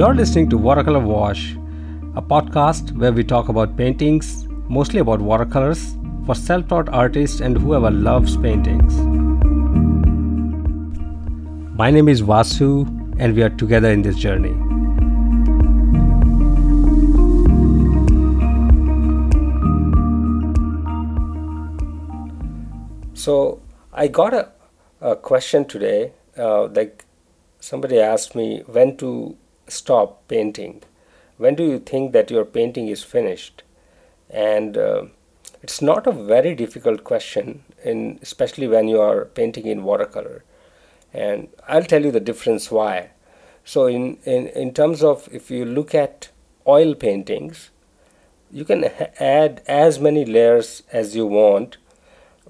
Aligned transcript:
You're 0.00 0.14
listening 0.14 0.48
to 0.48 0.56
Watercolor 0.56 1.00
Wash, 1.00 1.52
a 2.16 2.22
podcast 2.22 2.90
where 2.96 3.12
we 3.12 3.22
talk 3.22 3.50
about 3.50 3.76
paintings, 3.76 4.46
mostly 4.66 4.98
about 4.98 5.20
watercolors, 5.20 5.94
for 6.24 6.34
self 6.34 6.68
taught 6.68 6.88
artists 6.88 7.42
and 7.42 7.58
whoever 7.58 7.90
loves 7.90 8.34
paintings. 8.38 8.94
My 11.82 11.90
name 11.90 12.08
is 12.08 12.22
Vasu, 12.22 12.86
and 13.18 13.36
we 13.36 13.42
are 13.42 13.50
together 13.50 13.90
in 13.90 14.00
this 14.00 14.16
journey. 14.16 14.54
So, 23.12 23.60
I 23.92 24.08
got 24.08 24.32
a, 24.32 24.48
a 25.02 25.14
question 25.16 25.66
today. 25.66 26.14
Uh, 26.38 26.68
like 26.68 27.04
somebody 27.58 28.00
asked 28.00 28.34
me 28.34 28.62
when 28.66 28.96
to 28.96 29.36
stop 29.70 30.26
painting. 30.28 30.82
When 31.36 31.54
do 31.54 31.64
you 31.64 31.78
think 31.78 32.12
that 32.12 32.30
your 32.30 32.44
painting 32.44 32.88
is 32.88 33.02
finished? 33.02 33.62
And 34.28 34.76
uh, 34.76 35.04
it's 35.62 35.80
not 35.80 36.06
a 36.06 36.12
very 36.12 36.54
difficult 36.54 37.04
question, 37.04 37.64
in, 37.84 38.18
especially 38.22 38.68
when 38.68 38.88
you 38.88 39.00
are 39.00 39.24
painting 39.24 39.66
in 39.66 39.84
watercolor. 39.84 40.44
And 41.12 41.48
I'll 41.66 41.84
tell 41.84 42.04
you 42.04 42.10
the 42.10 42.20
difference 42.20 42.70
why. 42.70 43.10
So, 43.64 43.86
in, 43.86 44.18
in, 44.24 44.48
in 44.48 44.72
terms 44.72 45.02
of 45.02 45.28
if 45.32 45.50
you 45.50 45.64
look 45.64 45.94
at 45.94 46.30
oil 46.66 46.94
paintings, 46.94 47.70
you 48.50 48.64
can 48.64 48.84
add 49.18 49.62
as 49.66 50.00
many 50.00 50.24
layers 50.24 50.82
as 50.92 51.14
you 51.14 51.26
want 51.26 51.76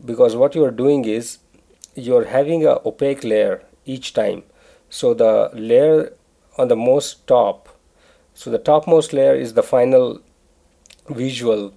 because 0.04 0.34
what 0.34 0.54
you 0.54 0.64
are 0.64 0.70
doing 0.70 1.04
is 1.04 1.38
you're 1.94 2.26
having 2.26 2.64
a 2.64 2.78
opaque 2.86 3.22
layer 3.24 3.62
each 3.84 4.14
time 4.14 4.42
so 4.88 5.12
the 5.12 5.50
layer 5.52 6.12
on 6.60 6.68
the 6.68 6.76
most 6.76 7.26
top. 7.26 7.68
So 8.34 8.50
the 8.50 8.58
topmost 8.58 9.12
layer 9.12 9.34
is 9.34 9.54
the 9.54 9.62
final 9.62 10.20
visual 11.08 11.72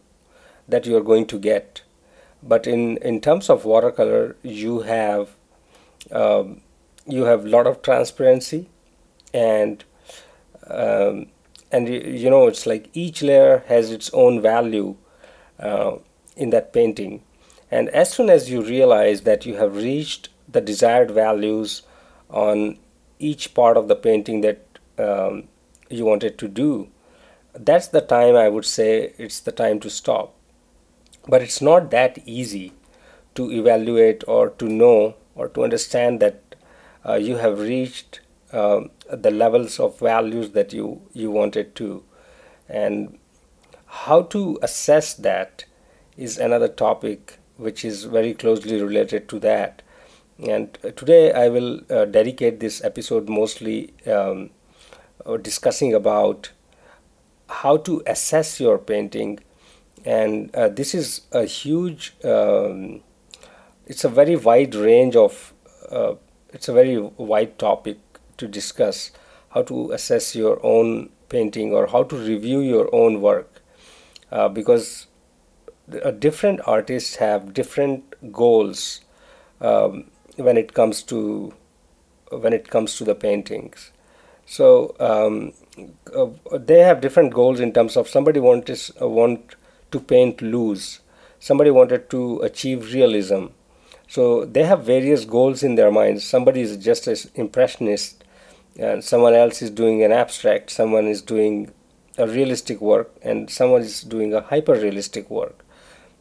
that 0.68 0.86
you 0.86 0.98
are 0.98 1.08
going 1.12 1.26
to 1.28 1.40
get. 1.40 1.82
But 2.42 2.68
in 2.68 2.98
in 2.98 3.22
terms 3.22 3.50
of 3.50 3.66
watercolor 3.66 4.36
you 4.44 4.82
have 4.82 5.30
um, 6.12 6.62
you 7.08 7.24
have 7.24 7.46
a 7.46 7.50
lot 7.50 7.68
of 7.68 7.82
transparency 7.82 8.70
and 9.34 9.84
um, 10.68 11.28
and 11.72 11.88
you 11.88 12.30
know 12.30 12.48
it's 12.48 12.66
like 12.66 12.90
each 12.94 13.22
layer 13.22 13.64
has 13.68 13.92
its 13.92 14.12
own 14.14 14.42
value 14.42 14.96
uh, 15.60 15.96
in 16.36 16.50
that 16.50 16.74
painting. 16.74 17.24
And 17.72 17.90
as 17.90 18.12
soon 18.12 18.30
as 18.30 18.50
you 18.52 18.62
realize 18.62 19.22
that 19.22 19.46
you 19.46 19.56
have 19.56 19.76
reached 19.76 20.30
the 20.48 20.62
desired 20.62 21.10
values 21.10 21.82
on 22.30 22.78
each 23.18 23.54
part 23.54 23.78
of 23.78 23.88
the 23.88 23.96
painting 23.96 24.42
that 24.42 24.73
um, 24.98 25.48
you 25.90 26.06
wanted 26.06 26.38
to 26.40 26.48
do, 26.48 26.90
that's 27.54 27.88
the 27.88 28.02
time 28.02 28.36
I 28.36 28.50
would 28.50 28.66
say 28.66 29.14
it's 29.18 29.40
the 29.40 29.52
time 29.52 29.80
to 29.82 29.90
stop. 29.90 30.36
But 31.28 31.42
it's 31.42 31.62
not 31.62 31.92
that 31.92 32.20
easy 32.26 32.74
to 33.36 33.52
evaluate 33.52 34.24
or 34.28 34.50
to 34.50 34.66
know 34.68 35.16
or 35.36 35.48
to 35.50 35.64
understand 35.64 36.20
that 36.20 36.56
uh, 37.08 37.16
you 37.16 37.38
have 37.38 37.60
reached 37.60 38.22
um, 38.52 38.92
the 39.10 39.32
levels 39.32 39.80
of 39.80 40.00
values 40.00 40.52
that 40.52 40.74
you, 40.74 41.02
you 41.14 41.32
wanted 41.32 41.76
to. 41.76 42.04
And 42.70 43.18
how 43.86 44.24
to 44.24 44.60
assess 44.62 45.14
that 45.14 45.66
is 46.18 46.38
another 46.38 46.68
topic 46.68 47.38
which 47.58 47.86
is 47.86 48.06
very 48.06 48.34
closely 48.34 48.82
related 48.82 49.30
to 49.30 49.40
that. 49.40 49.82
And 50.40 50.74
today 50.96 51.32
I 51.32 51.50
will 51.50 51.82
uh, 51.90 52.06
dedicate 52.06 52.60
this 52.60 52.84
episode 52.84 53.30
mostly 53.30 53.94
um, 54.08 54.50
uh, 55.26 55.38
discussing 55.38 55.94
about 55.94 56.52
how 57.50 57.78
to 57.78 58.04
assess 58.08 58.60
your 58.60 58.78
painting. 58.78 59.40
And 60.06 60.54
uh, 60.56 60.70
this 60.70 60.94
is 60.94 61.22
a 61.32 61.46
huge, 61.46 62.16
um, 62.24 63.02
it's 63.86 64.04
a 64.04 64.10
very 64.10 64.36
wide 64.36 64.76
range 64.76 65.16
of, 65.16 65.54
uh, 65.90 66.16
it's 66.50 66.68
a 66.68 66.74
very 66.74 66.98
wide 67.00 67.58
topic 67.58 67.98
to 68.38 68.48
discuss 68.48 69.12
how 69.50 69.62
to 69.64 69.92
assess 69.92 70.36
your 70.36 70.60
own 70.66 71.10
painting 71.30 71.72
or 71.72 71.88
how 71.88 72.04
to 72.04 72.16
review 72.16 72.60
your 72.60 72.94
own 72.94 73.22
work. 73.22 73.62
Uh, 74.32 74.50
because 74.50 75.08
different 76.20 76.60
artists 76.66 77.18
have 77.18 77.54
different 77.54 78.32
goals 78.32 79.02
um, 79.62 80.06
when 80.38 80.58
it 80.58 80.74
comes 80.74 81.04
to 81.04 81.54
when 82.32 82.52
it 82.52 82.68
comes 82.70 82.96
to 82.98 83.04
the 83.04 83.14
paintings 83.14 83.93
so 84.58 84.96
um, 85.00 85.54
uh, 86.16 86.28
they 86.70 86.80
have 86.80 87.02
different 87.02 87.34
goals 87.34 87.60
in 87.60 87.72
terms 87.74 87.98
of 87.98 88.08
somebody 88.08 88.40
wants 88.40 88.92
uh, 89.02 89.08
want 89.08 89.56
to 89.92 90.00
paint 90.00 90.42
loose. 90.42 91.00
Somebody 91.40 91.72
wanted 91.72 92.10
to 92.12 92.40
achieve 92.42 92.94
realism. 92.94 93.46
So 94.08 94.46
they 94.46 94.64
have 94.64 94.84
various 94.84 95.26
goals 95.26 95.64
in 95.64 95.76
their 95.76 95.92
minds 95.92 96.24
somebody 96.24 96.62
is 96.62 96.78
just 96.78 97.08
an 97.08 97.18
impressionist 97.34 98.24
and 98.78 99.04
someone 99.04 99.34
else 99.34 99.62
is 99.62 99.72
doing 99.72 100.04
an 100.04 100.12
abstract 100.12 100.70
someone 100.70 101.08
is 101.08 101.22
doing 101.22 101.72
a 102.18 102.28
realistic 102.28 102.80
work 102.80 103.12
and 103.22 103.50
someone 103.50 103.82
is 103.82 104.02
doing 104.02 104.34
a 104.34 104.42
hyper 104.42 104.74
realistic 104.74 105.30
work. 105.30 105.66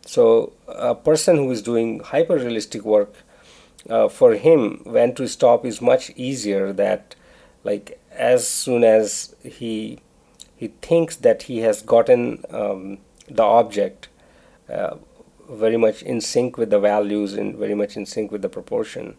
So 0.06 0.52
a 0.68 0.94
person 0.94 1.36
who 1.36 1.50
is 1.50 1.62
doing 1.62 2.00
hyper 2.00 2.36
realistic 2.36 2.84
work, 2.84 3.14
uh, 3.90 4.08
for 4.08 4.34
him, 4.34 4.80
when 4.84 5.14
to 5.16 5.26
stop 5.28 5.64
is 5.66 5.80
much 5.82 6.10
easier. 6.16 6.72
That 6.72 7.14
like 7.64 8.00
as 8.12 8.46
soon 8.46 8.84
as 8.84 9.34
he 9.42 9.98
he 10.56 10.68
thinks 10.80 11.16
that 11.16 11.44
he 11.44 11.58
has 11.58 11.82
gotten 11.82 12.44
um, 12.50 12.98
the 13.28 13.42
object 13.42 14.08
uh, 14.68 14.96
very 15.50 15.76
much 15.76 16.02
in 16.02 16.20
sync 16.20 16.56
with 16.56 16.70
the 16.70 16.78
values 16.78 17.32
and 17.32 17.56
very 17.56 17.74
much 17.74 17.96
in 17.96 18.06
sync 18.06 18.30
with 18.30 18.42
the 18.42 18.48
proportion. 18.48 19.16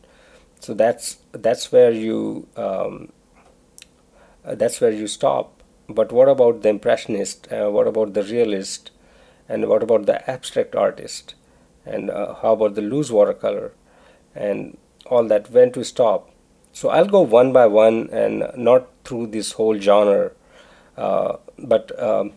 So 0.59 0.73
that's 0.73 1.17
that's 1.31 1.71
where 1.71 1.91
you 1.91 2.47
um, 2.55 3.11
uh, 4.45 4.55
that's 4.55 4.79
where 4.79 4.91
you 4.91 5.07
stop. 5.07 5.61
But 5.89 6.11
what 6.11 6.29
about 6.29 6.61
the 6.61 6.69
impressionist? 6.69 7.51
Uh, 7.51 7.69
what 7.69 7.87
about 7.87 8.13
the 8.13 8.23
realist? 8.23 8.91
and 9.47 9.67
what 9.67 9.83
about 9.83 10.05
the 10.05 10.29
abstract 10.29 10.75
artist 10.75 11.35
and 11.85 12.09
uh, 12.09 12.35
how 12.35 12.53
about 12.53 12.75
the 12.75 12.81
loose 12.81 13.11
watercolor 13.11 13.73
and 14.33 14.77
all 15.05 15.25
that 15.25 15.49
when 15.51 15.71
to 15.71 15.83
stop 15.83 16.29
so 16.73 16.89
i'll 16.89 17.11
go 17.17 17.21
one 17.21 17.53
by 17.53 17.65
one 17.67 18.09
and 18.11 18.45
not 18.57 18.87
through 19.05 19.27
this 19.27 19.53
whole 19.53 19.79
genre 19.79 20.31
uh, 20.97 21.37
but 21.57 21.91
um, 22.01 22.33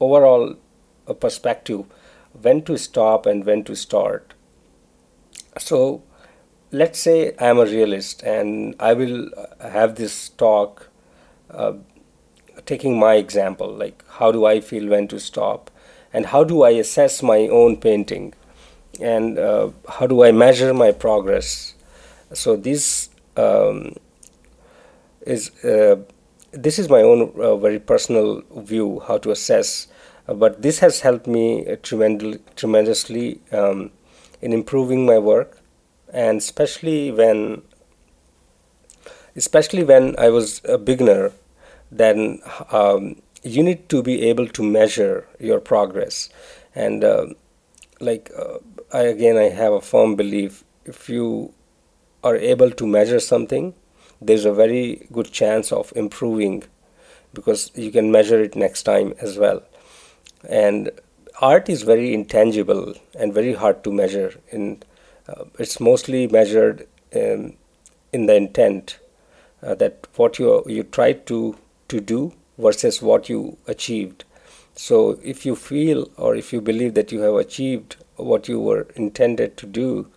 overall 0.00 0.56
a 1.06 1.14
perspective 1.14 1.84
when 2.42 2.62
to 2.62 2.76
stop 2.78 3.26
and 3.26 3.44
when 3.46 3.64
to 3.64 3.74
start 3.76 4.34
so 5.58 6.02
let's 6.72 6.98
say 6.98 7.34
i'm 7.40 7.58
a 7.58 7.64
realist 7.66 8.22
and 8.22 8.74
i 8.80 8.92
will 8.92 9.30
have 9.60 9.94
this 9.96 10.30
talk 10.30 10.88
uh, 11.50 11.72
taking 12.64 12.98
my 12.98 13.14
example 13.14 13.72
like 13.72 14.04
how 14.18 14.32
do 14.32 14.44
i 14.46 14.60
feel 14.60 14.88
when 14.88 15.06
to 15.08 15.18
stop 15.20 15.70
and 16.12 16.26
how 16.26 16.42
do 16.44 16.62
I 16.62 16.70
assess 16.70 17.22
my 17.22 17.40
own 17.48 17.76
painting 17.76 18.32
and 19.00 19.38
uh, 19.38 19.70
how 19.88 20.06
do 20.06 20.24
I 20.24 20.32
measure 20.32 20.72
my 20.72 20.92
progress. 20.92 21.74
So 22.32 22.56
this 22.56 23.10
um, 23.36 23.94
is 25.22 25.50
uh, 25.64 25.96
this 26.52 26.78
is 26.78 26.88
my 26.88 27.02
own 27.02 27.32
uh, 27.40 27.56
very 27.56 27.78
personal 27.78 28.42
view 28.56 29.00
how 29.06 29.18
to 29.18 29.30
assess, 29.30 29.88
uh, 30.28 30.34
but 30.34 30.62
this 30.62 30.78
has 30.78 31.00
helped 31.00 31.26
me 31.26 31.66
uh, 31.66 31.76
tremendously, 31.82 32.40
tremendously 32.56 33.40
um, 33.52 33.90
in 34.40 34.52
improving 34.52 35.04
my 35.06 35.18
work, 35.18 35.58
and 36.12 36.38
especially 36.38 37.10
when 37.10 37.62
especially 39.34 39.84
when 39.84 40.18
I 40.18 40.30
was 40.30 40.62
a 40.64 40.78
beginner, 40.78 41.32
then 41.90 42.40
um, 42.70 43.20
you 43.42 43.62
need 43.62 43.88
to 43.90 44.02
be 44.02 44.22
able 44.22 44.48
to 44.48 44.62
measure 44.62 45.28
your 45.38 45.60
progress. 45.60 46.30
And 46.74 47.04
uh, 47.04 47.26
like 48.00 48.30
uh, 48.36 48.58
I, 48.92 49.02
again 49.02 49.36
i 49.36 49.48
have 49.48 49.72
a 49.72 49.80
firm 49.80 50.16
belief 50.16 50.64
if 50.84 51.08
you 51.08 51.52
are 52.26 52.36
able 52.52 52.70
to 52.80 52.86
measure 52.86 53.20
something 53.20 53.72
there's 54.20 54.46
a 54.50 54.52
very 54.60 55.06
good 55.12 55.30
chance 55.40 55.72
of 55.78 55.92
improving 56.04 56.62
because 57.38 57.70
you 57.74 57.90
can 57.96 58.10
measure 58.18 58.40
it 58.48 58.56
next 58.64 58.84
time 58.90 59.12
as 59.20 59.38
well 59.44 59.62
and 60.48 60.90
art 61.52 61.68
is 61.68 61.82
very 61.82 62.12
intangible 62.14 62.94
and 63.18 63.34
very 63.40 63.54
hard 63.62 63.82
to 63.84 63.92
measure 64.02 64.30
in 64.50 64.82
uh, 65.28 65.44
it's 65.58 65.80
mostly 65.80 66.26
measured 66.28 66.86
in 68.12 68.26
the 68.26 68.34
intent 68.34 68.98
uh, 69.62 69.74
that 69.74 70.06
what 70.16 70.38
you 70.38 70.62
you 70.66 70.82
try 70.82 71.12
to 71.12 71.56
to 71.88 72.00
do 72.00 72.32
versus 72.58 73.02
what 73.02 73.28
you 73.28 73.56
achieved. 73.66 74.24
So, 74.74 75.18
if 75.22 75.46
you 75.46 75.56
feel 75.56 76.10
or 76.16 76.34
if 76.36 76.52
you 76.52 76.60
believe 76.60 76.94
that 76.94 77.12
you 77.12 77.20
have 77.20 77.34
achieved 77.34 77.96
what 78.16 78.48
you 78.48 78.60
were 78.60 78.86
intended 78.94 79.56
to 79.58 79.66
do, 79.66 80.08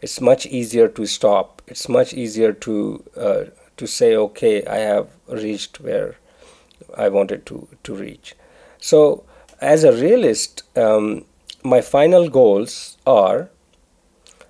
it's 0.00 0.20
much 0.20 0.46
easier 0.46 0.88
to 0.88 1.06
stop. 1.06 1.62
It's 1.66 1.88
much 1.88 2.14
easier 2.14 2.52
to 2.52 3.04
uh, 3.16 3.44
to 3.76 3.86
say, 3.86 4.14
okay, 4.16 4.64
I 4.66 4.78
have 4.78 5.08
reached 5.28 5.80
where 5.80 6.16
I 6.96 7.08
wanted 7.08 7.46
to, 7.46 7.66
to 7.84 7.94
reach. 7.94 8.34
So, 8.78 9.24
as 9.60 9.84
a 9.84 9.92
realist, 9.92 10.62
um, 10.76 11.24
my 11.62 11.80
final 11.80 12.28
goals 12.28 12.98
are 13.06 13.50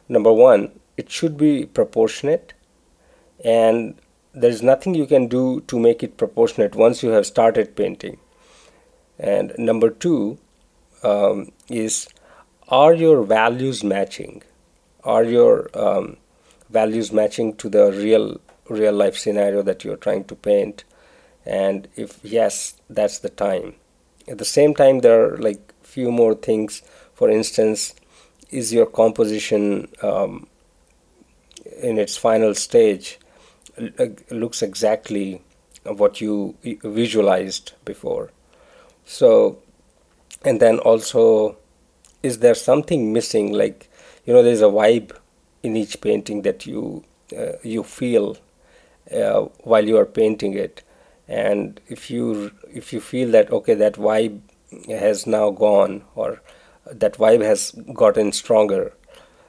number 0.09 0.33
one, 0.33 0.73
it 0.97 1.11
should 1.11 1.37
be 1.37 1.65
proportionate, 1.65 2.53
and 3.45 3.95
there's 4.35 4.63
nothing 4.63 4.95
you 4.95 5.07
can 5.07 5.29
do 5.29 5.61
to 5.69 5.79
make 5.79 6.03
it 6.03 6.17
proportionate 6.17 6.75
once 6.75 7.03
you 7.03 7.11
have 7.11 7.27
started 7.27 7.77
painting. 7.77 8.19
And 9.19 9.55
number 9.59 9.91
two 9.91 10.39
um, 11.03 11.53
is 11.69 12.09
are 12.69 12.95
your 12.95 13.23
values 13.23 13.83
matching? 13.85 14.43
Are 15.05 15.25
your 15.25 15.71
um, 15.75 16.17
values 16.69 17.13
matching 17.13 17.57
to 17.57 17.69
the 17.69 17.93
real 17.93 18.41
real 18.69 18.93
life 18.93 19.17
scenario 19.17 19.63
that 19.63 19.85
you're 19.85 19.97
trying 19.97 20.25
to 20.25 20.35
paint? 20.35 20.85
And 21.45 21.89
if 21.97 22.19
yes, 22.23 22.75
that's 22.89 23.19
the 23.19 23.31
time. 23.31 23.75
At 24.29 24.39
the 24.39 24.45
same 24.45 24.75
time, 24.75 25.01
there 25.01 25.35
are 25.35 25.39
like 25.39 25.75
few 25.83 26.13
more 26.13 26.35
things. 26.35 26.83
For 27.15 27.29
instance, 27.31 27.95
is 28.51 28.73
your 28.73 28.87
composition 28.87 29.89
um, 30.03 30.47
in 31.83 31.99
its 31.99 32.17
final 32.17 32.55
stage 32.55 33.19
looks 34.31 34.63
exactly 34.63 35.43
what 35.85 36.21
you 36.21 36.55
visualized 36.63 37.73
before? 37.85 38.31
So, 39.05 39.59
and 40.45 40.61
then 40.61 40.79
also, 40.79 41.57
is 42.23 42.39
there 42.39 42.55
something 42.55 43.13
missing? 43.13 43.53
Like, 43.53 43.90
you 44.25 44.33
know, 44.33 44.43
there's 44.43 44.63
a 44.63 44.67
vibe 44.67 45.17
in 45.63 45.77
each 45.77 46.01
painting 46.01 46.43
that 46.43 46.67
you 46.67 47.05
uh, 47.37 47.53
you 47.63 47.83
feel 47.83 48.37
uh, 49.13 49.43
while 49.63 49.87
you 49.87 49.97
are 49.99 50.07
painting 50.07 50.55
it, 50.55 50.83
and 51.29 51.81
if 51.89 52.11
you 52.11 52.53
if 52.73 52.93
you 52.93 53.01
feel 53.01 53.31
that 53.31 53.53
okay, 53.53 53.75
that 53.75 53.95
vibe 53.95 54.41
has 54.89 55.27
now 55.27 55.51
gone 55.51 56.03
or 56.15 56.41
that 56.87 57.15
vibe 57.15 57.43
has 57.43 57.73
gotten 57.95 58.33
stronger, 58.33 58.93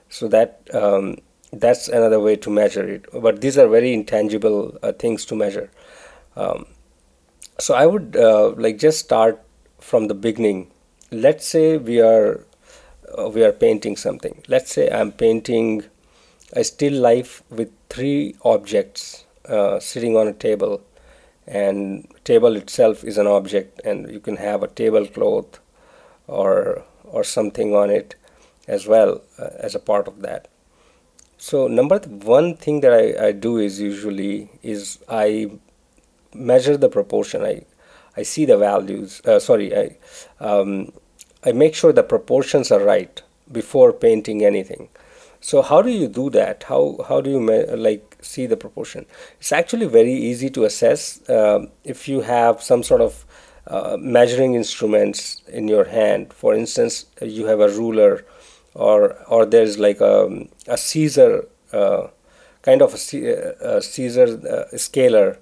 so 0.09 0.27
that 0.27 0.67
um, 0.73 1.17
that's 1.53 1.87
another 1.87 2.19
way 2.19 2.35
to 2.35 2.49
measure 2.49 2.87
it. 2.87 3.05
But 3.13 3.41
these 3.41 3.57
are 3.57 3.67
very 3.67 3.93
intangible 3.93 4.77
uh, 4.83 4.93
things 4.93 5.25
to 5.25 5.35
measure. 5.35 5.69
Um, 6.35 6.65
so 7.59 7.73
I 7.73 7.85
would 7.85 8.15
uh, 8.15 8.49
like 8.57 8.77
just 8.77 8.99
start 8.99 9.41
from 9.79 10.07
the 10.07 10.13
beginning. 10.13 10.71
Let's 11.11 11.45
say 11.45 11.77
we 11.77 11.99
are 12.01 12.45
uh, 13.17 13.29
we 13.29 13.43
are 13.43 13.51
painting 13.51 13.95
something. 13.95 14.41
Let's 14.47 14.71
say 14.71 14.89
I'm 14.89 15.11
painting 15.11 15.83
a 16.53 16.63
still 16.63 16.93
life 16.93 17.43
with 17.49 17.71
three 17.89 18.35
objects 18.43 19.25
uh, 19.47 19.79
sitting 19.79 20.15
on 20.17 20.27
a 20.27 20.33
table, 20.33 20.81
and 21.47 22.07
table 22.23 22.55
itself 22.55 23.03
is 23.03 23.17
an 23.17 23.27
object, 23.27 23.81
and 23.83 24.11
you 24.11 24.19
can 24.19 24.37
have 24.37 24.63
a 24.63 24.67
tablecloth 24.67 25.59
or 26.27 26.83
or 27.03 27.23
something 27.23 27.75
on 27.75 27.89
it 27.89 28.15
as 28.67 28.87
well 28.87 29.21
uh, 29.37 29.49
as 29.59 29.75
a 29.75 29.79
part 29.79 30.07
of 30.07 30.21
that. 30.21 30.47
So 31.37 31.67
number 31.67 31.99
one 31.99 32.55
thing 32.55 32.81
that 32.81 32.93
I, 32.93 33.27
I 33.27 33.31
do 33.31 33.57
is 33.57 33.81
usually 33.81 34.49
is 34.61 34.99
I 35.09 35.51
measure 36.33 36.77
the 36.77 36.89
proportion. 36.89 37.43
I 37.43 37.65
I 38.15 38.23
see 38.23 38.45
the 38.45 38.57
values. 38.57 39.21
Uh, 39.25 39.39
sorry, 39.39 39.75
I 39.75 39.97
um, 40.39 40.91
I 41.43 41.51
make 41.51 41.75
sure 41.75 41.91
the 41.93 42.03
proportions 42.03 42.71
are 42.71 42.79
right 42.79 43.21
before 43.51 43.93
painting 43.93 44.43
anything. 44.45 44.89
So 45.39 45.61
how 45.61 45.81
do 45.81 45.89
you 45.89 46.07
do 46.07 46.29
that? 46.31 46.63
How 46.63 46.99
how 47.07 47.19
do 47.21 47.29
you 47.31 47.39
me- 47.39 47.65
like 47.65 48.17
see 48.21 48.45
the 48.45 48.57
proportion? 48.57 49.05
It's 49.39 49.51
actually 49.51 49.87
very 49.87 50.13
easy 50.13 50.49
to 50.51 50.65
assess 50.65 51.27
uh, 51.29 51.65
if 51.83 52.07
you 52.07 52.21
have 52.21 52.61
some 52.61 52.83
sort 52.83 53.01
of 53.01 53.25
uh, 53.67 53.97
measuring 53.99 54.53
instruments 54.53 55.41
in 55.47 55.67
your 55.67 55.85
hand. 55.85 56.33
For 56.33 56.53
instance, 56.53 57.05
you 57.21 57.47
have 57.47 57.59
a 57.59 57.69
ruler, 57.69 58.23
or 58.75 59.15
or 59.27 59.45
there's 59.45 59.79
like 59.79 59.99
a 59.99 60.47
a 60.67 60.77
Caesar 60.77 61.47
uh, 61.73 62.07
kind 62.61 62.81
of 62.83 62.93
a, 62.93 63.55
a 63.61 63.81
Caesar 63.81 64.27
uh, 64.47 64.77
scaler 64.77 65.39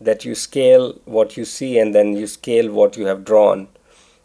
that 0.00 0.24
you 0.24 0.34
scale 0.34 0.98
what 1.04 1.36
you 1.36 1.44
see 1.44 1.78
and 1.78 1.94
then 1.94 2.16
you 2.16 2.26
scale 2.26 2.72
what 2.72 2.96
you 2.96 3.06
have 3.06 3.24
drawn. 3.24 3.68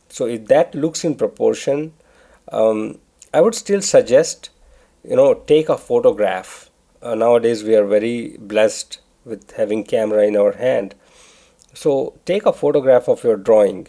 So 0.09 0.25
if 0.25 0.45
that 0.47 0.73
looks 0.75 1.03
in 1.03 1.15
proportion, 1.15 1.93
um, 2.51 2.99
I 3.33 3.41
would 3.41 3.55
still 3.55 3.81
suggest, 3.81 4.49
you 5.03 5.15
know, 5.15 5.33
take 5.33 5.69
a 5.69 5.77
photograph. 5.77 6.69
Uh, 7.01 7.15
nowadays 7.15 7.63
we 7.63 7.75
are 7.75 7.85
very 7.85 8.37
blessed 8.39 8.99
with 9.25 9.51
having 9.51 9.83
camera 9.83 10.25
in 10.25 10.35
our 10.37 10.53
hand. 10.53 10.95
So 11.73 12.13
take 12.25 12.45
a 12.45 12.53
photograph 12.53 13.07
of 13.07 13.23
your 13.23 13.37
drawing, 13.37 13.87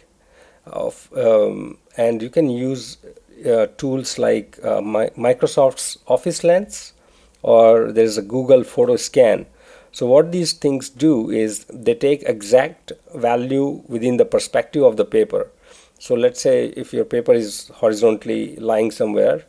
of 0.65 1.09
um, 1.15 1.77
and 1.97 2.21
you 2.21 2.29
can 2.29 2.49
use 2.49 2.97
uh, 3.45 3.67
tools 3.77 4.19
like 4.19 4.59
uh, 4.63 4.81
Microsoft's 4.81 5.97
Office 6.07 6.43
Lens, 6.43 6.93
or 7.41 7.91
there 7.91 8.03
is 8.03 8.17
a 8.17 8.21
Google 8.21 8.63
Photo 8.63 8.95
Scan 8.95 9.47
so 9.91 10.05
what 10.05 10.31
these 10.31 10.53
things 10.53 10.89
do 10.89 11.29
is 11.29 11.65
they 11.65 11.95
take 11.95 12.23
exact 12.23 12.91
value 13.15 13.83
within 13.87 14.17
the 14.17 14.25
perspective 14.25 14.83
of 14.83 14.97
the 14.97 15.05
paper. 15.05 15.51
So 15.99 16.15
let's 16.15 16.39
say 16.39 16.67
if 16.77 16.93
your 16.93 17.03
paper 17.03 17.33
is 17.33 17.69
horizontally 17.75 18.55
lying 18.55 18.89
somewhere, 18.89 19.43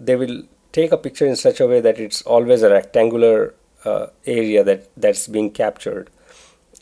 they 0.00 0.16
will 0.16 0.44
take 0.72 0.92
a 0.92 0.96
picture 0.96 1.26
in 1.26 1.36
such 1.36 1.60
a 1.60 1.66
way 1.66 1.80
that 1.80 2.00
it's 2.00 2.22
always 2.22 2.62
a 2.62 2.70
rectangular 2.70 3.54
uh, 3.84 4.06
area 4.24 4.64
that 4.64 4.88
that's 4.96 5.28
being 5.28 5.50
captured, 5.50 6.08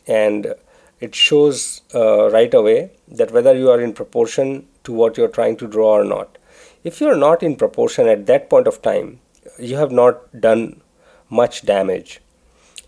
and 0.07 0.55
it 1.01 1.13
shows 1.13 1.81
uh, 1.93 2.31
right 2.31 2.53
away 2.53 2.91
that 3.09 3.31
whether 3.31 3.53
you 3.53 3.69
are 3.69 3.81
in 3.81 3.91
proportion 3.91 4.65
to 4.85 4.93
what 4.93 5.17
you're 5.17 5.35
trying 5.39 5.57
to 5.57 5.67
draw 5.67 5.91
or 5.99 6.05
not. 6.05 6.37
If 6.85 7.01
you're 7.01 7.17
not 7.17 7.43
in 7.43 7.57
proportion 7.57 8.07
at 8.07 8.25
that 8.27 8.49
point 8.49 8.67
of 8.67 8.81
time, 8.81 9.19
you 9.59 9.75
have 9.75 9.91
not 9.91 10.39
done 10.39 10.81
much 11.29 11.65
damage. 11.65 12.21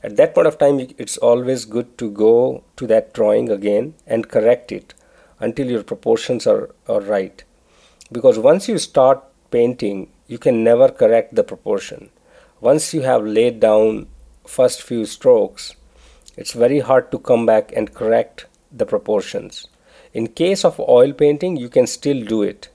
At 0.01 0.15
that 0.15 0.33
point 0.33 0.47
of 0.47 0.57
time, 0.57 0.79
it's 0.97 1.17
always 1.17 1.65
good 1.65 1.97
to 1.97 2.09
go 2.09 2.63
to 2.77 2.87
that 2.87 3.13
drawing 3.13 3.49
again 3.49 3.95
and 4.07 4.29
correct 4.29 4.71
it 4.71 4.93
until 5.39 5.69
your 5.69 5.83
proportions 5.83 6.47
are, 6.47 6.69
are 6.87 7.01
right. 7.01 7.43
Because 8.11 8.39
once 8.39 8.67
you 8.67 8.77
start 8.77 9.23
painting, 9.51 10.09
you 10.27 10.37
can 10.37 10.63
never 10.63 10.89
correct 10.89 11.35
the 11.35 11.43
proportion. 11.43 12.09
Once 12.61 12.93
you 12.93 13.01
have 13.01 13.23
laid 13.23 13.59
down 13.59 14.07
first 14.47 14.81
few 14.81 15.05
strokes, 15.05 15.75
it's 16.37 16.53
very 16.53 16.79
hard 16.79 17.11
to 17.11 17.19
come 17.19 17.45
back 17.45 17.71
and 17.75 17.93
correct 17.93 18.45
the 18.71 18.85
proportions. 18.85 19.67
In 20.13 20.27
case 20.27 20.63
of 20.63 20.79
oil 20.79 21.13
painting, 21.13 21.57
you 21.57 21.69
can 21.69 21.87
still 21.87 22.23
do 22.23 22.41
it. 22.41 22.69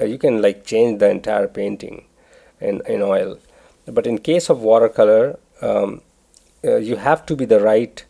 Uh, 0.00 0.04
you 0.04 0.18
can 0.18 0.42
like 0.42 0.64
change 0.64 0.98
the 0.98 1.08
entire 1.08 1.48
painting 1.48 2.06
in, 2.60 2.82
in 2.86 3.02
oil. 3.02 3.38
But 3.86 4.06
in 4.06 4.18
case 4.18 4.48
of 4.48 4.60
watercolor, 4.60 5.38
um, 5.60 6.02
uh, 6.64 6.76
you 6.76 6.96
have 6.96 7.26
to 7.26 7.36
be 7.36 7.44
the 7.44 7.60
right 7.60 8.04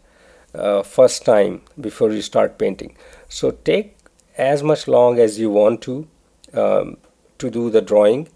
uh, 0.55 0.83
first 0.83 1.25
time 1.25 1.63
before 1.81 2.13
you 2.13 2.21
start 2.21 2.59
painting 2.59 2.95
so 3.39 3.51
take 3.51 3.97
as 4.37 4.63
much 4.63 4.87
long 4.87 5.19
as 5.19 5.39
you 5.39 5.51
want 5.51 5.81
to 5.83 6.07
um, 6.55 6.97
to 7.39 7.51
do 7.51 7.71
the 7.71 7.81
drawing. 7.81 8.29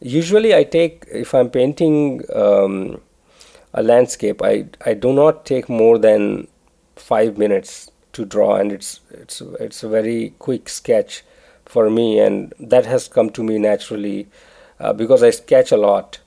Usually 0.00 0.54
i 0.54 0.62
take 0.64 1.04
if 1.22 1.34
i'm 1.34 1.50
painting 1.50 2.22
um, 2.34 3.00
a 3.74 3.82
landscape 3.82 4.42
i 4.42 4.66
i 4.86 4.94
do 4.94 5.12
not 5.12 5.44
take 5.44 5.68
more 5.68 5.98
than 5.98 6.46
5 6.96 7.36
minutes 7.38 7.90
to 8.12 8.24
draw 8.24 8.54
and 8.56 8.72
it's 8.72 9.00
it's 9.10 9.42
it's 9.66 9.82
a 9.82 9.88
very 9.88 10.34
quick 10.38 10.68
sketch 10.68 11.22
for 11.66 11.90
me 11.90 12.06
and 12.18 12.54
that 12.58 12.86
has 12.86 13.08
come 13.08 13.30
to 13.30 13.44
me 13.50 13.58
naturally 13.58 14.26
uh, 14.80 14.92
because 14.92 15.22
i 15.22 15.30
sketch 15.30 15.70
a 15.72 15.76
lot. 15.76 16.18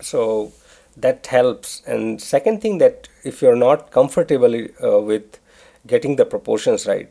So 0.00 0.52
that 0.96 1.26
helps. 1.26 1.82
And 1.86 2.20
second 2.20 2.60
thing 2.60 2.78
that 2.78 3.08
if 3.22 3.40
you're 3.42 3.56
not 3.56 3.90
comfortable 3.90 4.54
uh, 4.82 5.00
with 5.00 5.38
getting 5.86 6.16
the 6.16 6.24
proportions 6.24 6.86
right. 6.86 7.10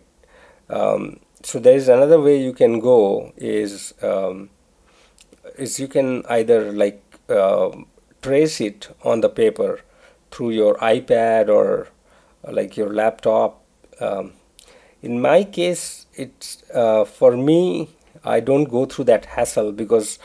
Um, 0.69 1.19
so 1.43 1.59
there 1.59 1.75
is 1.75 1.89
another 1.89 2.19
way 2.19 2.41
you 2.41 2.53
can 2.53 2.79
go 2.79 3.33
is 3.37 3.93
um, 4.01 4.49
is 5.57 5.79
you 5.79 5.87
can 5.87 6.25
either 6.29 6.71
like 6.71 7.01
uh, 7.29 7.71
trace 8.21 8.61
it 8.61 8.89
on 9.03 9.21
the 9.21 9.29
paper 9.29 9.81
through 10.31 10.51
your 10.51 10.75
ipad 10.75 11.49
or 11.49 11.89
uh, 12.47 12.51
like 12.51 12.77
your 12.77 12.93
laptop. 12.93 13.61
Um, 13.99 14.33
in 15.03 15.21
my 15.21 15.43
case 15.43 16.07
it's 16.15 16.63
uh, 16.73 17.03
for 17.03 17.35
me 17.35 17.89
i 18.23 18.39
don't 18.39 18.65
go 18.65 18.85
through 18.85 19.05
that 19.05 19.25
hassle 19.25 19.71
because 19.71 20.17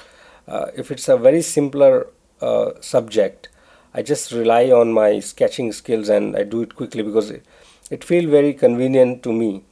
uh, 0.47 0.67
if 0.77 0.91
it's 0.91 1.09
a 1.09 1.17
very 1.17 1.43
simpler 1.43 2.07
uh, 2.41 2.71
subject 2.81 3.49
i 3.93 4.01
just 4.03 4.31
rely 4.33 4.71
on 4.71 4.93
my 4.93 5.19
sketching 5.19 5.73
skills 5.73 6.09
and 6.09 6.37
i 6.37 6.45
do 6.45 6.63
it 6.63 6.77
quickly 6.77 7.03
because 7.03 7.31
it, 7.31 7.45
it 7.91 8.05
feels 8.05 8.31
very 8.31 8.53
convenient 8.55 9.23
to 9.25 9.33
me. 9.33 9.65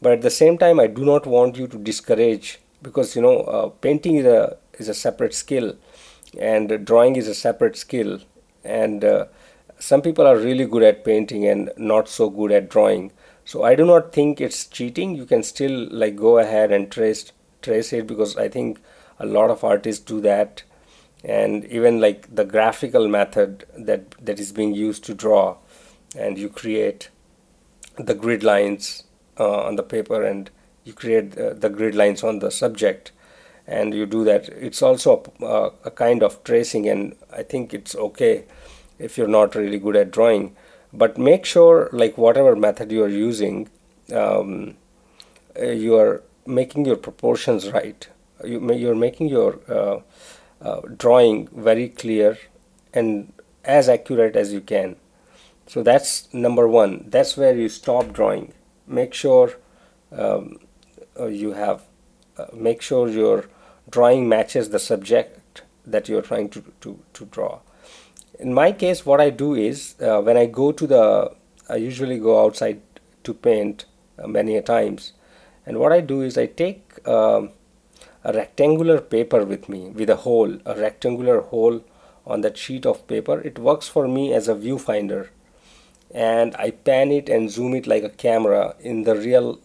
But 0.00 0.12
at 0.12 0.22
the 0.22 0.30
same 0.30 0.58
time 0.58 0.80
i 0.80 0.86
do 0.86 1.04
not 1.04 1.26
want 1.26 1.56
you 1.56 1.66
to 1.68 1.78
discourage 1.78 2.58
because 2.82 3.16
you 3.16 3.22
know 3.22 3.38
uh, 3.40 3.68
painting 3.68 4.16
is 4.16 4.26
a 4.26 4.56
is 4.78 4.88
a 4.88 4.94
separate 4.94 5.34
skill 5.34 5.76
and 6.38 6.84
drawing 6.84 7.16
is 7.16 7.28
a 7.28 7.34
separate 7.34 7.76
skill. 7.76 8.20
And 8.64 9.04
uh, 9.04 9.26
some 9.78 10.02
people 10.02 10.26
are 10.26 10.36
really 10.36 10.66
good 10.66 10.82
at 10.82 11.04
painting 11.04 11.46
and 11.46 11.70
not 11.76 12.08
so 12.08 12.28
good 12.30 12.52
at 12.52 12.68
drawing. 12.68 13.12
So 13.44 13.62
i 13.62 13.74
do 13.74 13.84
not 13.84 14.12
think 14.12 14.40
it's 14.40 14.66
cheating. 14.66 15.14
You 15.14 15.26
can 15.26 15.42
still 15.42 15.88
like 15.90 16.16
go 16.16 16.38
ahead 16.38 16.72
and 16.72 16.90
trace 16.90 17.32
trace 17.62 17.92
it 17.94 18.06
because 18.06 18.36
i 18.36 18.48
think 18.48 18.80
a 19.18 19.26
lot 19.26 19.50
of 19.50 19.64
artists 19.64 20.04
do 20.04 20.20
that. 20.22 20.62
And 21.24 21.64
even 21.66 22.00
like 22.00 22.34
the 22.34 22.44
graphical 22.44 23.08
method 23.08 23.64
that 23.76 24.10
that 24.24 24.38
is 24.38 24.52
being 24.52 24.74
used 24.74 25.04
to 25.04 25.14
draw 25.14 25.56
and 26.16 26.38
you 26.38 26.48
create 26.48 27.08
the 27.96 28.14
grid 28.14 28.42
lines 28.42 29.04
uh, 29.38 29.62
on 29.62 29.76
the 29.76 29.82
paper 29.82 30.22
and 30.22 30.50
you 30.84 30.92
create 30.92 31.38
uh, 31.38 31.54
the 31.54 31.68
grid 31.68 31.94
lines 31.94 32.22
on 32.22 32.38
the 32.40 32.50
subject. 32.50 33.12
And 33.66 33.94
you 33.94 34.04
do 34.04 34.24
that. 34.24 34.48
It's 34.50 34.82
also 34.82 35.22
a, 35.40 35.44
uh, 35.44 35.70
a, 35.84 35.90
kind 35.90 36.22
of 36.22 36.44
tracing 36.44 36.86
and 36.86 37.16
i 37.32 37.42
think 37.42 37.72
it's 37.72 37.94
okay 37.94 38.44
if 38.98 39.16
you're 39.16 39.26
not 39.28 39.54
really 39.54 39.78
good 39.78 39.96
at 39.96 40.10
drawing. 40.10 40.54
But 40.92 41.18
make 41.18 41.44
sure 41.44 41.88
like 41.92 42.18
whatever 42.18 42.54
method 42.54 42.92
you 42.92 43.02
are 43.02 43.08
using 43.08 43.68
um, 44.12 44.76
uh, 45.58 45.66
you 45.66 45.96
are 45.96 46.22
making 46.46 46.84
your 46.84 46.96
proportions 46.96 47.70
right. 47.70 48.06
You, 48.44 48.72
you're 48.74 48.94
making 48.94 49.28
your 49.28 49.60
uh, 49.68 50.00
uh, 50.60 50.80
drawing 50.96 51.48
very 51.48 51.88
clear 51.88 52.38
and 52.92 53.32
as 53.64 53.88
accurate 53.88 54.36
as 54.36 54.52
you 54.52 54.60
can 54.60 54.96
so 55.66 55.82
that's 55.82 56.32
number 56.32 56.68
one. 56.68 57.04
That's 57.08 57.36
where 57.36 57.56
you 57.56 57.68
stop 57.68 58.12
drawing. 58.12 58.52
Make 58.86 59.14
sure 59.14 59.54
um, 60.12 60.58
uh, 61.18 61.26
you 61.26 61.52
have 61.52 61.82
uh, 62.36 62.46
make 62.52 62.82
sure 62.82 63.08
your 63.08 63.46
drawing 63.90 64.28
matches 64.28 64.70
the 64.70 64.78
subject 64.78 65.62
that 65.86 66.08
you're 66.08 66.22
trying 66.22 66.48
to, 66.48 66.64
to, 66.80 66.98
to 67.12 67.24
draw. 67.26 67.60
In 68.38 68.52
my 68.52 68.72
case 68.72 69.06
what 69.06 69.20
i 69.20 69.30
do 69.30 69.54
is 69.54 69.94
uh, 70.00 70.20
when 70.20 70.36
i 70.36 70.46
go 70.46 70.72
to 70.72 70.86
the 70.86 71.32
i 71.68 71.76
usually 71.76 72.18
go 72.18 72.44
outside 72.44 72.80
to 73.22 73.32
paint 73.32 73.84
uh, 74.18 74.26
many 74.26 74.56
a 74.56 74.62
times. 74.62 75.12
And 75.66 75.78
what 75.78 75.92
i 75.92 76.00
do 76.00 76.20
is 76.22 76.36
i 76.36 76.46
take 76.46 77.06
um, 77.06 77.50
a 78.24 78.32
rectangular 78.32 79.00
paper 79.00 79.44
with 79.44 79.68
me 79.68 79.90
with 79.90 80.10
a 80.10 80.16
hole 80.16 80.58
a 80.66 80.74
rectangular 80.74 81.40
hole 81.40 81.84
on 82.26 82.40
that 82.40 82.56
sheet 82.56 82.86
of 82.86 83.06
paper. 83.06 83.40
It 83.40 83.58
works 83.58 83.86
for 83.86 84.08
me 84.08 84.32
as 84.32 84.48
a 84.48 84.54
viewfinder 84.54 85.28
and 86.14 86.54
I 86.56 86.70
pan 86.70 87.10
it 87.10 87.28
and 87.28 87.50
zoom 87.50 87.74
it 87.74 87.86
like 87.86 88.04
a 88.04 88.08
camera 88.08 88.76
in 88.80 89.02
the 89.02 89.16
real 89.16 89.60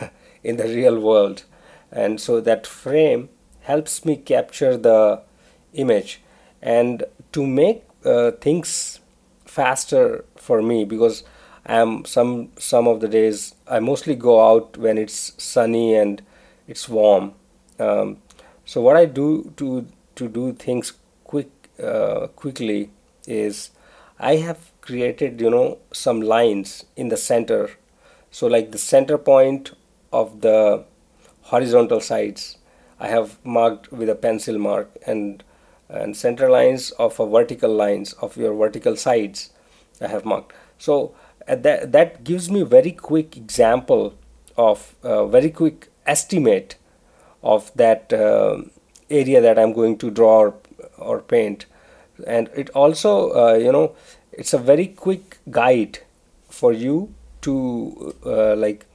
in 0.44 0.58
the 0.58 0.64
real 0.64 1.00
world. 1.00 1.44
And 1.90 2.20
so 2.20 2.40
that 2.42 2.66
frame 2.66 3.30
helps 3.62 4.04
me 4.04 4.16
capture 4.16 4.76
the 4.76 5.22
image 5.72 6.20
and 6.62 7.04
to 7.32 7.46
make 7.46 7.82
uh, 8.04 8.32
things 8.32 9.00
faster 9.44 10.24
for 10.36 10.62
me 10.62 10.84
because 10.84 11.24
I'm 11.66 12.04
some 12.04 12.50
some 12.58 12.86
of 12.86 13.00
the 13.00 13.08
days 13.08 13.54
I 13.66 13.80
mostly 13.80 14.14
go 14.14 14.46
out 14.48 14.76
when 14.76 14.98
it's 14.98 15.34
sunny 15.42 15.94
and 15.94 16.22
it's 16.68 16.88
warm. 16.88 17.32
Um, 17.78 18.18
so 18.64 18.80
what 18.80 18.96
I 18.96 19.06
do 19.06 19.52
to 19.56 19.86
to 20.16 20.28
do 20.28 20.52
things 20.52 20.92
quick 21.24 21.50
uh, 21.82 22.28
quickly 22.28 22.90
is 23.26 23.70
I 24.18 24.36
have 24.36 24.70
created 24.90 25.40
you 25.40 25.50
know 25.50 25.78
some 25.92 26.20
lines 26.20 26.84
in 26.96 27.08
the 27.08 27.16
center. 27.16 27.70
So 28.30 28.46
like 28.46 28.72
the 28.72 28.78
center 28.78 29.18
point 29.18 29.72
of 30.12 30.40
the 30.40 30.84
horizontal 31.52 32.00
sides 32.00 32.56
I 32.98 33.08
have 33.08 33.38
marked 33.44 33.92
with 33.92 34.08
a 34.08 34.14
pencil 34.14 34.58
mark 34.58 34.90
and 35.06 35.44
and 35.88 36.16
center 36.16 36.50
lines 36.50 36.90
of 37.06 37.18
a 37.20 37.26
vertical 37.36 37.72
lines 37.74 38.12
of 38.26 38.36
your 38.36 38.54
vertical 38.54 38.96
sides 38.96 39.50
I 40.00 40.08
have 40.08 40.24
marked. 40.24 40.52
So 40.78 41.14
uh, 41.48 41.56
that 41.56 41.92
that 41.92 42.22
gives 42.24 42.50
me 42.50 42.62
very 42.62 42.92
quick 42.92 43.36
example 43.36 44.14
of 44.56 44.94
uh, 45.02 45.26
very 45.26 45.50
quick 45.50 45.88
estimate 46.06 46.76
of 47.42 47.72
that 47.74 48.12
uh, 48.12 48.62
area 49.08 49.40
that 49.40 49.58
I'm 49.58 49.72
going 49.72 49.98
to 49.98 50.10
draw 50.10 50.38
or, 50.40 50.54
or 50.98 51.20
paint. 51.20 51.66
And 52.26 52.50
it 52.54 52.70
also 52.70 53.12
uh, 53.42 53.54
you 53.54 53.72
know 53.72 53.94
it's 54.40 54.54
a 54.54 54.58
very 54.58 54.86
quick 54.86 55.36
guide 55.50 55.98
for 56.48 56.72
you 56.72 57.14
to 57.42 58.14
uh, 58.24 58.56
like 58.56 58.86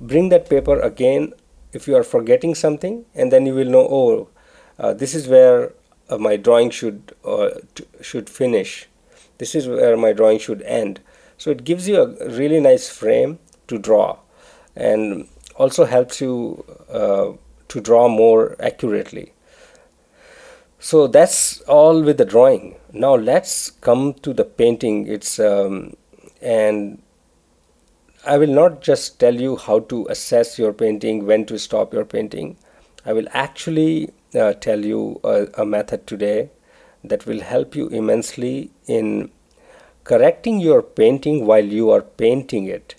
bring 0.00 0.30
that 0.30 0.48
paper 0.48 0.80
again 0.80 1.32
if 1.72 1.86
you 1.86 1.94
are 1.94 2.02
forgetting 2.02 2.54
something 2.54 3.04
and 3.14 3.30
then 3.30 3.44
you 3.44 3.54
will 3.54 3.68
know 3.76 3.86
oh 4.00 4.28
uh, 4.78 4.94
this 4.94 5.14
is 5.14 5.28
where 5.28 5.72
uh, 6.08 6.16
my 6.18 6.36
drawing 6.36 6.70
should 6.70 7.14
uh, 7.24 7.50
t- 7.74 7.84
should 8.00 8.28
finish. 8.28 8.88
This 9.38 9.54
is 9.54 9.68
where 9.68 9.96
my 9.96 10.12
drawing 10.12 10.38
should 10.38 10.62
end. 10.62 11.00
So 11.38 11.50
it 11.50 11.64
gives 11.64 11.88
you 11.88 12.00
a 12.00 12.28
really 12.28 12.60
nice 12.60 12.88
frame 12.88 13.38
to 13.68 13.78
draw 13.78 14.18
and 14.76 15.28
also 15.56 15.84
helps 15.84 16.20
you 16.20 16.64
uh, 16.90 17.32
to 17.68 17.80
draw 17.80 18.08
more 18.08 18.56
accurately 18.60 19.33
so 20.84 21.06
that's 21.06 21.62
all 21.62 22.02
with 22.02 22.18
the 22.18 22.26
drawing. 22.26 22.76
Now 22.92 23.14
let's 23.14 23.70
come 23.70 24.12
to 24.24 24.34
the 24.34 24.44
painting. 24.44 25.06
It's 25.06 25.38
um, 25.38 25.96
and 26.42 27.00
i 28.26 28.36
will 28.36 28.52
not 28.56 28.82
just 28.82 29.18
tell 29.18 29.34
you 29.44 29.56
how 29.56 29.78
to 29.92 30.06
assess 30.14 30.58
your 30.58 30.72
painting 30.74 31.24
when 31.30 31.46
to 31.46 31.58
stop 31.58 31.94
your 31.94 32.04
painting. 32.04 32.58
I 33.06 33.14
will 33.14 33.26
actually 33.32 34.10
uh, 34.34 34.52
tell 34.66 34.84
you 34.84 35.20
a, 35.24 35.46
a 35.62 35.64
method 35.64 36.06
today 36.06 36.50
that 37.02 37.24
will 37.24 37.40
help 37.40 37.74
you 37.74 37.88
immensely 37.88 38.70
in 38.86 39.30
correcting 40.04 40.60
your 40.60 40.82
painting 40.82 41.46
while 41.46 41.64
you 41.64 41.90
are 41.90 42.02
painting 42.02 42.66
it. 42.66 42.94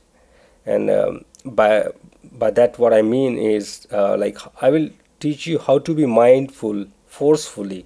And 0.66 0.90
um, 0.90 1.26
by 1.46 1.90
by 2.24 2.50
that 2.50 2.80
what 2.80 2.94
i 2.94 3.02
mean 3.04 3.38
is 3.38 3.88
uh, 3.92 4.18
like 4.18 4.40
i 4.64 4.70
will 4.72 4.90
teach 5.20 5.46
you 5.46 5.60
how 5.60 5.78
to 5.78 5.94
be 5.94 6.08
mindful 6.08 6.86
forcefully 7.18 7.86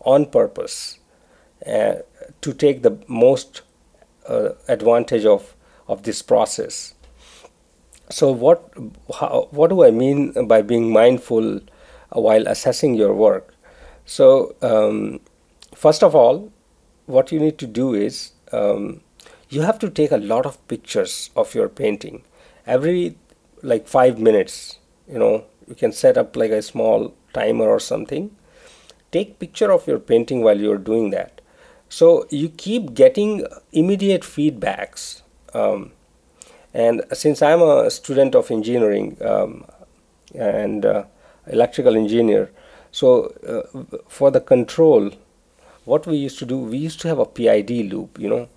on 0.00 0.26
purpose 0.26 0.98
uh, 1.66 1.94
to 2.40 2.52
take 2.52 2.82
the 2.82 2.98
most 3.06 3.62
uh, 4.28 4.50
advantage 4.68 5.24
of 5.24 5.54
of 5.88 6.02
this 6.04 6.22
process. 6.22 6.94
So 8.10 8.30
what 8.30 8.72
how, 9.18 9.48
what 9.50 9.70
do 9.70 9.84
i 9.84 9.90
mean 9.90 10.46
by 10.46 10.62
being 10.62 10.92
mindful 10.92 11.60
while 12.10 12.46
assessing 12.46 12.94
your 12.94 13.14
work? 13.14 13.54
So 14.04 14.54
um, 14.62 15.20
first 15.74 16.02
of 16.02 16.14
all 16.14 16.52
what 17.06 17.32
you 17.32 17.40
need 17.40 17.58
to 17.58 17.66
do 17.66 17.94
is 17.94 18.32
um, 18.52 19.00
you 19.48 19.62
have 19.62 19.78
to 19.80 19.90
take 19.90 20.12
a 20.12 20.16
lot 20.16 20.46
of 20.46 20.56
pictures 20.68 21.30
of 21.36 21.54
your 21.54 21.68
painting. 21.68 22.22
Every 22.66 23.16
like 23.62 23.88
5 23.88 24.18
minutes 24.18 24.78
you 25.06 25.18
know 25.18 25.44
you 25.68 25.74
can 25.74 25.92
set 25.92 26.16
up 26.16 26.36
like 26.36 26.50
a 26.50 26.62
small 26.62 27.14
timer 27.34 27.68
or 27.68 27.80
something 27.80 28.30
take 29.12 29.38
picture 29.38 29.70
of 29.70 29.86
your 29.86 29.98
painting 29.98 30.42
while 30.42 30.60
you're 30.60 30.78
doing 30.78 31.10
that. 31.10 31.40
So 31.88 32.26
you 32.30 32.48
keep 32.48 32.94
getting 32.94 33.46
immediate 33.72 34.22
feedbacks 34.22 35.22
um, 35.54 35.92
and 36.72 37.02
since 37.12 37.42
i'm 37.42 37.62
a 37.62 37.90
student 37.90 38.34
of 38.34 38.50
engineering 38.50 39.16
um, 39.22 39.64
and 40.34 40.84
uh, 40.86 41.04
electrical 41.46 41.96
engineer 41.96 42.50
so 42.92 43.24
uh, 43.46 43.98
for 44.08 44.30
the 44.30 44.40
control 44.40 45.10
what 45.84 46.06
we 46.06 46.16
used 46.16 46.38
to 46.38 46.46
do 46.46 46.58
we 46.58 46.78
used 46.78 47.00
to 47.00 47.08
have 47.08 47.18
a 47.18 47.26
pid 47.26 47.70
loop 47.70 48.18
you 48.18 48.28
know 48.28 48.48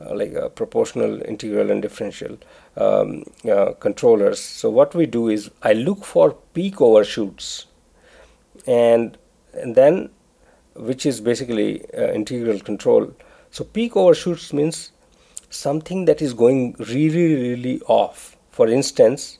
uh, 0.00 0.14
like 0.14 0.32
a 0.34 0.50
proportional 0.50 1.22
integral 1.22 1.70
and 1.70 1.80
differential 1.80 2.36
um, 2.76 3.22
uh, 3.48 3.72
controllers. 3.78 4.40
So 4.40 4.68
what 4.68 4.96
we 4.96 5.06
do 5.06 5.28
is 5.28 5.50
i 5.62 5.72
look 5.72 6.04
for 6.04 6.32
peak 6.54 6.80
overshoots 6.80 7.66
and 8.66 9.16
and 9.52 9.74
then 9.74 10.10
which 10.74 11.04
is 11.04 11.20
basically 11.20 11.84
uh, 11.94 12.12
integral 12.12 12.58
control. 12.58 13.12
So 13.50 13.64
peak 13.64 13.96
overshoots 13.96 14.52
means 14.52 14.92
something 15.50 16.06
that 16.06 16.22
is 16.22 16.32
going 16.32 16.76
really 16.78 17.34
really 17.34 17.80
off. 17.82 18.36
For 18.50 18.68
instance 18.68 19.38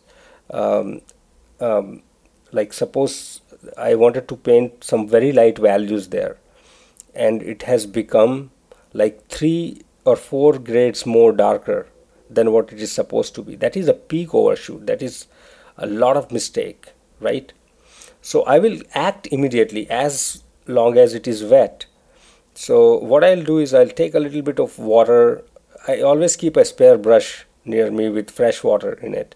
um, 0.51 1.01
um, 1.61 2.03
like 2.53 2.73
suppose 2.73 3.41
I 3.79 3.95
wanted 3.95 4.29
to 4.29 4.37
paint 4.37 4.85
some 4.85 5.09
very 5.09 5.33
light 5.33 5.59
values 5.59 6.09
there 6.09 6.37
and 7.15 7.43
it 7.43 7.63
has 7.63 7.87
become 7.87 8.51
like 8.93 9.29
three 9.29 9.83
or 10.05 10.17
four 10.17 10.59
grades 10.59 11.07
more 11.07 11.33
darker 11.33 11.87
than 12.29 12.53
what 12.53 12.73
it 12.73 12.81
is 12.81 12.91
supposed 12.91 13.35
to 13.37 13.43
be. 13.43 13.57
That 13.57 13.77
is 13.77 13.89
a 13.89 13.95
peak 13.95 14.35
overshoot. 14.35 14.87
That 14.87 15.03
is 15.03 15.27
a 15.77 15.87
lot 15.87 16.17
of 16.17 16.33
mistake 16.33 16.93
right 17.21 17.53
so 18.23 18.43
I 18.45 18.59
will 18.59 18.81
act 18.95 19.29
immediately 19.31 19.89
as 19.91 20.43
long 20.67 20.97
as 20.97 21.13
it 21.13 21.29
is 21.29 21.45
wet. 21.45 21.87
So 22.55 22.99
what 22.99 23.25
I'll 23.25 23.43
do 23.43 23.59
is 23.59 23.75
I'll 23.75 23.89
take 23.89 24.15
a 24.15 24.21
little 24.21 24.43
bit 24.43 24.59
of 24.59 24.79
water. 24.79 25.45
I 25.87 26.01
always 26.01 26.37
keep 26.37 26.57
a 26.57 26.65
spare 26.65 26.97
brush 26.97 27.45
near 27.65 27.91
me 27.91 28.09
with 28.09 28.31
fresh 28.31 28.63
water 28.63 28.93
in 28.95 29.15
it. 29.15 29.35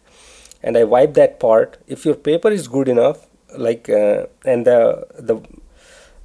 And 0.62 0.76
I 0.76 0.84
wipe 0.84 1.14
that 1.14 1.38
part. 1.38 1.78
If 1.86 2.04
your 2.04 2.14
paper 2.14 2.50
is 2.50 2.68
good 2.68 2.88
enough 2.88 3.26
like 3.58 3.88
uh, 3.88 4.26
and 4.44 4.66
the 4.66 5.06
the 5.18 5.36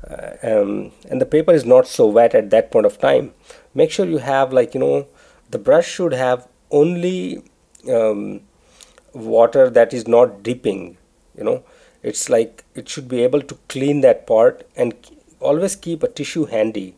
uh, 0.10 0.36
um, 0.44 0.92
and 1.10 1.22
the 1.22 1.26
paper 1.26 1.54
is 1.54 1.66
not 1.66 1.88
so 1.88 2.08
wet 2.08 2.34
at 2.34 2.50
that 2.50 2.72
point 2.72 2.86
of 2.86 2.98
time 2.98 3.34
make 3.74 3.92
sure 3.92 4.06
you 4.06 4.18
have 4.18 4.52
like 4.52 4.74
you 4.74 4.80
know 4.80 5.08
the 5.50 5.60
brush 5.60 5.88
should 5.88 6.14
have 6.14 6.48
only 6.72 7.44
um, 7.90 8.42
water 9.14 9.70
that 9.70 9.94
is 9.94 10.08
not 10.08 10.42
dipping 10.44 10.98
you 11.38 11.44
know 11.44 11.64
it's 12.04 12.30
like 12.30 12.64
it 12.74 12.90
should 12.90 13.08
be 13.08 13.24
able 13.24 13.42
to 13.42 13.58
clean 13.68 14.02
that 14.02 14.26
part 14.26 14.68
and 14.76 14.94
always 15.40 15.76
keep 15.76 16.04
a 16.04 16.08
tissue 16.08 16.46
handy 16.46 16.96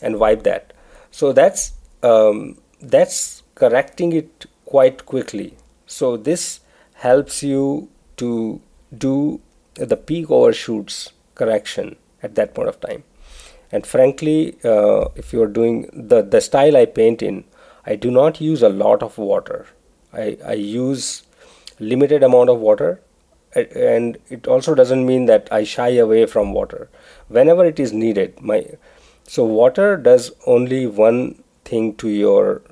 and 0.00 0.18
wipe 0.18 0.42
that. 0.44 0.72
So 1.10 1.32
that's 1.32 1.72
um, 2.02 2.58
that's 2.80 3.42
correcting 3.54 4.12
it 4.12 4.46
quite 4.64 5.06
quickly. 5.06 5.56
So 5.86 6.16
this 6.16 6.60
helps 6.94 7.42
you 7.42 7.88
to 8.18 8.60
do 8.96 9.40
the 9.74 9.96
peak 9.96 10.30
overshoots 10.30 11.12
correction 11.34 11.96
at 12.22 12.34
that 12.34 12.54
point 12.54 12.68
of 12.68 12.80
time. 12.80 13.04
And 13.72 13.86
frankly 13.86 14.56
uh, 14.64 15.06
if 15.14 15.32
you're 15.32 15.46
doing 15.46 15.88
the 15.92 16.22
the 16.22 16.40
style 16.40 16.76
i 16.76 16.84
paint 16.84 17.22
in 17.22 17.44
i 17.86 17.94
do 17.94 18.10
not 18.10 18.40
use 18.40 18.62
a 18.62 18.68
lot 18.68 19.02
of 19.02 19.16
water. 19.18 19.66
I 20.12 20.36
i 20.44 20.54
use 20.54 21.22
limited 21.78 22.22
amount 22.22 22.50
of 22.50 22.58
water 22.58 23.00
and 23.54 24.18
it 24.28 24.46
also 24.46 24.74
doesn't 24.74 25.04
mean 25.04 25.26
that 25.26 25.48
i 25.50 25.64
shy 25.64 25.88
away 25.90 26.26
from 26.26 26.52
water. 26.52 26.88
Whenever 27.28 27.64
it 27.64 27.80
is 27.80 27.92
needed 27.92 28.40
my 28.40 28.66
so 29.24 29.44
water 29.44 29.96
does 29.96 30.32
only 30.46 30.86
one 30.86 31.42
thing 31.64 31.94
to 31.96 32.08
your 32.08 32.62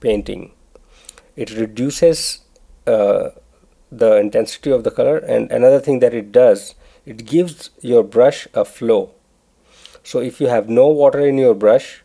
painting. 0.00 0.52
It 1.36 1.50
reduces 1.56 2.40
uh, 2.86 3.30
the 3.90 4.16
intensity 4.16 4.70
of 4.70 4.84
the 4.84 4.90
color 4.90 5.18
and 5.18 5.50
another 5.50 5.80
thing 5.80 6.00
that 6.00 6.14
it 6.14 6.32
does 6.32 6.74
it 7.04 7.26
gives 7.26 7.70
your 7.80 8.04
brush 8.04 8.46
a 8.54 8.64
flow. 8.64 9.10
So 10.04 10.20
if 10.20 10.40
you 10.40 10.46
have 10.48 10.68
no 10.68 10.88
water 10.88 11.20
in 11.20 11.38
your 11.38 11.54
brush 11.54 12.04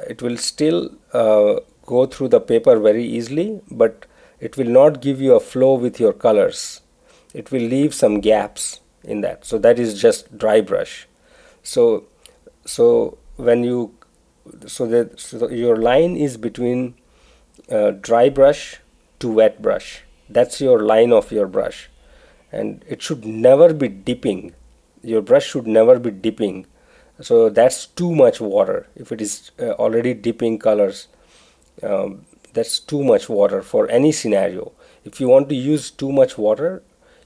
it 0.00 0.22
will 0.22 0.36
still 0.36 0.90
uh, 1.12 1.60
go 1.86 2.06
through 2.06 2.28
the 2.28 2.40
paper 2.40 2.78
very 2.78 3.04
easily 3.04 3.60
but 3.70 4.06
it 4.40 4.56
will 4.56 4.72
not 4.80 5.00
give 5.00 5.20
you 5.20 5.34
a 5.34 5.40
flow 5.40 5.74
with 5.74 6.00
your 6.00 6.12
colors 6.12 6.80
it 7.34 7.50
will 7.50 7.60
leave 7.62 7.94
some 7.94 8.20
gaps 8.20 8.80
in 9.02 9.20
that. 9.20 9.44
So 9.44 9.58
that 9.58 9.78
is 9.78 10.00
just 10.00 10.38
dry 10.38 10.60
brush. 10.60 11.06
So 11.62 12.04
so 12.64 13.18
when 13.36 13.64
you 13.64 13.94
so 14.66 14.86
that 14.86 15.20
so 15.20 15.50
your 15.50 15.76
line 15.76 16.16
is 16.16 16.36
between 16.36 16.94
uh, 17.70 17.90
dry 17.90 18.28
brush 18.28 18.80
to 19.18 19.28
wet 19.28 19.60
brush. 19.60 20.02
That's 20.28 20.60
your 20.60 20.80
line 20.80 21.12
of 21.12 21.32
your 21.32 21.46
brush. 21.46 21.90
And 22.52 22.84
it 22.88 23.02
should 23.02 23.26
never 23.26 23.74
be 23.74 23.88
dipping. 23.88 24.54
Your 25.02 25.20
brush 25.20 25.50
should 25.50 25.66
never 25.66 25.98
be 25.98 26.10
dipping. 26.10 26.66
So 27.20 27.50
that's 27.50 27.86
too 27.86 28.14
much 28.14 28.40
water. 28.40 28.86
If 28.94 29.12
it 29.12 29.20
is 29.20 29.50
uh, 29.60 29.72
already 29.72 30.14
dipping 30.14 30.58
colors 30.58 31.08
um, 31.82 32.24
that's 32.52 32.78
too 32.78 33.02
much 33.02 33.28
water 33.28 33.62
for 33.62 33.90
any 33.90 34.12
scenario. 34.12 34.72
If 35.04 35.20
you 35.20 35.28
want 35.28 35.48
to 35.48 35.54
use 35.54 35.90
too 35.90 36.12
much 36.12 36.38
water 36.38 36.82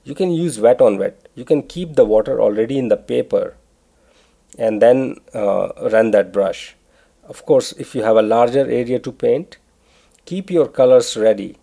you 0.08 0.14
can 0.14 0.30
use 0.32 0.58
wet 0.58 0.80
on 0.80 0.96
wet. 0.96 1.28
You 1.34 1.44
can 1.44 1.62
keep 1.62 1.94
the 1.94 2.04
water 2.06 2.40
already 2.40 2.78
in 2.78 2.88
the 2.88 2.96
paper 2.96 3.56
and 4.58 4.80
then 4.80 5.16
uh, 5.34 5.68
run 5.92 6.12
that 6.12 6.32
brush. 6.32 6.76
Of 7.24 7.44
course 7.44 7.72
if 7.72 7.94
you 7.94 8.02
have 8.04 8.16
a 8.16 8.22
larger 8.22 8.60
area 8.60 8.98
to 9.00 9.12
paint 9.12 9.58
keep 10.24 10.50
your 10.50 10.66
colors 10.66 11.14
ready. 11.16 11.56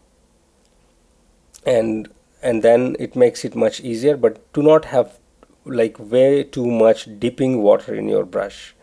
And 1.65 2.07
and 2.43 2.61
then 2.61 2.95
it 2.99 3.15
makes 3.15 3.43
it 3.43 3.55
much 3.55 3.79
easier 3.79 4.15
but 4.15 4.39
do 4.53 4.61
not 4.61 4.85
have 4.93 5.17
like 5.65 5.99
way 5.99 6.43
too 6.43 6.67
much 6.67 7.07
dipping 7.19 7.61
water 7.63 7.95
in 7.95 8.07
your 8.07 8.25
brush. 8.25 8.75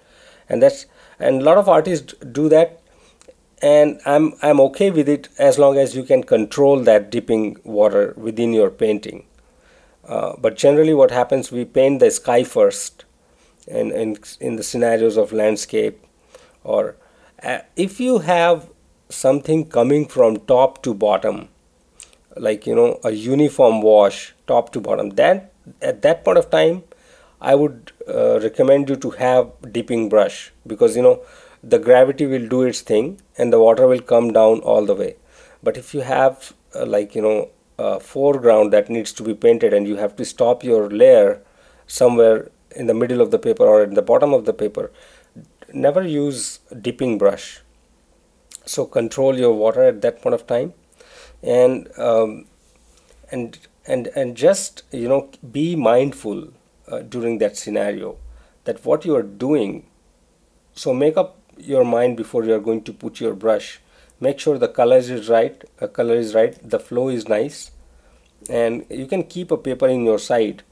And 0.48 0.60
that's 0.60 0.86
and 1.20 1.40
a 1.40 1.44
lot 1.44 1.56
of 1.56 1.68
artists 1.68 2.14
do 2.40 2.48
that 2.48 2.80
and 3.74 4.00
i'm 4.12 4.32
i'm 4.42 4.60
okay 4.60 4.90
with 4.90 5.08
it 5.08 5.28
as 5.38 5.56
long 5.56 5.78
as 5.78 5.94
you 5.96 6.02
can 6.02 6.24
control 6.30 6.80
that 6.88 7.10
dipping 7.10 7.44
water 7.62 8.12
within 8.16 8.52
your 8.52 8.70
painting 8.70 9.24
uh, 10.08 10.34
but 10.38 10.56
generally 10.56 10.94
what 10.94 11.10
happens 11.10 11.50
we 11.52 11.64
paint 11.64 12.00
the 12.00 12.10
sky 12.10 12.42
first 12.42 13.04
in 13.66 13.90
in, 13.92 14.16
in 14.40 14.56
the 14.56 14.62
scenarios 14.62 15.16
of 15.16 15.32
landscape 15.32 16.04
or 16.64 16.96
uh, 17.42 17.58
if 17.76 18.00
you 18.00 18.18
have 18.18 18.68
something 19.08 19.64
coming 19.66 20.06
from 20.06 20.38
top 20.54 20.82
to 20.82 20.94
bottom 20.94 21.48
like 22.36 22.66
you 22.66 22.74
know 22.74 22.98
a 23.04 23.10
uniform 23.10 23.82
wash 23.82 24.34
top 24.46 24.72
to 24.72 24.80
bottom 24.80 25.10
that 25.10 25.52
at 25.80 26.02
that 26.02 26.24
point 26.24 26.38
of 26.38 26.50
time 26.50 26.82
i 27.40 27.54
would 27.54 27.92
uh, 28.08 28.40
recommend 28.40 28.88
you 28.88 28.96
to 28.96 29.10
have 29.10 29.50
dipping 29.70 30.08
brush 30.08 30.52
because 30.66 30.96
you 30.96 31.02
know 31.02 31.20
the 31.62 31.78
gravity 31.78 32.26
will 32.26 32.46
do 32.48 32.62
its 32.62 32.80
thing 32.80 33.20
and 33.38 33.52
the 33.52 33.60
water 33.60 33.86
will 33.86 34.00
come 34.00 34.32
down 34.32 34.60
all 34.60 34.84
the 34.84 34.94
way. 34.94 35.16
But 35.62 35.76
if 35.76 35.94
you 35.94 36.00
have 36.00 36.52
uh, 36.74 36.86
like 36.86 37.14
you 37.14 37.22
know 37.22 37.50
a 37.78 38.00
foreground 38.00 38.72
that 38.72 38.88
needs 38.90 39.12
to 39.12 39.22
be 39.22 39.34
painted 39.34 39.72
and 39.72 39.86
you 39.86 39.96
have 39.96 40.14
to 40.16 40.24
stop 40.24 40.62
your 40.62 40.90
layer 40.90 41.40
somewhere 41.86 42.50
in 42.74 42.86
the 42.86 42.94
middle 42.94 43.20
of 43.20 43.30
the 43.30 43.38
paper 43.38 43.64
or 43.64 43.82
in 43.82 43.94
the 43.94 44.02
bottom 44.02 44.32
of 44.32 44.44
the 44.44 44.52
paper 44.52 44.90
never 45.72 46.02
use 46.06 46.60
dipping 46.80 47.18
brush. 47.18 47.60
So 48.64 48.84
control 48.86 49.38
your 49.38 49.52
water 49.52 49.82
at 49.82 50.02
that 50.02 50.22
point 50.22 50.34
of 50.34 50.46
time 50.46 50.74
and 51.42 51.88
um, 51.98 52.46
and 53.30 53.58
and 53.86 54.08
and 54.14 54.36
just 54.36 54.82
you 54.92 55.08
know 55.08 55.30
be 55.50 55.74
mindful 55.74 56.48
uh, 56.88 57.00
during 57.00 57.38
that 57.38 57.56
scenario 57.56 58.16
that 58.64 58.84
what 58.84 59.04
you 59.04 59.16
are 59.16 59.22
doing 59.22 59.84
so 60.72 60.94
make 60.94 61.16
up 61.16 61.38
your 61.58 61.84
mind 61.84 62.16
before 62.16 62.44
you 62.44 62.54
are 62.54 62.60
going 62.60 62.82
to 62.82 62.92
put 62.92 63.20
your 63.20 63.34
brush 63.34 63.80
make 64.22 64.38
sure 64.38 64.56
the 64.56 64.68
color 64.80 64.98
is 64.98 65.28
right 65.28 65.64
the 65.78 65.88
color 65.98 66.16
is 66.24 66.34
right 66.34 66.58
the 66.74 66.78
flow 66.78 67.08
is 67.08 67.28
nice. 67.28 67.70
And 68.48 68.84
you 68.90 69.06
can 69.06 69.22
keep 69.24 69.50
a 69.50 69.56
paper 69.56 69.88
in 69.88 70.04
your 70.04 70.18
side 70.18 70.62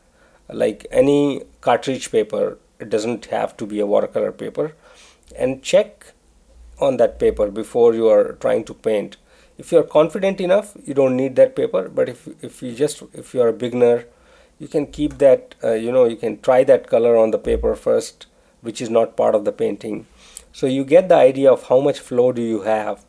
like 0.53 0.87
any 0.91 1.43
cartridge 1.61 2.11
paper. 2.11 2.59
It 2.81 2.91
doesn't 2.91 3.27
have 3.27 3.57
to 3.59 3.67
be 3.67 3.81
a 3.81 3.87
watercolor 3.87 4.33
paper. 4.33 4.73
And 5.37 5.63
check 5.63 6.13
on 6.79 6.97
that 6.97 7.19
paper 7.19 7.51
before 7.51 7.95
you 7.95 8.09
are 8.09 8.33
trying 8.45 8.65
to 8.65 8.75
paint. 8.75 9.17
If 9.59 9.73
you 9.73 9.79
are 9.79 9.91
confident 9.99 10.41
enough 10.41 10.73
you 10.85 10.95
don't 10.95 11.17
need 11.17 11.37
that 11.37 11.55
paper. 11.57 11.89
But 11.89 12.09
if, 12.09 12.29
if 12.43 12.63
you 12.63 12.73
just 12.75 13.03
if 13.13 13.35
you 13.35 13.43
are 13.43 13.49
a 13.49 13.61
beginner 13.65 14.07
you 14.59 14.69
can 14.69 14.87
keep 14.87 15.19
that 15.19 15.55
uh, 15.65 15.73
you 15.73 15.91
know 15.91 16.05
you 16.05 16.17
can 16.17 16.41
try 16.41 16.63
that 16.65 16.87
color 16.87 17.17
on 17.17 17.31
the 17.31 17.45
paper 17.51 17.75
first 17.75 18.27
which 18.61 18.81
is 18.81 18.91
not 18.91 19.17
part 19.17 19.35
of 19.35 19.45
the 19.45 19.53
painting. 19.53 20.07
So 20.53 20.67
you 20.67 20.85
get 20.85 21.09
the 21.09 21.17
idea 21.17 21.53
of 21.53 21.69
how 21.69 21.81
much 21.81 22.01
flow 22.01 22.33
do 22.33 22.43
you 22.43 22.63
have 22.63 23.05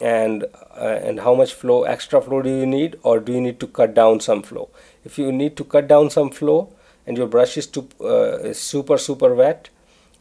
and 0.00 0.44
uh, 0.76 0.98
and 1.02 1.20
how 1.20 1.34
much 1.34 1.52
flow 1.52 1.82
extra 1.82 2.20
flow 2.20 2.40
do 2.42 2.48
you 2.48 2.66
need 2.66 2.96
or 3.02 3.18
do 3.18 3.32
you 3.32 3.40
need 3.40 3.58
to 3.58 3.66
cut 3.66 3.94
down 3.94 4.20
some 4.20 4.42
flow 4.42 4.68
if 5.04 5.18
you 5.18 5.32
need 5.32 5.56
to 5.56 5.64
cut 5.64 5.88
down 5.88 6.08
some 6.08 6.30
flow 6.30 6.72
and 7.06 7.16
your 7.16 7.26
brush 7.26 7.56
is, 7.56 7.66
too, 7.66 7.88
uh, 8.04 8.52
super 8.52 8.98
super 8.98 9.34
wet 9.34 9.70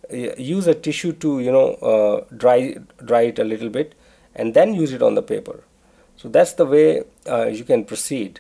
use 0.10 0.68
a 0.68 0.74
tissue 0.74 1.12
to 1.14 1.40
you 1.40 1.52
know 1.52 1.74
uh, 1.76 2.26
dry 2.36 2.76
dry 3.04 3.22
it 3.22 3.40
a 3.40 3.44
little 3.44 3.70
bit 3.70 3.94
and 4.36 4.54
then 4.54 4.74
use 4.74 4.94
it 4.94 5.02
on 5.02 5.16
the 5.16 5.22
paper. 5.22 5.64
So 6.16 6.30
that's 6.30 6.54
the 6.54 6.66
way 6.66 7.04
uh, 7.28 7.48
you 7.48 7.64
can 7.64 7.84
proceed. 7.84 8.40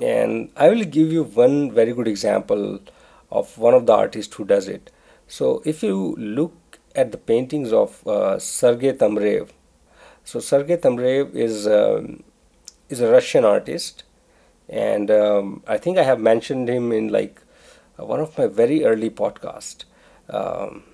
And 0.00 0.50
I 0.56 0.68
will 0.70 0.84
give 0.84 1.12
you 1.12 1.22
one 1.22 1.70
very 1.70 1.92
good 1.92 2.08
example 2.08 2.80
of 3.30 3.56
one 3.58 3.74
of 3.74 3.86
the 3.86 3.92
artists 3.92 4.34
who 4.34 4.44
does 4.44 4.68
it. 4.68 4.90
So 5.28 5.62
if 5.64 5.82
you 5.82 6.16
look 6.18 6.54
at 6.94 7.12
the 7.12 7.18
paintings 7.18 7.72
of 7.72 8.06
uh, 8.06 8.38
Sergei 8.38 8.92
Temerev, 8.92 9.50
so 10.24 10.40
Sergei 10.40 10.76
Temerev 10.76 11.34
is 11.34 11.66
um, 11.66 12.22
is 12.88 13.00
a 13.00 13.10
Russian 13.10 13.44
artist, 13.44 14.04
and 14.68 15.10
um, 15.10 15.62
I 15.66 15.78
think 15.78 15.98
I 15.98 16.02
have 16.02 16.20
mentioned 16.20 16.68
him 16.68 16.92
in 16.92 17.08
like 17.08 17.40
uh, 17.98 18.04
one 18.04 18.20
of 18.20 18.36
my 18.38 18.46
very 18.46 18.84
early 18.84 19.10
podcast, 19.10 19.84
um, 20.30 20.84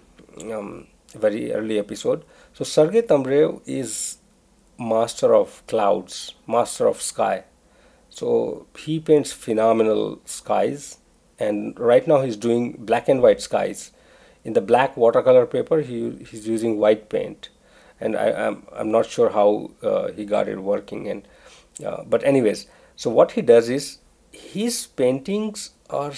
um 0.53 0.87
very 1.15 1.53
early 1.53 1.79
episode. 1.79 2.25
So 2.55 2.65
Sergei 2.65 3.03
Temerev 3.03 3.61
is 3.67 4.19
master 4.79 5.35
of 5.35 5.63
clouds, 5.67 6.35
master 6.47 6.87
of 6.87 7.03
sky. 7.03 7.45
So 8.11 8.67
he 8.77 8.99
paints 9.01 9.33
phenomenal 9.33 10.21
skies, 10.25 10.99
and 11.39 11.79
right 11.79 12.07
now 12.07 12.23
he's 12.23 12.37
doing 12.37 12.73
black 12.79 13.09
and 13.09 13.23
white 13.23 13.41
skies. 13.41 13.93
In 14.45 14.55
the 14.55 14.61
black 14.61 14.97
watercolor 14.97 15.47
paper, 15.47 15.81
he 15.81 16.25
he's 16.31 16.49
using 16.49 16.79
white 16.79 17.09
paint, 17.09 17.51
and 18.01 18.17
I, 18.17 18.29
am 18.29 18.37
I'm, 18.37 18.81
I'm 18.81 18.91
not 18.91 19.07
sure 19.07 19.31
how 19.31 19.71
uh, 19.83 20.13
he 20.13 20.25
got 20.25 20.49
it 20.49 20.61
working. 20.63 21.09
And 21.09 21.29
uh, 21.85 22.05
but 22.05 22.25
anyways, 22.25 22.67
so 22.97 23.11
what 23.11 23.33
he 23.33 23.43
does 23.43 23.69
is 23.69 23.99
his 24.33 24.87
paintings 24.87 25.71
are 25.91 26.13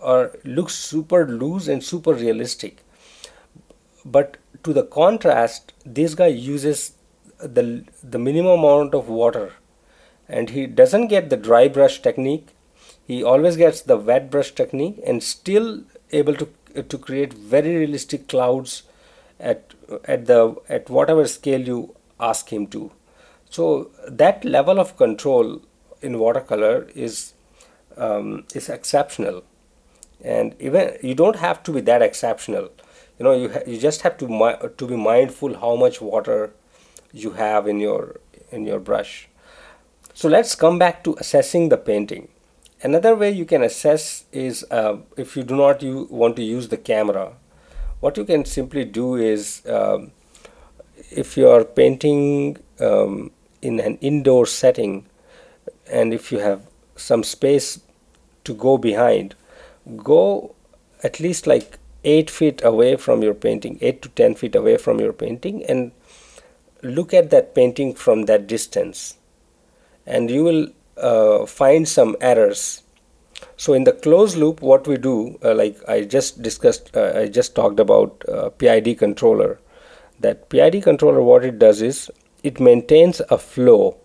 are 0.00 0.32
look 0.44 0.70
super 0.70 1.26
loose 1.26 1.66
and 1.68 1.82
super 1.82 2.14
realistic 2.14 2.84
but 4.04 4.36
to 4.62 4.72
the 4.72 4.84
contrast 4.84 5.72
this 5.84 6.14
guy 6.14 6.26
uses 6.26 6.92
the 7.38 7.84
the 8.02 8.18
minimum 8.18 8.60
amount 8.60 8.94
of 8.94 9.08
water 9.08 9.52
and 10.28 10.50
he 10.50 10.66
doesn't 10.66 11.08
get 11.08 11.28
the 11.30 11.36
dry 11.36 11.66
brush 11.68 12.00
technique 12.00 12.48
he 13.06 13.22
always 13.22 13.56
gets 13.56 13.80
the 13.82 13.96
wet 13.96 14.30
brush 14.30 14.52
technique 14.52 15.00
and 15.06 15.22
still 15.22 15.82
able 16.12 16.34
to 16.34 16.48
to 16.82 16.98
create 16.98 17.32
very 17.32 17.76
realistic 17.76 18.28
clouds 18.28 18.82
at 19.40 19.74
at 20.04 20.26
the 20.26 20.56
at 20.68 20.90
whatever 20.90 21.26
scale 21.26 21.60
you 21.60 21.94
ask 22.20 22.52
him 22.52 22.66
to 22.68 22.90
So 23.50 23.90
that 24.08 24.44
level 24.44 24.80
of 24.80 24.96
control 24.96 25.62
in 26.02 26.18
watercolor 26.18 26.88
is 26.94 27.34
um, 27.96 28.44
is 28.54 28.68
exceptional, 28.68 29.42
and 30.24 30.54
even 30.58 30.96
you 31.02 31.14
don't 31.14 31.36
have 31.36 31.62
to 31.64 31.72
be 31.72 31.80
that 31.82 32.02
exceptional. 32.02 32.70
You 33.18 33.24
know, 33.24 33.32
you 33.32 33.50
you 33.66 33.78
just 33.78 34.02
have 34.02 34.16
to 34.18 34.28
mi- 34.28 34.68
to 34.82 34.86
be 34.86 34.96
mindful 34.96 35.58
how 35.64 35.76
much 35.76 36.00
water 36.00 36.52
you 37.12 37.32
have 37.32 37.66
in 37.66 37.80
your 37.80 38.20
in 38.50 38.64
your 38.66 38.80
brush. 38.80 39.28
So 40.14 40.28
let's 40.28 40.54
come 40.54 40.78
back 40.78 41.04
to 41.04 41.16
assessing 41.18 41.68
the 41.68 41.76
painting. 41.76 42.28
Another 42.82 43.14
way 43.14 43.30
you 43.30 43.44
can 43.44 43.62
assess 43.62 44.24
is 44.32 44.64
uh, 44.70 44.98
if 45.16 45.36
you 45.36 45.42
do 45.42 45.56
not 45.56 45.82
u- 45.82 46.08
want 46.10 46.36
to 46.36 46.42
use 46.42 46.68
the 46.68 46.76
camera, 46.76 47.34
what 48.00 48.16
you 48.16 48.24
can 48.24 48.44
simply 48.44 48.84
do 48.84 49.14
is 49.14 49.64
um, 49.66 50.12
if 51.10 51.36
you 51.36 51.48
are 51.48 51.64
painting 51.64 52.56
um, 52.80 53.30
in 53.62 53.78
an 53.80 53.96
indoor 53.98 54.46
setting 54.46 55.06
and 55.90 56.14
if 56.14 56.32
you 56.32 56.38
have 56.38 56.66
some 56.96 57.22
space 57.22 57.80
to 58.44 58.54
go 58.54 58.78
behind, 58.78 59.34
go 59.98 60.54
at 61.02 61.20
least 61.20 61.46
like 61.46 61.78
8 62.04 62.30
feet 62.30 62.64
away 62.64 62.96
from 62.96 63.22
your 63.22 63.34
painting, 63.34 63.78
8 63.80 64.02
to 64.02 64.08
10 64.10 64.34
feet 64.34 64.54
away 64.54 64.76
from 64.76 65.00
your 65.00 65.12
painting, 65.12 65.64
and 65.66 65.92
look 66.82 67.12
at 67.12 67.30
that 67.30 67.54
painting 67.54 67.94
from 67.94 68.24
that 68.24 68.46
distance. 68.46 69.16
And 70.06 70.30
you 70.30 70.44
will 70.44 70.68
uh, 70.96 71.46
find 71.46 71.86
some 71.86 72.16
errors. 72.20 72.82
So 73.60 73.74
in 73.74 73.84
the 73.84 73.92
closed 73.92 74.38
loop, 74.38 74.62
what 74.62 74.88
we 74.88 74.96
do, 74.96 75.38
uh, 75.44 75.54
like 75.54 75.76
I 75.86 76.04
just 76.04 76.40
discussed, 76.40 76.96
uh, 76.96 77.12
I 77.14 77.28
just 77.28 77.54
talked 77.54 77.78
about 77.78 78.24
uh, 78.26 78.48
PID 78.48 78.96
controller. 78.96 79.60
That 80.18 80.48
PID 80.48 80.82
controller, 80.82 81.20
what 81.20 81.44
it 81.44 81.58
does 81.58 81.82
is 81.82 82.10
it 82.42 82.58
maintains 82.58 83.20
a 83.28 83.36
flow, 83.36 83.98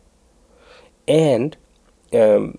and 1.08 1.56
um, 2.12 2.58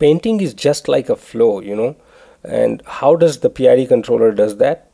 painting 0.00 0.40
is 0.40 0.54
just 0.54 0.88
like 0.88 1.08
a 1.08 1.14
flow, 1.14 1.60
you 1.60 1.76
know. 1.76 1.94
And 2.42 2.82
how 2.86 3.14
does 3.14 3.38
the 3.38 3.48
PID 3.48 3.86
controller 3.86 4.32
does 4.32 4.56
that? 4.56 4.90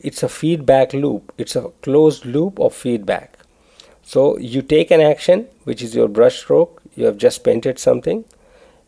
It's 0.00 0.24
a 0.24 0.28
feedback 0.28 0.92
loop. 0.92 1.32
It's 1.38 1.54
a 1.54 1.68
closed 1.82 2.26
loop 2.26 2.58
of 2.58 2.74
feedback. 2.74 3.38
So 4.02 4.36
you 4.38 4.62
take 4.62 4.90
an 4.90 5.00
action, 5.00 5.46
which 5.62 5.82
is 5.82 5.94
your 5.94 6.08
brush 6.08 6.40
stroke. 6.40 6.82
You 6.96 7.04
have 7.04 7.16
just 7.16 7.44
painted 7.44 7.78
something, 7.78 8.24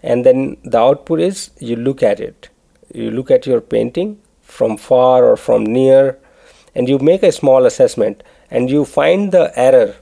and 0.03 0.25
then 0.25 0.57
the 0.65 0.79
output 0.79 1.21
is 1.21 1.51
you 1.59 1.77
look 1.77 2.03
at 2.03 2.21
it. 2.21 2.49
You 2.95 3.11
look 3.11 3.31
at 3.31 3.47
your 3.47 3.61
painting 3.61 4.21
from 4.43 4.77
far 4.77 5.25
or 5.25 5.37
from 5.37 5.65
near, 5.65 6.19
and 6.75 6.89
you 6.89 6.99
make 6.99 7.23
a 7.23 7.33
small 7.33 7.67
assessment, 7.67 8.23
and 8.51 8.71
you 8.71 8.85
find 8.85 9.33
the 9.33 9.53
error 9.59 9.97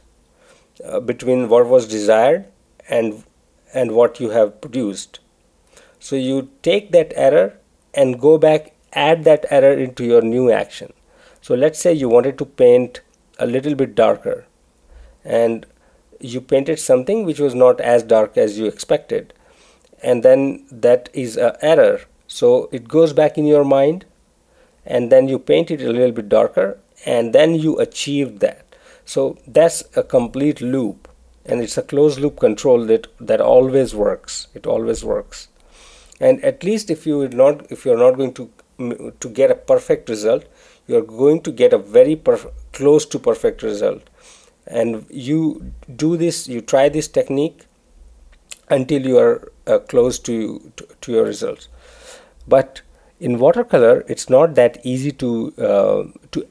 uh, 0.85 1.00
between 1.00 1.48
what 1.48 1.66
was 1.66 1.88
desired 1.88 2.46
and 2.88 3.24
and 3.74 3.92
what 3.92 4.20
you 4.20 4.30
have 4.30 4.61
produced. 4.61 5.20
So 5.98 6.16
you 6.16 6.50
take 6.62 6.92
that 6.92 7.12
error 7.16 7.59
and 7.92 8.20
go 8.20 8.38
back, 8.38 8.74
add 8.92 9.24
that 9.24 9.46
error 9.50 9.72
into 9.72 10.04
your 10.04 10.22
new 10.22 10.50
action. 10.50 10.92
So 11.40 11.54
let's 11.54 11.78
say 11.78 11.92
you 11.92 12.09
wanted 12.09 12.38
to 12.38 12.44
paint 12.44 13.00
a 13.38 13.46
little 13.46 13.74
bit 13.74 13.94
darker 13.94 14.46
and 15.24 15.66
you 16.20 16.40
painted 16.40 16.78
something 16.78 17.24
which 17.24 17.40
was 17.40 17.54
not 17.54 17.80
as 17.80 18.02
dark 18.02 18.38
as 18.38 18.59
you 18.59 18.66
expected 18.66 19.35
and 20.02 20.22
then 20.22 20.66
that 20.70 21.09
is 21.12 21.37
an 21.37 21.52
error. 21.62 22.00
So 22.26 22.68
it 22.72 22.88
goes 22.88 23.12
back 23.12 23.38
in 23.38 23.46
your 23.46 23.64
mind 23.64 24.04
and 24.85 25.11
then 25.11 25.28
you 25.28 25.38
paint 25.38 25.70
it 25.70 25.80
a 25.80 25.92
little 25.92 26.12
bit 26.12 26.28
darker 26.28 26.78
and 27.04 27.32
then 27.32 27.54
you 27.54 27.78
achieve 27.78 28.40
that. 28.40 28.64
So 29.04 29.38
that's 29.46 29.85
a 29.96 30.02
complete 30.02 30.61
loop 30.61 31.09
and 31.44 31.61
it's 31.62 31.78
a 31.78 31.82
closed 31.82 32.18
loop 32.18 32.38
control 32.40 32.85
that 32.87 33.06
that 33.20 33.40
always 33.40 33.94
works. 33.94 34.48
It 34.54 34.66
always 34.66 35.04
works. 35.04 35.48
And 36.20 36.42
at 36.44 36.64
least 36.64 36.90
if 36.90 37.06
you 37.06 37.28
not 37.28 37.70
if 37.70 37.85
you're 37.85 37.98
not 37.98 38.16
going 38.16 38.35
to 38.35 38.50
to 39.20 39.28
get 39.28 39.50
a 39.50 39.54
perfect 39.54 40.09
result 40.11 40.44
you're 40.87 41.02
going 41.02 41.40
to 41.42 41.50
get 41.50 41.72
a 41.72 41.78
very 41.78 42.14
perf- 42.14 42.52
close 42.72 43.06
to 43.06 43.18
perfect 43.18 43.62
result. 43.62 44.02
And 44.66 45.06
you 45.11 45.72
do 45.94 46.16
this 46.16 46.48
you 46.48 46.61
try 46.61 46.88
this 46.88 47.09
technique 47.09 47.64
until 48.68 49.06
you 49.06 49.18
are 49.18 49.52
uh, 49.66 49.79
close 49.81 50.18
to, 50.20 50.72
to, 50.76 50.87
to 51.00 51.12
your 51.12 51.24
results. 51.24 51.68
But 52.46 52.83
in 53.18 53.38
watercolor 53.38 54.05
it's 54.09 54.29
not 54.29 54.55
that 54.55 54.79
easy 54.85 55.11
to 55.11 55.52
uh, 55.59 56.05
to 56.33 56.46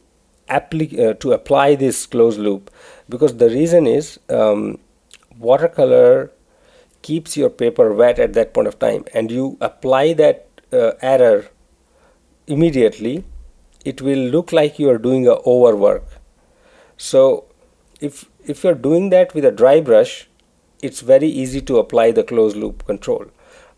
apply 0.49 0.89
uh, 0.99 1.13
to 1.13 1.32
apply 1.32 1.75
this 1.75 2.06
closed 2.06 2.39
loop 2.39 2.71
because 3.10 3.38
the 3.38 3.49
reason 3.49 3.86
is 3.88 4.19
um, 4.30 4.80
watercolor 5.38 6.32
keeps 7.01 7.38
your 7.38 7.49
paper 7.49 7.93
wet 7.93 8.17
at 8.17 8.34
that 8.34 8.54
point 8.54 8.67
of 8.67 8.80
time 8.80 9.06
and 9.13 9.32
you 9.32 9.58
apply 9.62 10.13
that 10.13 10.47
uh, 10.73 10.91
error 11.01 11.45
immediately 12.47 13.23
it 13.84 14.01
will 14.01 14.23
look 14.36 14.51
like 14.51 14.80
you 14.80 14.89
are 14.89 14.97
doing 14.97 15.28
a 15.28 15.36
overwork. 15.45 16.04
So 16.97 17.45
if 18.01 18.25
if 18.43 18.63
you're 18.63 18.82
doing 18.88 19.10
that 19.12 19.34
with 19.36 19.45
a 19.45 19.51
dry 19.51 19.80
brush 19.82 20.28
it's 20.81 21.01
very 21.01 21.27
easy 21.27 21.61
to 21.61 21.77
apply 21.79 22.11
the 22.11 22.23
closed 22.23 22.55
loop 22.55 22.85
control. 22.85 23.25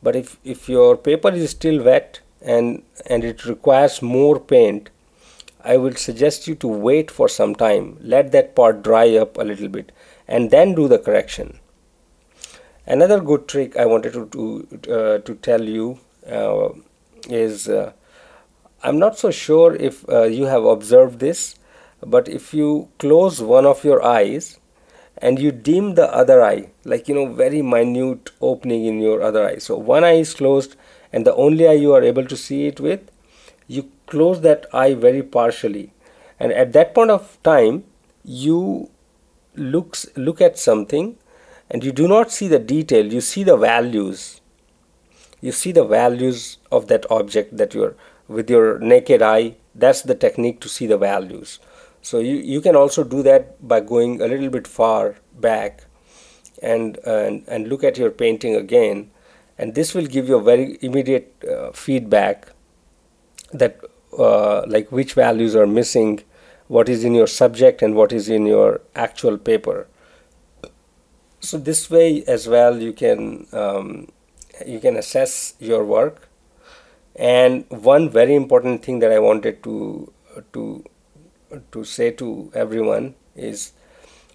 But 0.03 0.15
if 0.15 0.37
if 0.43 0.69
your 0.69 0.95
paper 0.97 1.31
is 1.31 1.51
still 1.51 1.83
wet 1.83 2.21
and 2.41 2.83
and 3.05 3.23
it 3.23 3.45
requires 3.45 4.01
more 4.01 4.39
paint 4.39 4.89
i 5.63 5.75
would 5.75 5.97
suggest 5.97 6.47
you 6.47 6.55
to 6.55 6.67
wait 6.67 7.09
for 7.11 7.27
some 7.27 7.55
time 7.55 7.97
let 8.01 8.31
that 8.31 8.55
part 8.55 8.83
dry 8.83 9.15
up 9.15 9.37
a 9.37 9.43
little 9.43 9.67
bit 9.67 9.91
and 10.27 10.51
then 10.51 10.75
do 10.75 10.89
the 10.89 10.99
correction. 10.99 11.59
Another 12.85 13.19
good 13.19 13.47
trick 13.47 13.75
i 13.75 13.85
wanted 13.85 14.13
to 14.13 14.25
to, 14.33 14.93
uh, 14.97 15.17
to 15.19 15.35
tell 15.35 15.61
you 15.61 15.99
uh, 16.29 16.69
is 17.29 17.67
uh, 17.67 17.91
i'm 18.83 18.99
not 18.99 19.17
so 19.17 19.31
sure 19.31 19.75
if 19.75 20.07
uh, 20.09 20.23
you 20.23 20.45
have 20.45 20.63
observed 20.63 21.19
this 21.19 21.55
but 22.15 22.29
if 22.29 22.53
you 22.53 22.87
close 22.99 23.41
one 23.41 23.65
of 23.65 23.83
your 23.83 24.01
eyes 24.05 24.59
and 25.19 25.39
you 25.39 25.51
dim 25.51 25.95
the 25.95 26.13
other 26.13 26.43
eye 26.43 26.69
like 26.83 27.07
you 27.07 27.15
know 27.15 27.25
very 27.33 27.61
minute 27.61 28.29
opening 28.41 28.85
in 28.85 28.99
your 28.99 29.21
other 29.21 29.47
eye. 29.47 29.57
So 29.57 29.77
one 29.77 30.03
eye 30.03 30.19
is 30.19 30.33
closed 30.33 30.75
and 31.11 31.25
the 31.25 31.35
only 31.35 31.67
eye 31.67 31.73
you 31.73 31.93
are 31.93 32.03
able 32.03 32.25
to 32.25 32.37
see 32.37 32.67
it 32.67 32.79
with 32.79 33.11
you 33.67 33.89
close 34.05 34.41
that 34.41 34.65
eye 34.73 34.93
very 34.93 35.23
partially. 35.23 35.93
And 36.39 36.51
at 36.51 36.73
that 36.73 36.93
point 36.93 37.11
of 37.11 37.37
time 37.43 37.83
you 38.23 38.89
looks 39.55 40.05
look 40.15 40.41
at 40.41 40.59
something 40.59 41.17
and 41.69 41.83
you 41.83 41.91
do 41.91 42.07
not 42.07 42.31
see 42.31 42.47
the 42.47 42.59
detail 42.59 43.11
you 43.11 43.21
see 43.21 43.43
the 43.43 43.57
values. 43.57 44.41
You 45.41 45.51
see 45.51 45.71
the 45.71 45.85
values 45.85 46.57
of 46.71 46.87
that 46.87 47.05
object 47.11 47.57
that 47.57 47.73
you're 47.73 47.95
with 48.27 48.49
your 48.49 48.79
naked 48.79 49.21
eye 49.21 49.55
that's 49.73 50.01
the 50.01 50.15
technique 50.15 50.59
to 50.59 50.67
see 50.67 50.87
the 50.87 50.97
values 50.97 51.59
so 52.01 52.19
you, 52.19 52.35
you 52.35 52.61
can 52.61 52.75
also 52.75 53.03
do 53.03 53.23
that 53.23 53.67
by 53.67 53.79
going 53.79 54.21
a 54.21 54.27
little 54.27 54.49
bit 54.49 54.67
far 54.67 55.15
back 55.39 55.85
and, 56.61 56.97
and, 57.05 57.43
and 57.47 57.67
look 57.67 57.83
at 57.83 57.97
your 57.97 58.11
painting 58.11 58.55
again. 58.55 59.11
And 59.57 59.75
this 59.75 59.93
will 59.93 60.05
give 60.05 60.27
you 60.27 60.37
a 60.37 60.41
very 60.41 60.77
immediate 60.81 61.33
uh, 61.43 61.71
feedback 61.71 62.49
that 63.51 63.79
uh, 64.17 64.65
like 64.67 64.91
which 64.91 65.13
values 65.13 65.55
are 65.55 65.67
missing, 65.67 66.23
what 66.67 66.89
is 66.89 67.03
in 67.03 67.13
your 67.13 67.27
subject 67.27 67.81
and 67.81 67.95
what 67.95 68.11
is 68.11 68.29
in 68.29 68.45
your 68.45 68.81
actual 68.95 69.37
paper. 69.37 69.87
So 71.39 71.57
this 71.57 71.89
way 71.89 72.23
as 72.25 72.47
well 72.47 72.81
you 72.81 72.93
can 72.93 73.47
um, 73.53 74.11
you 74.65 74.79
can 74.79 74.95
assess 74.97 75.53
your 75.59 75.85
work. 75.85 76.27
And 77.15 77.65
one 77.69 78.09
very 78.09 78.35
important 78.35 78.83
thing 78.83 78.99
that 78.99 79.11
I 79.11 79.19
wanted 79.19 79.63
to 79.63 80.11
to 80.53 80.83
to 81.71 81.83
say 81.83 82.11
to 82.11 82.51
everyone 82.53 83.15
is 83.35 83.73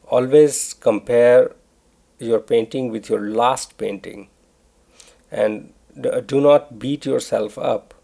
always 0.09 0.75
compare 0.75 1.53
your 2.19 2.41
painting 2.41 2.91
with 2.91 3.09
your 3.09 3.21
last 3.21 3.77
painting. 3.79 4.29
And 5.31 5.73
do 6.27 6.41
not 6.41 6.79
beat 6.79 7.05
yourself 7.07 7.59
up 7.59 7.95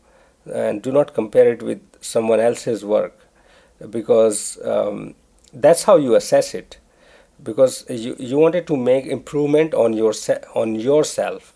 and 0.53 0.83
do 0.83 0.92
not 0.92 1.14
compare 1.14 1.53
it 1.53 1.62
with 1.62 1.81
someone 2.01 2.40
else's 2.40 2.85
work 2.85 3.27
because 3.90 4.59
um, 4.64 5.14
that's 5.53 5.85
how 5.85 5.97
you 5.97 6.14
assess 6.14 6.55
it. 6.55 6.79
Because 7.42 7.85
you, 7.88 8.16
you 8.18 8.37
wanted 8.37 8.66
to 8.66 8.77
make 8.77 9.07
improvement 9.07 9.73
on 9.73 9.92
your 9.92 10.12
on 10.55 10.75
yourself. 10.75 11.55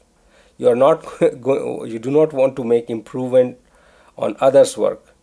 You 0.56 0.68
are 0.68 0.76
not 0.76 1.04
you 1.20 1.98
do 2.00 2.10
not 2.10 2.32
want 2.32 2.54
to 2.56 2.64
make 2.64 2.88
improvement 2.88 3.58
on 4.16 4.36
others 4.40 4.78
work. 4.78 5.14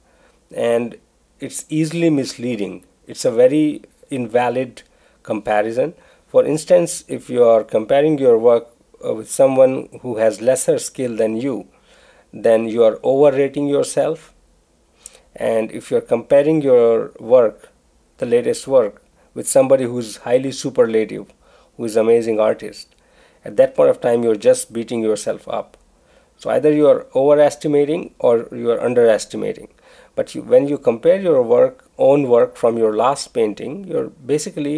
And 0.54 0.98
it's 1.40 1.66
easily 1.70 2.10
misleading. 2.10 2.86
It's 3.08 3.26
a 3.26 3.32
very 3.32 3.84
invalid 4.10 4.84
comparison. 5.24 5.94
For 6.28 6.46
instance, 6.46 7.04
if 7.08 7.30
you 7.30 7.44
are 7.44 7.64
comparing 7.64 8.18
your 8.18 8.38
work 8.38 8.68
uh, 9.06 9.14
with 9.14 9.30
someone 9.30 9.90
who 10.02 10.18
has 10.18 10.42
lesser 10.42 10.78
skill 10.78 11.16
than 11.16 11.38
you, 11.38 11.68
then 12.32 12.68
you 12.68 12.84
are 12.84 13.00
overrating 13.04 13.68
yourself. 13.68 14.34
And 15.36 15.72
if 15.72 15.90
you're 15.90 16.02
comparing 16.02 16.62
your 16.62 17.12
work, 17.20 17.72
the 18.18 18.26
latest 18.26 18.68
work, 18.68 19.02
with 19.34 19.48
somebody 19.48 19.86
who's 19.86 20.18
highly 20.18 20.52
superlative, 20.52 21.28
who 21.78 21.86
is 21.86 21.96
amazing 21.96 22.40
artist 22.40 22.96
at 23.46 23.56
that 23.58 23.76
point 23.76 23.90
of 23.90 24.02
time 24.02 24.24
you're 24.24 24.36
just 24.36 24.74
beating 24.74 25.02
yourself 25.02 25.48
up 25.48 25.78
so 26.38 26.50
either 26.50 26.72
you 26.74 26.88
are 26.88 27.08
overestimating 27.16 28.14
or 28.20 28.48
you 28.52 28.70
are 28.72 28.82
underestimating 28.82 29.68
but 30.20 30.36
you, 30.36 30.42
when 30.54 30.68
you 30.68 30.78
compare 30.78 31.22
your 31.22 31.42
work 31.42 31.86
own 31.98 32.28
work 32.36 32.58
from 32.62 32.78
your 32.78 32.96
last 33.04 33.34
painting 33.34 33.76
you're 33.92 34.10
basically 34.34 34.78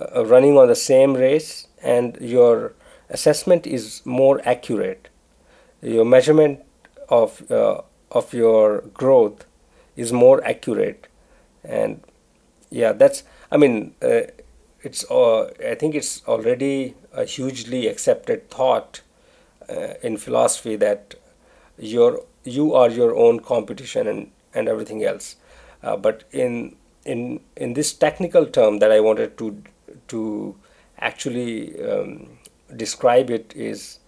uh, 0.00 0.24
running 0.24 0.58
on 0.58 0.68
the 0.68 0.80
same 0.84 1.14
race 1.14 1.68
and 1.82 2.18
your 2.20 2.72
assessment 3.10 3.66
is 3.66 4.04
more 4.04 4.40
accurate. 4.44 5.08
Your 5.82 6.04
measurement 6.04 6.60
of 7.08 7.50
uh, 7.50 7.82
of 8.10 8.32
your 8.32 8.80
growth 9.02 9.44
is 9.96 10.12
more 10.12 10.44
accurate. 10.44 11.08
And 11.62 12.00
yeah 12.70 12.92
that's 12.92 13.22
i 13.52 13.56
mean 13.56 13.94
uh, 14.02 14.22
it's 14.82 15.08
uh, 15.10 15.44
i 15.72 15.74
think 15.74 15.94
it's 15.94 16.22
already 16.26 16.94
a 17.12 17.24
hugely 17.24 17.86
accepted 17.86 18.50
thought 18.50 19.00
uh, 19.68 19.94
in 20.02 20.16
philosophy 20.16 20.74
that 20.76 21.14
your 21.78 22.22
you 22.42 22.74
are 22.74 22.90
your 22.90 23.14
own 23.14 23.38
competition 23.38 24.08
and 24.08 24.30
and 24.54 24.68
everything 24.68 25.04
else. 25.04 25.36
Uh, 25.82 25.96
but 25.96 26.24
in 26.32 26.76
in 27.04 27.40
in 27.56 27.74
this 27.74 27.92
technical 27.92 28.46
term 28.46 28.78
that 28.78 28.90
i 28.90 28.98
wanted 28.98 29.36
to 29.36 29.62
to 30.08 30.54
actually 30.98 31.78
um, 31.82 32.38
describe 32.76 33.30
it 33.30 33.52
is 33.54 33.98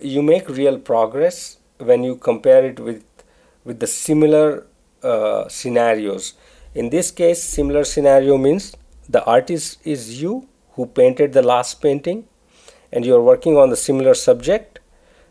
you 0.00 0.22
make 0.22 0.48
real 0.48 0.78
progress 0.78 1.58
when 1.78 2.02
you 2.02 2.16
compare 2.16 2.64
it 2.64 2.80
with 2.80 3.04
with 3.64 3.80
the 3.80 3.86
similar 3.86 4.66
uh, 5.02 5.48
scenarios. 5.48 6.34
In 6.74 6.90
this 6.90 7.10
case 7.10 7.42
similar 7.42 7.84
scenario 7.84 8.38
means 8.38 8.74
the 9.08 9.24
artist 9.24 9.78
is 9.84 10.22
you 10.22 10.48
who 10.72 10.86
painted 10.86 11.32
the 11.32 11.42
last 11.42 11.80
painting 11.82 12.26
and 12.92 13.04
you're 13.04 13.22
working 13.22 13.56
on 13.56 13.70
the 13.70 13.76
similar 13.76 14.14
subject. 14.14 14.78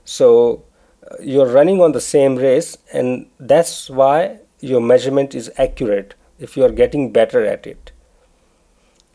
So 0.06 0.64
uh, 1.10 1.16
you're 1.22 1.48
running 1.48 1.82
on 1.82 1.94
the 1.94 2.02
same 2.02 2.36
race 2.36 2.78
and 2.94 3.28
that's 3.40 3.90
why 3.90 4.40
your 4.60 4.82
measurement 4.82 5.36
is 5.36 5.52
accurate 5.58 6.16
if 6.40 6.58
you 6.58 6.64
are 6.64 6.72
getting 6.72 7.12
better 7.12 7.46
at 7.46 7.66
it. 7.68 7.92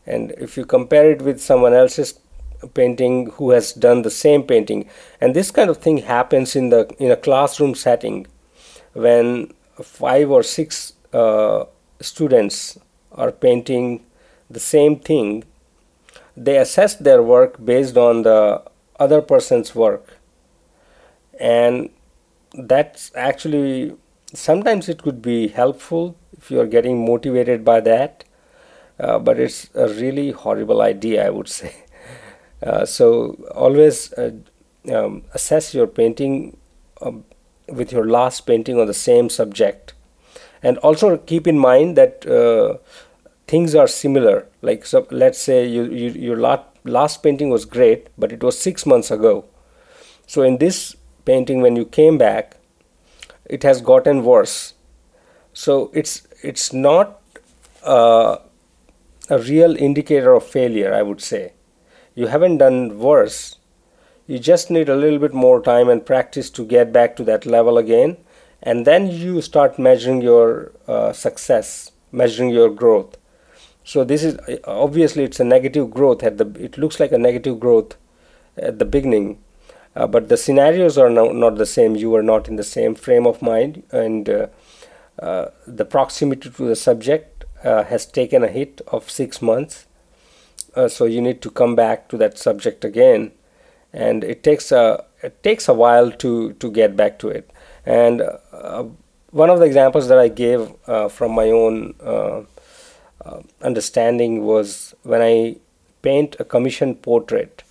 And 0.05 0.31
if 0.31 0.57
you 0.57 0.65
compare 0.65 1.11
it 1.11 1.21
with 1.21 1.41
someone 1.41 1.73
else's 1.73 2.19
painting 2.73 3.29
who 3.31 3.51
has 3.51 3.73
done 3.73 4.03
the 4.03 4.11
same 4.11 4.43
painting 4.43 4.89
and 5.19 5.35
this 5.35 5.51
kind 5.51 5.69
of 5.69 5.77
thing 5.79 5.97
happens 5.97 6.55
in 6.55 6.69
the 6.69 6.87
in 6.97 7.11
a 7.11 7.17
classroom 7.17 7.75
setting 7.75 8.25
when 8.93 9.53
five 9.81 10.31
or 10.31 10.43
six 10.43 10.93
uh, 11.11 11.65
students 11.99 12.77
are 13.11 13.33
painting 13.33 14.01
the 14.49 14.61
same 14.61 14.97
thing 14.97 15.43
they 16.35 16.57
assess 16.57 16.95
their 16.95 17.21
work 17.21 17.63
based 17.63 17.97
on 17.97 18.23
the 18.23 18.63
other 18.99 19.21
person's 19.21 19.75
work. 19.75 20.17
And 21.39 21.89
that's 22.53 23.11
actually 23.15 23.95
sometimes 24.33 24.89
it 24.89 25.01
could 25.01 25.21
be 25.21 25.47
helpful 25.49 26.15
if 26.37 26.51
you 26.51 26.59
are 26.59 26.67
getting 26.67 27.05
motivated 27.05 27.63
by 27.63 27.79
that 27.79 28.23
uh, 28.99 29.19
but 29.19 29.39
it's 29.39 29.69
a 29.75 29.87
really 29.89 30.31
horrible 30.31 30.81
idea 30.81 31.25
i 31.25 31.29
would 31.29 31.47
say. 31.59 31.73
Uh, 32.61 32.85
so 32.85 33.33
always 33.53 34.13
uh, 34.13 34.31
um, 34.93 35.23
assess 35.33 35.73
your 35.73 35.87
painting 35.87 36.55
um, 37.01 37.25
with 37.67 37.91
your 37.91 38.07
last 38.07 38.41
painting 38.41 38.79
on 38.79 38.87
the 38.87 38.93
same 38.93 39.29
subject. 39.29 39.93
And 40.61 40.77
also 40.77 41.17
keep 41.17 41.45
in 41.45 41.59
mind 41.59 41.97
that 41.97 42.25
uh, 42.25 42.77
things 43.47 43.75
are 43.75 43.87
similar. 43.87 44.47
Like 44.61 44.85
so 44.85 45.05
let's 45.11 45.39
say 45.39 45.65
you, 45.67 45.83
you, 45.85 46.09
your 46.11 46.37
last, 46.37 46.63
last 46.85 47.21
painting 47.21 47.49
was 47.49 47.65
great 47.65 48.07
but 48.17 48.31
it 48.31 48.41
was 48.41 48.57
six 48.57 48.85
months 48.85 49.11
ago. 49.11 49.45
So 50.25 50.41
in 50.41 50.57
this 50.57 50.95
painting 51.25 51.61
when 51.61 51.75
you 51.75 51.85
came 51.85 52.17
back 52.17 52.57
it 53.45 53.63
has 53.63 53.81
gotten 53.81 54.23
worse. 54.23 54.73
So 55.53 55.91
it's 55.93 56.27
it's 56.41 56.73
not 56.73 57.21
uh, 57.83 58.37
a 59.29 59.39
real 59.39 59.75
indicator 59.77 60.33
of 60.33 60.45
failure 60.45 60.93
i 60.93 61.01
would 61.01 61.21
say. 61.21 61.53
You 62.15 62.27
haven't 62.27 62.57
done 62.57 62.99
worse. 62.99 63.57
You 64.27 64.39
just 64.39 64.69
need 64.69 64.87
a 64.87 64.95
little 64.95 65.19
bit 65.19 65.33
more 65.33 65.61
time 65.61 65.89
and 65.89 66.05
practice 66.05 66.49
to 66.51 66.65
get 66.65 66.93
back 66.93 67.15
to 67.17 67.23
that 67.25 67.45
level 67.45 67.77
again 67.77 68.17
and 68.61 68.87
then 68.87 69.07
you 69.07 69.41
start 69.41 69.77
measuring 69.77 70.21
your 70.21 70.71
uh, 70.87 71.11
success 71.11 71.91
measuring 72.13 72.51
your 72.51 72.69
growth. 72.69 73.17
So 73.83 74.05
this 74.05 74.23
is 74.23 74.37
obviously 74.65 75.23
it's 75.25 75.39
a 75.41 75.43
negative 75.43 75.91
growth 75.91 76.23
at 76.23 76.37
the 76.37 76.45
it 76.57 76.77
looks 76.77 76.99
like 76.99 77.11
a 77.11 77.17
negative 77.17 77.59
growth 77.59 77.97
at 78.55 78.79
the 78.79 78.85
beginning 78.85 79.39
uh, 79.95 80.07
but 80.07 80.29
the 80.29 80.37
scenarios 80.37 80.97
are 80.97 81.09
no, 81.09 81.31
not 81.31 81.55
the 81.55 81.65
same. 81.65 81.95
You 81.95 82.15
are 82.15 82.23
not 82.23 82.47
in 82.47 82.55
the 82.55 82.63
same 82.63 82.95
frame 82.95 83.27
of 83.27 83.41
mind 83.41 83.83
and 83.91 84.29
uh, 84.29 84.47
uh, 85.19 85.47
the 85.67 85.85
proximity 85.85 86.49
to 86.49 86.65
the 86.65 86.75
subject 86.75 87.45
uh, 87.63 87.83
has 87.83 88.05
taken 88.05 88.43
a 88.43 88.47
hit 88.47 88.81
of 88.87 89.09
six 89.09 89.41
months. 89.41 89.85
Uh, 90.75 90.87
so 90.87 91.05
you 91.05 91.21
need 91.21 91.41
to 91.41 91.51
come 91.51 91.75
back 91.75 92.09
to 92.09 92.17
that 92.17 92.37
subject 92.37 92.83
again 92.83 93.31
and 93.91 94.23
it 94.23 94.43
takes 94.43 94.71
a 94.71 95.05
it 95.21 95.41
takes 95.43 95.67
a 95.67 95.73
while 95.73 96.11
to 96.11 96.53
to 96.53 96.71
get 96.71 96.97
back 96.97 97.19
to 97.19 97.29
it. 97.29 97.49
And 97.85 98.23
one 99.33 99.49
of 99.49 99.59
the 99.59 99.65
examples 99.65 100.07
that 100.09 100.19
I 100.19 100.27
gave 100.27 100.71
uh, 100.87 101.09
from 101.09 101.31
my 101.31 101.49
own 101.49 101.95
uh, 102.01 102.43
uh, 103.25 103.41
understanding 103.61 104.43
was 104.45 104.93
when 105.01 105.21
I 105.21 105.57
paint 106.03 106.35
a 106.39 106.45
commission 106.45 106.95
portrait 106.95 107.63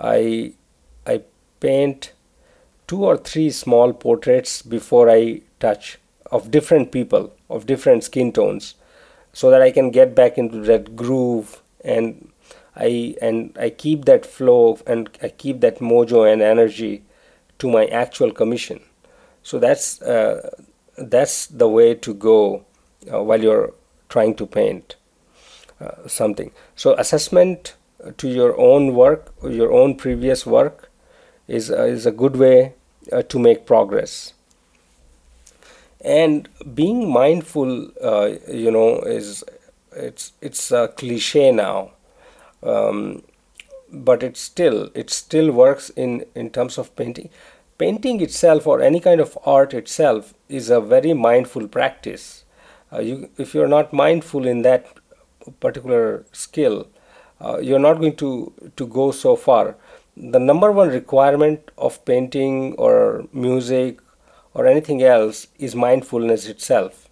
I 0.00 0.54
paint 1.62 2.12
two 2.86 3.04
or 3.04 3.16
three 3.16 3.50
small 3.50 3.92
portraits 3.92 4.60
before 4.62 5.08
I 5.08 5.40
touch 5.60 5.98
of 6.30 6.50
different 6.50 6.90
people 6.92 7.32
of 7.48 7.66
different 7.66 8.04
skin 8.04 8.32
tones 8.32 8.74
so 9.32 9.50
that 9.50 9.62
I 9.62 9.70
can 9.70 9.90
get 9.90 10.14
back 10.14 10.38
into 10.38 10.60
that 10.62 10.96
groove 10.96 11.62
and 11.84 12.30
I 12.76 13.16
and 13.20 13.56
I 13.58 13.70
keep 13.70 14.04
that 14.06 14.26
flow 14.26 14.78
and 14.86 15.08
I 15.22 15.28
keep 15.28 15.60
that 15.60 15.78
mojo 15.78 16.30
and 16.30 16.42
energy 16.42 17.02
to 17.58 17.70
my 17.70 17.86
actual 17.86 18.32
commission. 18.32 18.80
So 19.42 19.58
that's 19.58 20.00
uh, 20.02 20.50
that's 20.96 21.46
the 21.46 21.68
way 21.68 21.94
to 21.94 22.14
go 22.14 22.64
uh, 23.12 23.22
while 23.22 23.42
you're 23.42 23.74
trying 24.08 24.34
to 24.36 24.46
paint 24.46 24.96
uh, 25.80 26.06
something. 26.06 26.50
So 26.76 26.94
assessment 26.94 27.74
to 28.16 28.28
your 28.28 28.58
own 28.58 28.94
work, 28.94 29.32
your 29.42 29.72
own 29.72 29.96
previous 29.96 30.46
work, 30.46 30.90
is 31.58 31.70
uh, 31.70 31.82
is 31.96 32.06
a 32.06 32.12
good 32.12 32.36
way 32.36 32.74
uh, 33.12 33.22
to 33.22 33.38
make 33.38 33.66
progress. 33.66 34.34
And 36.04 36.48
being 36.74 37.10
mindful, 37.12 37.90
uh, 38.02 38.30
you 38.48 38.70
know, 38.70 39.00
is 39.00 39.44
it's 39.94 40.32
it's 40.40 40.70
a 40.72 40.88
cliche 40.88 41.50
now 41.52 41.90
um, 42.62 43.22
but 43.90 44.22
it 44.22 44.36
still 44.36 44.90
it 44.94 45.10
still 45.10 45.50
works 45.52 45.90
in 45.90 46.24
in 46.34 46.50
terms 46.50 46.78
of 46.78 46.94
painting. 46.96 47.28
Painting 47.78 48.20
itself 48.20 48.66
or 48.66 48.80
any 48.80 49.00
kind 49.00 49.20
of 49.20 49.36
art 49.44 49.74
itself 49.74 50.34
is 50.48 50.70
a 50.70 50.80
very 50.80 51.12
mindful 51.14 51.66
practice. 51.68 52.44
Uh, 52.92 53.00
you 53.00 53.30
if 53.38 53.54
you're 53.54 53.68
not 53.68 53.92
mindful 53.92 54.46
in 54.46 54.62
that 54.62 54.86
particular 55.60 56.24
skill 56.32 56.86
uh, 57.40 57.58
you're 57.58 57.84
not 57.86 57.94
going 58.00 58.14
to 58.16 58.52
to 58.76 58.86
go 58.86 59.10
so 59.10 59.34
far 59.34 59.74
the 60.16 60.38
number 60.38 60.70
one 60.70 60.88
requirement 60.88 61.70
of 61.78 62.04
painting 62.04 62.74
or 62.74 63.26
music 63.32 64.00
or 64.54 64.66
anything 64.66 65.02
else 65.02 65.46
is 65.58 65.74
mindfulness 65.74 66.46
itself. 66.46 67.08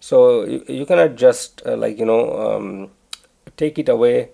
So 0.00 0.44
you, 0.44 0.64
you 0.68 0.86
cannot 0.86 1.16
just 1.16 1.62
uh, 1.66 1.76
like 1.76 1.98
you 1.98 2.04
know 2.04 2.38
um, 2.38 2.90
take 3.56 3.78
it 3.78 3.88
away. 3.88 4.30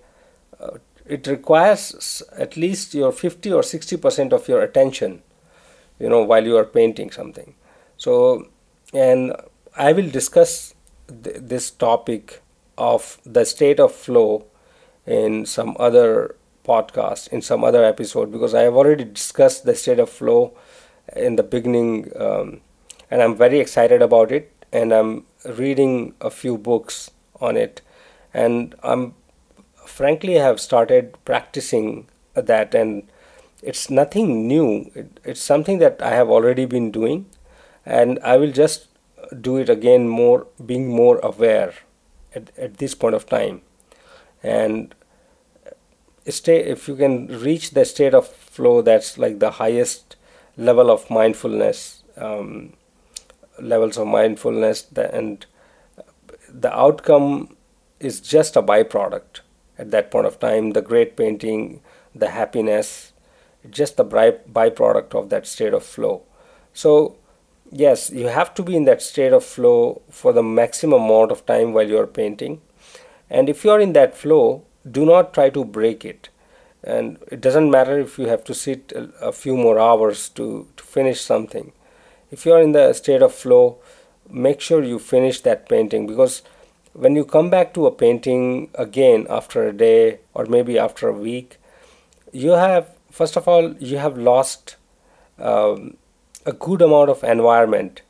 Uh, 0.59 0.77
it 1.05 1.27
requires 1.27 2.21
at 2.37 2.57
least 2.57 2.93
your 2.93 3.11
50 3.11 3.51
or 3.51 3.63
60 3.63 3.97
percent 3.97 4.33
of 4.33 4.47
your 4.47 4.61
attention 4.61 5.23
you 5.99 6.09
know 6.09 6.23
while 6.23 6.43
you 6.45 6.57
are 6.57 6.65
painting 6.65 7.11
something. 7.11 7.55
So 7.97 8.47
and 8.93 9.33
i 9.77 9.91
will 9.93 10.09
discuss 10.09 10.73
th- 11.23 11.37
this 11.39 11.71
topic 11.71 12.41
of 12.77 13.19
the 13.25 13.45
state 13.45 13.79
of 13.79 13.93
flow 13.93 14.45
in 15.05 15.45
some 15.45 15.75
other 15.79 16.35
podcast 16.71 17.27
in 17.29 17.41
some 17.41 17.63
other 17.63 17.83
episode 17.83 18.31
because 18.31 18.53
i 18.53 18.61
have 18.61 18.75
already 18.75 19.03
discussed 19.03 19.65
the 19.65 19.75
state 19.75 19.99
of 19.99 20.09
flow 20.09 20.53
in 21.15 21.35
the 21.35 21.43
beginning 21.43 22.11
um, 22.27 22.61
and 23.09 23.21
i'm 23.21 23.35
very 23.35 23.59
excited 23.59 24.01
about 24.01 24.31
it 24.31 24.51
and 24.71 24.93
i'm 24.93 25.25
reading 25.45 26.13
a 26.21 26.29
few 26.29 26.57
books 26.57 27.11
on 27.39 27.57
it. 27.57 27.81
And 28.33 28.75
i'm 28.83 29.13
frankly 29.85 30.39
I 30.39 30.43
have 30.43 30.59
started 30.59 31.17
practicing 31.25 32.07
that 32.33 32.73
and 32.73 33.09
it's 33.61 33.89
nothing 33.89 34.47
new. 34.47 34.89
It, 34.95 35.19
it's 35.23 35.41
something 35.41 35.79
that 35.79 36.01
I 36.01 36.11
have 36.11 36.29
already 36.29 36.65
been 36.65 36.91
doing 36.91 37.25
and 37.85 38.19
I 38.23 38.37
will 38.37 38.51
just 38.51 38.87
do 39.39 39.57
it 39.57 39.69
again 39.69 40.07
more 40.07 40.47
being 40.65 40.89
more 40.89 41.19
aware 41.19 41.73
at, 42.33 42.51
at 42.57 42.77
this 42.77 42.95
point 42.95 43.15
of 43.15 43.25
time. 43.27 43.61
And 44.43 44.95
stay 46.27 46.59
if 46.59 46.87
you 46.87 46.95
can 46.95 47.27
reach 47.39 47.71
the 47.71 47.85
state 47.85 48.13
of 48.13 48.27
flow 48.27 48.81
that's 48.81 49.17
like 49.17 49.39
the 49.39 49.51
highest 49.51 50.15
level 50.57 50.91
of 50.91 51.09
mindfulness 51.09 52.03
um, 52.17 52.73
levels 53.59 53.97
of 53.97 54.07
mindfulness 54.07 54.85
and 54.95 55.45
the 56.53 56.73
outcome 56.73 57.55
is 57.99 58.19
just 58.19 58.55
a 58.55 58.61
byproduct 58.61 59.41
at 59.77 59.91
that 59.91 60.11
point 60.11 60.25
of 60.25 60.39
time. 60.39 60.71
The 60.71 60.81
great 60.81 61.15
painting 61.15 61.81
the 62.13 62.29
happiness 62.31 63.13
just 63.69 63.95
the 63.95 64.03
by- 64.03 64.39
byproduct 64.51 65.15
of 65.15 65.29
that 65.29 65.47
state 65.47 65.73
of 65.73 65.83
flow. 65.83 66.23
So 66.73 67.17
yes 67.71 68.09
you 68.09 68.27
have 68.27 68.53
to 68.55 68.63
be 68.63 68.75
in 68.75 68.85
that 68.85 69.01
state 69.01 69.33
of 69.33 69.45
flow 69.45 70.01
for 70.09 70.33
the 70.33 70.43
maximum 70.43 71.03
amount 71.03 71.31
of 71.31 71.45
time 71.45 71.73
while 71.73 71.87
you 71.87 71.97
are 71.99 72.07
painting. 72.07 72.61
And 73.29 73.47
if 73.47 73.63
you 73.63 73.71
are 73.71 73.79
in 73.79 73.93
that 73.93 74.17
flow 74.17 74.63
do 74.89 75.05
not 75.05 75.33
try 75.33 75.49
to 75.49 75.63
break 75.63 76.05
it. 76.05 76.29
And 76.83 77.17
it 77.31 77.41
doesn't 77.41 77.69
matter 77.69 77.99
if 77.99 78.17
you 78.17 78.27
have 78.27 78.43
to 78.45 78.53
sit 78.53 78.91
a, 78.95 79.31
few 79.31 79.55
more 79.55 79.79
hours 79.79 80.29
to, 80.29 80.67
to 80.77 80.83
finish 80.83 81.21
something. 81.21 81.73
If 82.31 82.45
you 82.45 82.53
are 82.53 82.61
in 82.61 82.71
the 82.71 82.93
state 82.93 83.21
of 83.21 83.33
flow 83.33 83.77
make 84.31 84.61
sure 84.61 84.83
you 84.83 84.99
finish 84.99 85.41
that 85.41 85.67
painting 85.67 86.07
because 86.07 86.41
when 86.93 87.15
you 87.15 87.25
come 87.25 87.49
back 87.49 87.73
to 87.73 87.85
a 87.85 87.91
painting 87.91 88.69
again 88.75 89.27
after 89.29 89.67
a 89.67 89.73
day 89.73 90.19
or 90.33 90.45
maybe 90.45 90.77
after 90.79 91.09
a 91.09 91.13
week 91.13 91.57
you 92.31 92.51
have 92.51 92.89
first 93.09 93.35
of 93.35 93.47
all 93.47 93.73
you 93.75 93.97
have 93.97 94.17
lost 94.17 94.77
um, 95.37 95.97
a 96.45 96.53
good 96.53 96.81
amount 96.81 97.09
of 97.09 97.23
environment. 97.23 98.01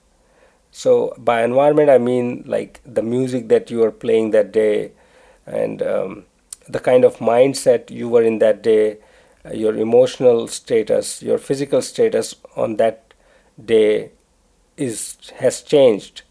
So 0.71 1.13
by 1.17 1.43
environment 1.43 1.89
i 1.89 1.97
mean 1.97 2.43
like 2.45 2.79
the 2.86 3.01
music 3.01 3.49
that 3.49 3.69
you 3.69 3.84
are 3.84 3.91
playing 3.91 4.31
that 4.31 4.51
day 4.51 4.91
and 5.45 5.81
um, 5.81 6.25
the 6.67 6.80
kind 6.80 7.04
of 7.04 7.17
mindset 7.17 7.89
you 7.89 8.08
were 8.08 8.24
in 8.24 8.39
that 8.39 8.62
day 8.62 8.97
uh, 9.45 9.54
your 9.54 9.76
emotional 9.76 10.47
status 10.47 11.21
your 11.21 11.38
physical 11.38 11.82
status 11.82 12.36
on 12.56 12.78
that 12.78 13.13
day 13.63 14.12
is 14.78 15.17
has 15.39 15.62
changed. 15.62 16.24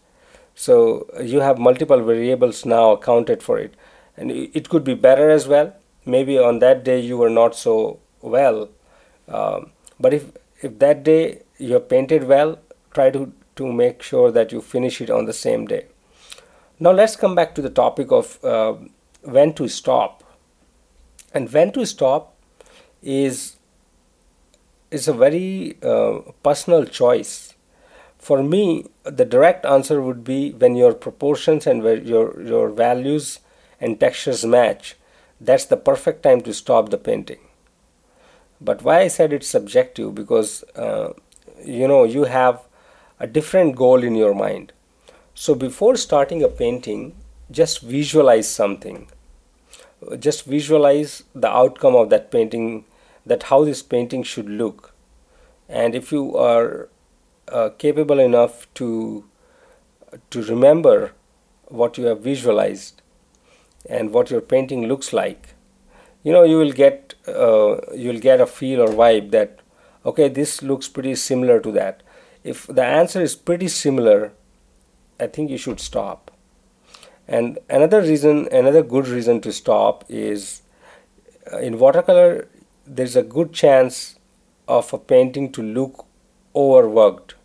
So 0.55 1.07
you 1.21 1.39
have 1.39 1.57
multiple 1.57 2.03
variables 2.03 2.65
now 2.65 2.91
accounted 2.91 3.41
for 3.41 3.57
it. 3.57 3.73
And 4.17 4.31
it 4.31 4.69
could 4.69 4.83
be 4.83 4.93
better 4.93 5.29
as 5.29 5.47
well. 5.47 5.73
Maybe 6.05 6.37
on 6.37 6.59
that 6.59 6.83
day 6.83 6.99
you 6.99 7.17
were 7.17 7.29
not 7.29 7.55
so 7.55 7.99
well. 8.21 8.69
Um, 9.27 9.71
but 9.99 10.13
if 10.13 10.31
if 10.61 10.77
that 10.79 11.03
day 11.03 11.43
you 11.57 11.73
have 11.73 11.87
painted 11.89 12.27
well 12.27 12.59
try 12.93 13.09
to 13.11 13.31
to 13.55 13.71
make 13.71 14.01
sure 14.01 14.31
that 14.31 14.51
you 14.51 14.61
finish 14.61 15.01
it 15.01 15.09
on 15.09 15.25
the 15.25 15.33
same 15.33 15.65
day. 15.65 15.85
Now 16.79 16.91
let's 16.91 17.15
come 17.15 17.35
back 17.35 17.55
to 17.55 17.61
the 17.61 17.69
topic 17.69 18.11
of 18.11 18.43
uh, 18.43 18.73
when 19.21 19.53
to 19.53 19.67
stop 19.67 20.20
and 21.33 21.51
when 21.51 21.71
to 21.71 21.85
stop 21.85 22.35
is 23.01 23.57
is 24.89 25.07
a 25.07 25.13
very 25.13 25.77
uh, 25.81 26.19
personal 26.43 26.85
choice. 26.85 27.53
For 28.17 28.43
me 28.43 28.85
the 29.03 29.25
direct 29.25 29.65
answer 29.65 30.01
would 30.01 30.23
be 30.23 30.51
when 30.51 30.75
your 30.75 30.93
proportions 30.93 31.65
and 31.65 31.83
your 32.07 32.41
your 32.41 32.69
values 32.69 33.39
and 33.79 33.99
textures 33.99 34.45
match 34.45 34.95
that's 35.39 35.65
the 35.65 35.77
perfect 35.77 36.21
time 36.21 36.41
to 36.41 36.53
stop 36.53 36.89
the 36.89 36.97
painting. 36.97 37.39
But 38.59 38.83
why 38.83 38.99
i 38.99 39.07
said 39.07 39.33
it's 39.33 39.47
subjective 39.47 40.13
because 40.13 40.63
uh, 40.75 41.13
you 41.63 41.87
know 41.87 42.03
you 42.03 42.25
have 42.25 42.61
a 43.19 43.27
different 43.27 43.75
goal 43.75 44.03
in 44.03 44.15
your 44.15 44.35
mind. 44.35 44.73
So 45.33 45.55
before 45.55 45.95
starting 45.95 46.43
a 46.43 46.49
painting 46.49 47.15
just 47.49 47.81
visualize 47.81 48.47
something 48.47 49.07
just 50.19 50.45
visualize 50.45 51.23
the 51.33 51.49
outcome 51.49 51.95
of 51.95 52.09
that 52.09 52.31
painting 52.31 52.85
that 53.25 53.43
how 53.43 53.63
this 53.63 53.81
painting 53.83 54.23
should 54.23 54.49
look. 54.49 54.93
And 55.69 55.95
if 55.95 56.11
you 56.11 56.35
are 56.35 56.89
uh, 57.47 57.69
capable 57.77 58.19
enough 58.19 58.71
to 58.75 59.25
to 60.29 60.43
remember 60.43 61.13
what 61.67 61.97
you 61.97 62.05
have 62.05 62.21
visualized 62.21 63.01
and 63.89 64.11
what 64.11 64.29
your 64.29 64.41
painting 64.41 64.87
looks 64.87 65.13
like 65.13 65.55
you 66.23 66.31
know 66.31 66.43
you 66.43 66.57
will 66.57 66.71
get 66.71 67.15
uh, 67.27 67.77
you 67.95 68.09
will 68.09 68.19
get 68.19 68.41
a 68.41 68.45
feel 68.45 68.81
or 68.81 68.89
vibe 68.89 69.31
that 69.31 69.59
okay 70.05 70.27
this 70.27 70.61
looks 70.61 70.87
pretty 70.87 71.15
similar 71.15 71.59
to 71.59 71.71
that. 71.71 72.03
If 72.43 72.65
the 72.67 72.83
answer 72.83 73.21
is 73.21 73.35
pretty 73.35 73.67
similar 73.67 74.33
i 75.19 75.27
think 75.27 75.51
you 75.51 75.57
should 75.57 75.79
stop 75.79 76.30
and 77.37 77.59
another 77.69 78.01
reason 78.01 78.47
another 78.51 78.83
good 78.83 79.07
reason 79.07 79.39
to 79.41 79.51
stop 79.53 80.03
is 80.09 80.61
uh, 81.51 81.57
in 81.57 81.79
watercolor 81.79 82.47
there's 82.85 83.15
a 83.15 83.23
good 83.23 83.53
chance 83.53 84.19
of 84.67 84.93
a 84.93 84.97
painting 84.97 85.51
to 85.51 85.61
look 85.61 86.05
overworked. 86.55 87.35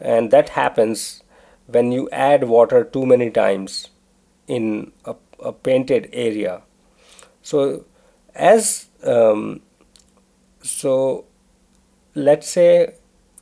And 0.00 0.30
that 0.30 0.50
happens 0.50 1.22
when 1.66 1.92
you 1.92 2.08
add 2.10 2.44
water 2.44 2.84
too 2.84 3.06
many 3.06 3.30
times 3.30 3.88
in 4.46 4.92
a, 5.04 5.14
a 5.40 5.52
painted 5.52 6.08
area. 6.12 6.62
So 7.42 7.84
as 8.34 8.86
um, 9.04 9.62
so 10.62 11.24
let's 12.14 12.48
say 12.48 12.94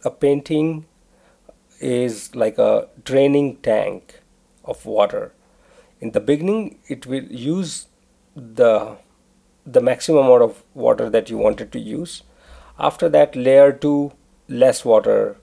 a 0.05 0.11
painting 0.11 0.87
is 1.81 2.35
like 2.35 2.59
a 2.59 2.89
draining 3.05 3.57
tank 3.57 4.21
of 4.65 4.85
water 4.87 5.33
in 6.01 6.13
the 6.13 6.21
beginning 6.21 6.79
it 6.89 7.07
will 7.07 7.25
use 7.25 7.87
the 8.35 8.97
the 9.67 9.81
maximum 9.81 10.25
amount 10.25 10.43
of 10.43 10.63
water 10.75 11.11
that 11.11 11.31
you 11.31 11.37
wanted 11.37 11.71
to 11.73 11.79
use. 11.79 12.23
After 12.79 13.09
that 13.11 13.37
layer 13.37 13.73
2 13.73 14.13
less 14.49 14.85
water. 14.85 15.37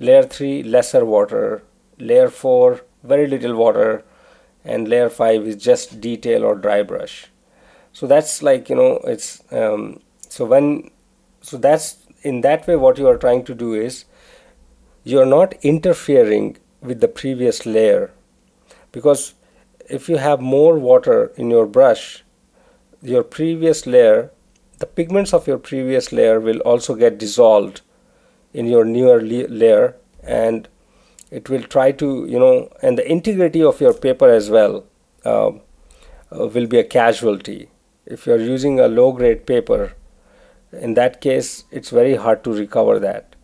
Layer 0.00 0.22
3 0.22 0.62
lesser 0.62 1.04
water. 1.04 1.62
Layer 1.98 2.28
4 2.28 2.80
very 3.04 3.26
little 3.26 3.54
water. 3.54 4.04
And 4.64 4.88
layer 4.88 5.08
5 5.08 5.46
is 5.46 5.56
just 5.56 6.00
detail 6.00 6.44
or 6.44 6.54
dry 6.54 6.82
brush. 6.82 7.26
So 7.92 8.06
that's 8.06 8.42
like 8.42 8.68
you 8.68 8.76
know 8.76 9.00
it's 9.04 9.42
um, 9.52 10.00
so 10.28 10.44
when 10.44 10.90
so 11.40 11.56
that's 11.56 11.96
in 12.22 12.42
that 12.42 12.66
way 12.66 12.76
what 12.76 12.98
you 12.98 13.08
are 13.08 13.16
trying 13.16 13.44
to 13.44 13.54
do 13.54 13.72
is 13.74 14.04
you 15.04 15.20
are 15.20 15.26
not 15.26 15.54
interfering 15.62 16.58
with 16.80 17.00
the 17.00 17.08
previous 17.08 17.66
layer. 17.66 18.10
Because 18.92 19.34
if 19.88 20.08
you 20.08 20.16
have 20.16 20.40
more 20.40 20.78
water 20.78 21.32
in 21.36 21.50
your 21.50 21.66
brush 21.66 22.24
your 23.02 23.22
previous 23.22 23.86
layer 23.86 24.30
the 24.78 24.86
pigments 24.86 25.32
of 25.32 25.46
your 25.46 25.58
previous 25.58 26.12
layer 26.12 26.38
will 26.40 26.60
also 26.60 26.94
get 26.94 27.18
dissolved 27.18 27.80
in 28.52 28.66
your 28.66 28.84
newer 28.84 29.20
layer 29.20 29.96
and 30.22 30.68
it 31.30 31.48
will 31.48 31.62
try 31.62 31.90
to 31.92 32.26
you 32.26 32.38
know 32.38 32.68
and 32.82 32.98
the 32.98 33.10
integrity 33.10 33.62
of 33.62 33.80
your 33.80 33.92
paper 33.92 34.28
as 34.28 34.50
well 34.50 34.84
uh, 35.24 35.48
uh, 35.48 36.46
will 36.46 36.66
be 36.66 36.78
a 36.78 36.84
casualty. 36.84 37.68
If 38.06 38.26
you 38.26 38.34
are 38.34 38.38
using 38.38 38.78
a 38.80 38.88
low 38.88 39.12
grade 39.12 39.46
paper 39.46 39.94
in 40.72 40.94
that 40.94 41.20
case 41.20 41.64
it's 41.70 41.90
very 41.90 42.16
hard 42.16 42.44
to 42.44 42.52
recover 42.52 42.98
that. 42.98 43.34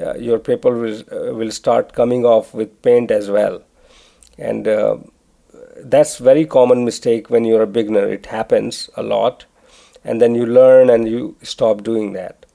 Uh, 0.00 0.14
your 0.14 0.38
paper 0.38 0.76
will 0.76 1.02
uh, 1.12 1.34
will 1.34 1.50
start 1.50 1.92
coming 1.92 2.24
off 2.24 2.54
with 2.54 2.82
paint 2.82 3.10
as 3.10 3.30
well. 3.30 3.62
And 4.38 4.68
uh, 4.68 4.98
that's 5.84 6.18
very 6.18 6.46
common 6.46 6.84
mistake 6.84 7.30
when 7.30 7.44
you're 7.44 7.62
a 7.62 7.66
beginner. 7.66 8.08
It 8.08 8.26
happens 8.26 8.90
a 8.96 9.02
lot 9.02 9.46
and 10.04 10.20
then 10.20 10.34
you 10.34 10.46
learn 10.46 10.90
and 10.90 11.08
you 11.08 11.36
stop 11.42 11.82
doing 11.82 12.12
that. 12.12 12.46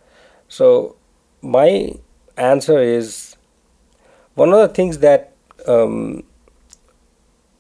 So 0.48 0.96
my 1.42 1.94
answer 2.38 2.80
is 2.80 3.36
one 4.34 4.54
of 4.54 4.60
the 4.60 4.74
things 4.74 5.00
that 5.00 5.34
um, 5.68 6.24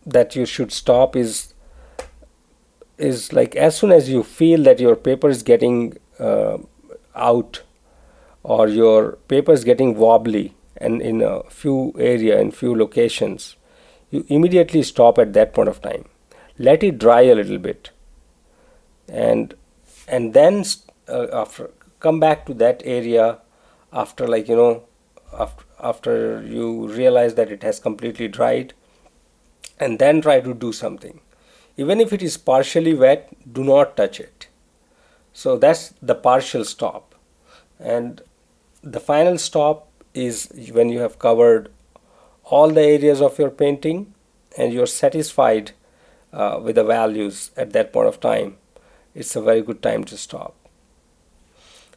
that 0.05 0.35
you 0.35 0.45
should 0.45 0.71
stop 0.71 1.15
is 1.15 1.53
is 2.97 3.33
like 3.33 3.55
as 3.55 3.77
soon 3.77 3.91
as 3.91 4.09
you 4.09 4.23
feel 4.23 4.63
that 4.63 4.79
your 4.79 4.95
paper 4.95 5.29
is 5.29 5.43
getting 5.43 5.97
uh, 6.19 6.57
out 7.15 7.63
or 8.43 8.67
your 8.67 9.13
paper 9.27 9.51
is 9.51 9.63
getting 9.63 9.95
wobbly 9.95 10.55
and 10.77 11.01
in 11.01 11.21
a 11.21 11.43
few 11.49 11.93
area 11.97 12.39
in 12.39 12.51
few 12.51 12.75
locations 12.75 13.55
you 14.15 14.25
immediately 14.29 14.83
stop 14.83 15.17
at 15.17 15.33
that 15.33 15.53
point 15.53 15.69
of 15.69 15.81
time. 15.81 16.05
Let 16.57 16.83
it 16.83 16.97
dry 16.97 17.21
a 17.21 17.35
little 17.35 17.57
bit. 17.57 17.91
And 19.07 19.53
and 20.07 20.33
then 20.33 20.63
uh, 21.07 21.27
after 21.41 21.69
come 21.99 22.19
back 22.19 22.45
to 22.45 22.53
that 22.63 22.81
area 22.85 23.39
after 23.91 24.27
like 24.27 24.47
you 24.47 24.55
know 24.55 24.83
after 25.45 25.65
after 25.91 26.15
you 26.55 26.87
realize 26.87 27.35
that 27.35 27.51
it 27.51 27.63
has 27.63 27.79
completely 27.79 28.27
dried 28.27 28.73
and 29.79 29.99
then 29.99 30.21
try 30.21 30.39
to 30.39 30.53
do 30.53 30.71
something. 30.71 31.19
Even 31.77 31.99
if 31.99 32.13
it 32.13 32.23
is 32.23 32.37
partially 32.37 32.93
wet 32.93 33.29
do 33.59 33.63
not 33.63 33.97
touch 33.97 34.19
it. 34.19 34.47
So 35.33 35.57
that's 35.57 35.93
the 36.01 36.15
partial 36.15 36.63
stop. 36.63 37.15
And 37.77 38.21
the 38.81 39.01
final 39.01 39.37
stop 39.37 39.89
is 40.13 40.49
when 40.71 40.89
you 40.89 40.99
have 40.99 41.19
covered 41.19 41.69
all 42.45 42.69
the 42.69 42.81
areas 42.81 43.21
of 43.21 43.37
your 43.39 43.49
painting 43.49 44.13
and 44.57 44.73
you're 44.73 44.87
satisfied 44.87 45.71
uh, 46.31 46.59
with 46.61 46.75
the 46.75 46.83
values 46.83 47.51
at 47.57 47.73
that 47.73 47.91
point 47.91 48.07
of 48.07 48.19
time. 48.19 48.57
it's 49.15 49.35
a 49.35 49.41
very 49.41 49.61
good 49.61 49.81
time 49.81 50.03
to 50.03 50.17
stop. 50.17 50.53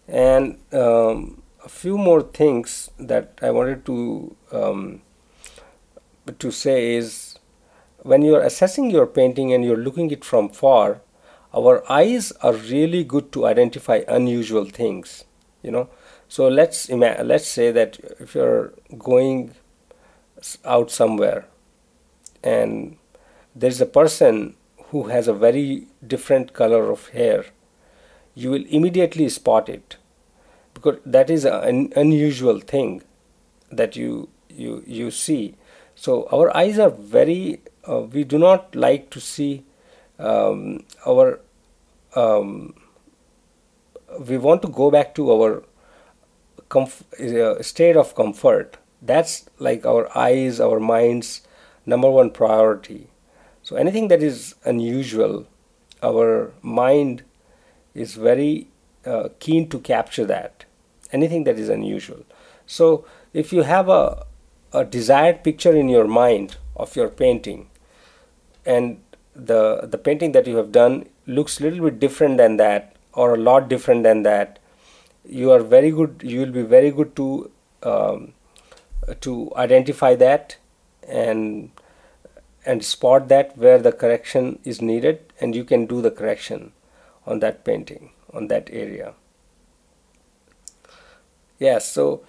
And 0.07 0.59
um, 0.72 1.42
a 1.64 1.68
few 1.68 1.99
more 1.99 2.22
things 2.22 2.90
that 2.99 3.38
I 3.42 3.51
wanted 3.51 3.84
to 3.86 4.36
um, 4.53 5.03
to 6.38 6.51
say 6.51 6.94
is 6.94 7.38
when 8.03 8.22
you're 8.22 8.42
assessing 8.42 8.90
your 8.90 9.07
painting 9.07 9.53
and 9.53 9.64
you're 9.64 9.76
looking 9.76 10.11
it 10.11 10.24
from 10.24 10.49
far, 10.49 11.01
our 11.55 11.82
eyes 11.90 12.32
are 12.42 12.53
really 12.55 13.03
good 13.05 13.32
to 13.32 13.46
identify 13.46 14.03
unusual 14.07 14.64
things. 14.64 15.24
You 15.62 15.72
know, 15.72 15.88
so 16.28 16.49
let's 16.49 16.88
ima- 16.88 17.22
let's 17.24 17.49
say 17.49 17.72
that 17.72 17.99
if 18.20 18.34
you're 18.34 18.72
going 18.96 19.55
out 20.64 20.91
somewhere 20.91 21.47
and 22.43 22.97
there's 23.55 23.80
a 23.80 23.86
person 23.86 24.55
who 24.91 25.05
has 25.09 25.28
a 25.28 25.32
very 25.32 25.86
different 26.07 26.53
color 26.53 26.91
of 26.91 27.09
hair, 27.09 27.47
you 28.34 28.51
will 28.51 28.64
immediately 28.68 29.28
spot 29.28 29.68
it 29.68 29.97
because 30.74 30.99
that 31.05 31.28
is 31.28 31.45
an 31.45 31.93
unusual 31.97 32.61
thing 32.61 33.03
that 33.70 33.97
you 33.97 34.28
you 34.49 34.82
you 34.86 35.11
see. 35.11 35.55
So 35.95 36.28
our 36.32 36.57
eyes 36.57 36.78
are 36.78 36.91
very. 36.91 37.61
Uh, 37.89 38.03
we 38.03 38.24
do 38.24 38.39
not 38.39 38.74
like 38.74 39.11
to 39.11 39.20
see 39.20 39.64
um, 40.18 40.84
our. 41.07 41.41
Um, 42.14 42.74
we 44.20 44.39
want 44.39 44.62
to 44.62 44.68
go 44.68 44.91
back 44.91 45.14
to 45.16 45.32
our 45.32 45.62
comf- 46.70 47.03
uh, 47.20 47.62
state 47.62 47.97
of 47.97 48.14
comfort. 48.14 48.78
That's 49.01 49.49
like 49.59 49.86
our 49.86 50.16
eyes, 50.16 50.61
our 50.61 50.80
minds, 50.80 51.42
number 51.86 52.11
one 52.11 52.30
priority. 52.30 53.09
So 53.62 53.76
anything 53.76 54.09
that 54.09 54.22
is 54.22 54.55
unusual, 54.64 55.46
our 56.03 56.53
mind 56.62 57.22
is 57.94 58.14
very 58.14 58.68
uh, 59.05 59.28
keen 59.38 59.68
to 59.70 59.78
capture 59.78 60.24
that. 60.26 60.64
Anything 61.12 61.44
that 61.44 61.59
is 61.59 61.68
unusual. 61.68 62.24
So 62.66 63.07
if 63.32 63.53
you 63.53 63.62
have 63.62 63.88
a, 63.88 64.26
a 64.72 64.84
desired 64.84 65.42
picture 65.42 65.74
in 65.74 65.88
your 65.88 66.07
mind 66.07 66.57
of 66.76 66.96
your 66.96 67.09
painting, 67.09 67.68
and 68.66 69.01
the 69.34 69.86
the 69.86 69.96
painting 69.96 70.32
that 70.32 70.46
you 70.46 70.57
have 70.57 70.72
done 70.72 71.09
looks 71.26 71.61
a 71.61 71.62
little 71.62 71.84
bit 71.84 71.99
different 71.99 72.36
than 72.36 72.57
that, 72.59 72.96
or 73.14 73.34
a 73.34 73.38
lot 73.38 73.68
different 73.68 74.03
than 74.03 74.22
that, 74.22 74.59
you 75.24 75.51
are 75.51 75.61
very 75.61 75.90
good. 75.90 76.20
You 76.22 76.40
will 76.40 76.53
be 76.53 76.62
very 76.62 76.90
good 76.90 77.16
to 77.16 77.51
um, 77.82 78.34
to 79.20 79.53
identify 79.57 80.14
that 80.14 80.57
and 81.07 81.70
and 82.66 82.84
spot 82.84 83.28
that 83.28 83.57
where 83.57 83.78
the 83.78 83.92
correction 83.92 84.59
is 84.64 84.82
needed 84.82 85.32
and 85.40 85.55
you 85.55 85.64
can 85.64 85.86
do 85.86 86.03
the 86.03 86.11
correction 86.11 86.72
on 87.26 87.38
that 87.40 87.64
painting 87.64 88.11
on 88.32 88.49
that 88.49 88.68
area. 88.70 89.14
Yes 91.59 91.90
so 91.90 92.22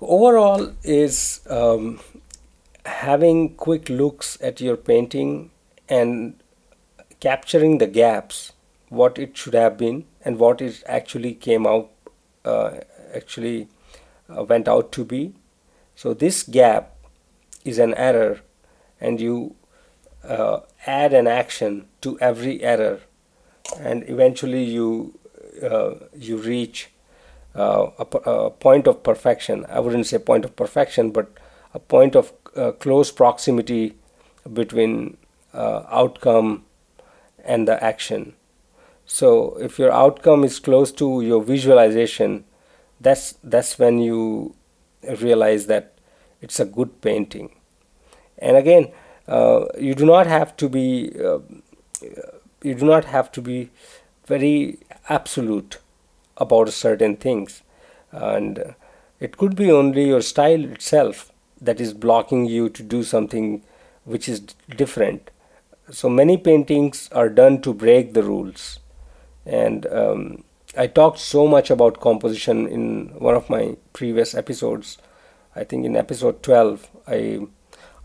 overall 0.00 0.72
is 0.82 1.40
um, 1.48 2.00
having 2.86 3.54
quick 3.54 3.88
looks 3.88 4.38
at 4.40 4.60
your 4.60 4.76
painting 4.76 5.50
and 5.88 6.34
capturing 7.20 7.78
the 7.78 7.86
gaps 7.86 8.52
what 8.88 9.18
it 9.18 9.36
should 9.36 9.54
have 9.54 9.76
been 9.76 10.04
and 10.24 10.38
what 10.38 10.60
it 10.60 10.82
actually 10.86 11.34
came 11.34 11.66
out 11.66 11.90
uh, 12.44 12.78
actually 13.14 13.68
uh, 14.28 14.42
went 14.44 14.68
out 14.68 14.92
to 14.92 15.04
be 15.04 15.32
so 16.02 16.12
this 16.12 16.42
gap 16.42 16.96
is 17.64 17.78
an 17.78 17.94
error 17.94 18.40
and 19.00 19.20
you 19.20 19.54
uh, 20.24 20.58
add 20.84 21.12
an 21.12 21.28
action 21.28 21.86
to 22.00 22.18
every 22.18 22.60
error 22.60 22.98
and 23.78 24.02
eventually 24.08 24.64
you 24.64 25.16
uh, 25.62 25.94
you 26.12 26.38
reach 26.38 26.90
uh, 27.54 27.90
a, 28.00 28.04
a, 28.28 28.50
point 28.50 28.88
of 28.88 29.04
perfection. 29.04 29.64
I 29.68 29.78
wouldn't 29.78 30.08
say 30.08 30.18
point 30.18 30.44
of 30.44 30.56
perfection 30.56 31.12
but 31.12 31.30
a 31.72 31.78
point 31.78 32.16
of 32.16 32.32
uh, 32.56 32.72
close 32.72 33.12
proximity 33.12 33.94
between 34.52 35.18
uh, 35.54 35.84
outcome 35.88 36.64
and 37.44 37.68
the 37.68 37.80
action. 37.80 38.34
So 39.06 39.56
if 39.60 39.78
your 39.78 39.92
outcome 39.92 40.42
is 40.42 40.58
close 40.58 40.90
to 40.94 41.20
your 41.20 41.44
visualization 41.44 42.44
that's 43.00 43.34
that's 43.44 43.78
when 43.78 44.00
you 44.00 44.56
realize 45.20 45.66
that 45.66 45.91
it's 46.42 46.60
a 46.60 46.66
good 46.66 47.00
painting. 47.00 47.50
And 48.38 48.56
again 48.56 48.92
uh, 49.26 49.66
you 49.78 49.94
do 49.94 50.04
not 50.04 50.26
have 50.26 50.56
to 50.58 50.68
be 50.68 51.12
uh, 51.18 51.38
you 52.62 52.74
do 52.74 52.84
not 52.84 53.06
have 53.06 53.32
to 53.32 53.40
be 53.40 53.70
very 54.26 54.78
absolute 55.08 55.78
about 56.36 56.68
certain 56.70 57.16
things. 57.16 57.62
And 58.10 58.74
it 59.20 59.36
could 59.36 59.56
be 59.56 59.70
only 59.70 60.06
your 60.08 60.22
style 60.22 60.64
itself 60.64 61.32
that 61.60 61.80
is 61.80 61.92
blocking 61.94 62.46
you 62.46 62.68
to 62.68 62.82
do 62.82 63.02
something 63.02 63.62
which 64.04 64.28
is 64.28 64.40
different. 64.76 65.30
So 65.90 66.08
many 66.08 66.36
paintings 66.36 67.08
are 67.12 67.28
done 67.28 67.60
to 67.62 67.72
break 67.72 68.14
the 68.14 68.22
rules. 68.22 68.80
And 69.44 69.86
um, 69.86 70.44
i 70.76 70.86
talked 70.86 71.18
so 71.18 71.46
much 71.46 71.70
about 71.70 72.00
composition 72.00 72.66
in 72.66 72.84
one 73.18 73.34
of 73.34 73.50
my 73.50 73.76
previous 73.92 74.34
episodes 74.34 74.96
I 75.54 75.64
think 75.64 75.84
in 75.84 75.96
episode 75.96 76.42
12, 76.42 76.88
I, 77.06 77.40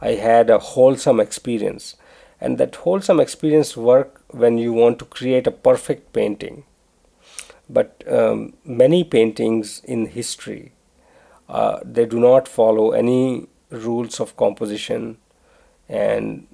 I 0.01 0.11
had 0.11 0.49
a 0.49 0.59
wholesome 0.59 1.19
experience. 1.19 1.95
And 2.39 2.57
that 2.57 2.75
wholesome 2.75 3.19
experience 3.19 3.75
work 3.75 4.21
when 4.29 4.57
you 4.57 4.73
want 4.73 4.99
to 4.99 5.05
create 5.05 5.47
a 5.47 5.51
perfect 5.51 6.13
painting. 6.13 6.63
But 7.69 8.03
um, 8.07 8.53
many 8.63 9.03
paintings 9.03 9.81
in 9.83 10.07
history, 10.07 10.73
uh, 11.49 11.79
they 11.83 12.05
do 12.05 12.19
not 12.19 12.47
follow 12.47 12.91
any 12.91 13.47
rules 13.69 14.19
of 14.19 14.35
composition 14.37 15.17
and 15.89 16.47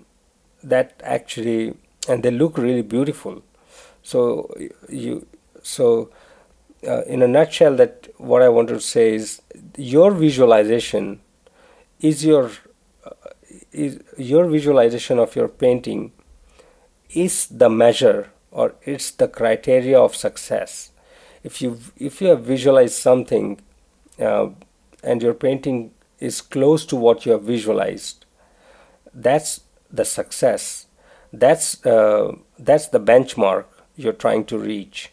that 0.63 0.99
actually 1.03 1.75
and 2.07 2.23
they 2.23 2.31
look 2.31 2.57
really 2.57 2.81
beautiful 2.81 3.43
so 4.01 4.51
you 4.89 5.25
so 5.61 6.09
uh, 6.87 7.01
in 7.03 7.21
a 7.21 7.27
nutshell 7.27 7.75
that 7.75 8.07
what 8.17 8.41
i 8.41 8.49
want 8.49 8.67
to 8.67 8.79
say 8.79 9.15
is 9.15 9.41
your 9.77 10.11
visualization 10.11 11.19
is 11.99 12.25
your 12.25 12.51
uh, 13.05 13.11
is 13.71 13.99
your 14.17 14.45
visualization 14.47 15.19
of 15.19 15.35
your 15.35 15.47
painting 15.47 16.11
is 17.09 17.47
the 17.47 17.69
measure 17.69 18.31
or 18.51 18.75
it's 18.83 19.11
the 19.11 19.27
criteria 19.27 19.99
of 19.99 20.15
success. 20.15 20.91
If 21.43 21.61
you 21.61 21.79
if 21.97 22.21
you 22.21 22.27
have 22.29 22.43
visualized 22.43 22.95
something 22.95 23.61
uh, 24.19 24.49
and 25.03 25.21
your 25.21 25.33
painting 25.33 25.91
is 26.19 26.41
close 26.41 26.85
to 26.87 26.95
what 26.95 27.25
you 27.25 27.31
have 27.33 27.43
visualized 27.43 28.25
that's 29.13 29.61
the 29.91 30.05
success. 30.05 30.87
That's 31.31 31.85
uh, 31.85 32.35
that's 32.57 32.87
the 32.87 32.99
benchmark 32.99 33.65
you're 33.95 34.13
trying 34.13 34.45
to 34.45 34.57
reach 34.57 35.11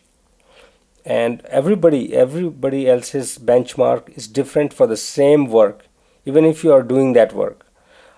and 1.05 1.43
everybody 1.47 2.15
everybody 2.15 2.89
else's 2.89 3.39
benchmark 3.39 4.17
is 4.17 4.27
different 4.27 4.73
for 4.73 4.87
the 4.87 4.97
same 4.97 5.47
work 5.47 5.87
even 6.25 6.45
if 6.45 6.63
you 6.63 6.73
are 6.73 6.83
doing 6.83 7.13
that 7.15 7.33
work. 7.33 7.67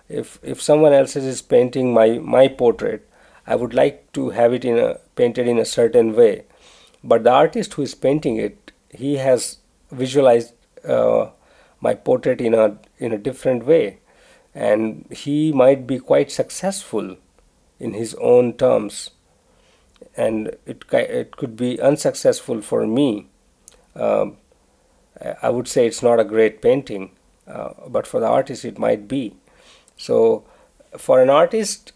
If 0.08 0.38
if 0.42 0.60
someone 0.60 0.92
else 0.92 1.16
is 1.16 1.42
painting 1.42 1.94
my 1.94 2.18
my 2.18 2.48
portrait 2.48 3.08
i 3.46 3.56
would 3.56 3.74
like 3.74 4.00
to 4.12 4.30
have 4.30 4.52
it 4.52 4.64
in 4.64 4.78
a 4.78 4.94
painted 5.16 5.48
in 5.48 5.58
a 5.58 5.64
certain 5.64 6.14
way. 6.14 6.44
But 7.02 7.24
the 7.24 7.30
artist 7.30 7.74
who 7.74 7.82
is 7.82 7.94
painting 7.94 8.36
it 8.36 8.72
he 8.90 9.16
has 9.16 9.58
visualized 9.90 10.52
uh, 10.84 11.30
my 11.80 11.94
portrait 11.94 12.40
in 12.40 12.54
a 12.54 12.78
in 12.98 13.12
a 13.12 13.18
different 13.18 13.66
way. 13.66 13.98
And 14.54 15.06
he 15.10 15.52
might 15.52 15.86
be 15.86 15.98
quite 15.98 16.30
successful 16.30 17.16
in 17.80 17.94
his 17.94 18.14
own 18.16 18.52
terms 18.52 19.10
and 20.16 20.56
it 20.66 20.84
it 20.92 21.36
could 21.36 21.56
be 21.56 21.80
unsuccessful 21.80 22.62
for 22.62 22.86
me. 22.86 23.28
Um, 23.94 24.38
I 25.42 25.50
would 25.50 25.68
say 25.68 25.86
it's 25.86 26.02
not 26.02 26.18
a 26.18 26.24
great 26.24 26.62
painting, 26.62 27.10
uh, 27.46 27.70
but 27.88 28.06
for 28.06 28.20
the 28.20 28.26
artist 28.26 28.64
it 28.64 28.78
might 28.78 29.06
be. 29.06 29.36
So, 29.96 30.44
for 30.96 31.20
an 31.20 31.30
artist, 31.30 31.92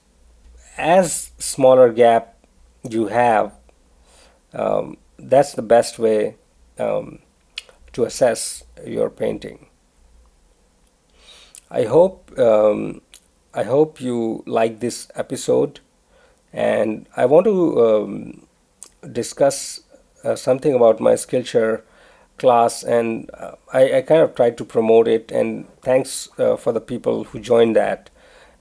as 0.76 1.32
smaller 1.38 1.92
gap 1.92 2.36
you 2.88 3.06
have, 3.08 3.52
um, 4.52 4.96
that's 5.18 5.52
the 5.54 5.62
best 5.62 5.98
way 5.98 6.36
um, 6.78 7.20
to 7.92 8.04
assess 8.04 8.64
your 8.84 9.10
painting. 9.10 9.66
I 11.70 11.84
hope 11.84 12.38
um, 12.38 13.00
I 13.52 13.64
hope 13.64 14.00
you 14.00 14.44
like 14.46 14.80
this 14.80 15.08
episode 15.14 15.80
and 16.56 17.06
I 17.14 17.26
want 17.26 17.44
to 17.44 17.86
um, 17.86 18.46
discuss 19.12 19.82
uh, 20.24 20.34
something 20.34 20.72
about 20.72 21.00
my 21.00 21.12
Skillshare 21.12 21.82
class, 22.38 22.82
and 22.82 23.30
uh, 23.34 23.52
I, 23.74 23.98
I, 23.98 24.02
kind 24.02 24.22
of 24.22 24.34
tried 24.34 24.56
to 24.58 24.64
promote 24.64 25.06
it. 25.06 25.30
And 25.30 25.68
thanks 25.82 26.30
uh, 26.38 26.56
for 26.56 26.72
the 26.72 26.80
people 26.80 27.24
who 27.24 27.40
joined 27.40 27.76
that. 27.76 28.08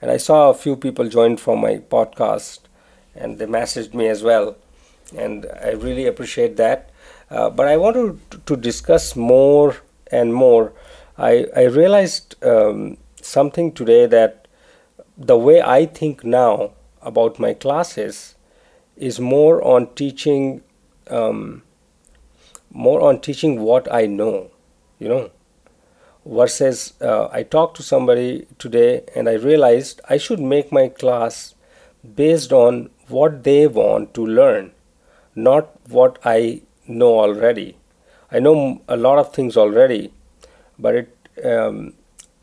And 0.01 0.11
I 0.11 0.17
saw 0.17 0.49
a 0.49 0.53
few 0.53 0.75
people 0.75 1.07
joined 1.07 1.39
from 1.39 1.61
my 1.61 1.77
podcast, 1.77 2.59
and 3.15 3.39
they 3.39 3.45
messaged 3.45 3.93
me 3.93 4.07
as 4.07 4.21
well. 4.23 4.57
and 5.15 5.45
I 5.63 5.71
really 5.71 6.05
appreciate 6.05 6.57
that. 6.57 6.89
Uh, 7.29 7.49
but 7.49 7.67
I 7.67 7.77
want 7.77 7.95
to, 7.95 8.39
to 8.45 8.55
discuss 8.57 9.15
more 9.15 9.77
and 10.11 10.33
more. 10.33 10.73
I, 11.17 11.47
I 11.55 11.63
realized 11.63 12.35
um, 12.43 12.97
something 13.21 13.71
today 13.71 14.05
that 14.05 14.47
the 15.17 15.37
way 15.37 15.61
I 15.61 15.85
think 15.85 16.25
now 16.25 16.71
about 17.05 17.39
my 17.39 17.53
classes 17.53 18.35
is 18.97 19.19
more 19.19 19.63
on 19.63 19.93
teaching 19.95 20.61
um, 21.09 21.61
more 22.71 23.01
on 23.01 23.21
teaching 23.21 23.61
what 23.61 23.91
I 23.93 24.05
know, 24.05 24.51
you 24.99 25.07
know, 25.07 25.31
versus 26.25 26.93
uh, 27.01 27.29
I 27.31 27.43
talked 27.43 27.77
to 27.77 27.83
somebody 27.83 28.47
today 28.57 29.03
and 29.15 29.29
I 29.29 29.33
realized 29.33 30.01
I 30.09 30.17
should 30.17 30.39
make 30.39 30.71
my 30.71 30.89
class 30.89 31.55
based 32.15 32.51
on 32.51 32.89
what 33.07 33.43
they 33.43 33.67
want 33.67 34.13
to 34.15 34.25
learn, 34.25 34.71
not 35.35 35.69
what 35.89 36.19
I 36.25 36.63
know 36.87 37.19
already. 37.19 37.77
I 38.31 38.39
know 38.39 38.81
a 38.87 38.97
lot 38.97 39.19
of 39.19 39.33
things 39.33 39.55
already, 39.55 40.11
but 40.77 40.95
it 40.95 41.11
um, 41.43 41.93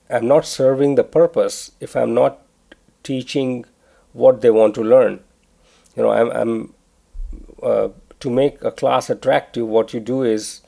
I'm 0.08 0.28
not 0.28 0.46
serving 0.46 0.94
the 0.94 1.04
purpose 1.04 1.72
if 1.80 1.96
I'm 1.96 2.14
not 2.14 2.38
teaching 3.02 3.64
what 4.12 4.40
they 4.40 4.50
want 4.50 4.74
to 4.74 4.82
learn. 4.82 5.20
You 5.96 6.02
know, 6.02 6.10
I'm, 6.10 6.30
I'm 6.30 6.74
uh, 7.62 7.88
to 8.20 8.30
make 8.30 8.62
a 8.62 8.70
class 8.70 9.10
attractive. 9.10 9.66
What 9.66 9.92
you 9.92 10.00
do 10.00 10.22
is 10.22 10.62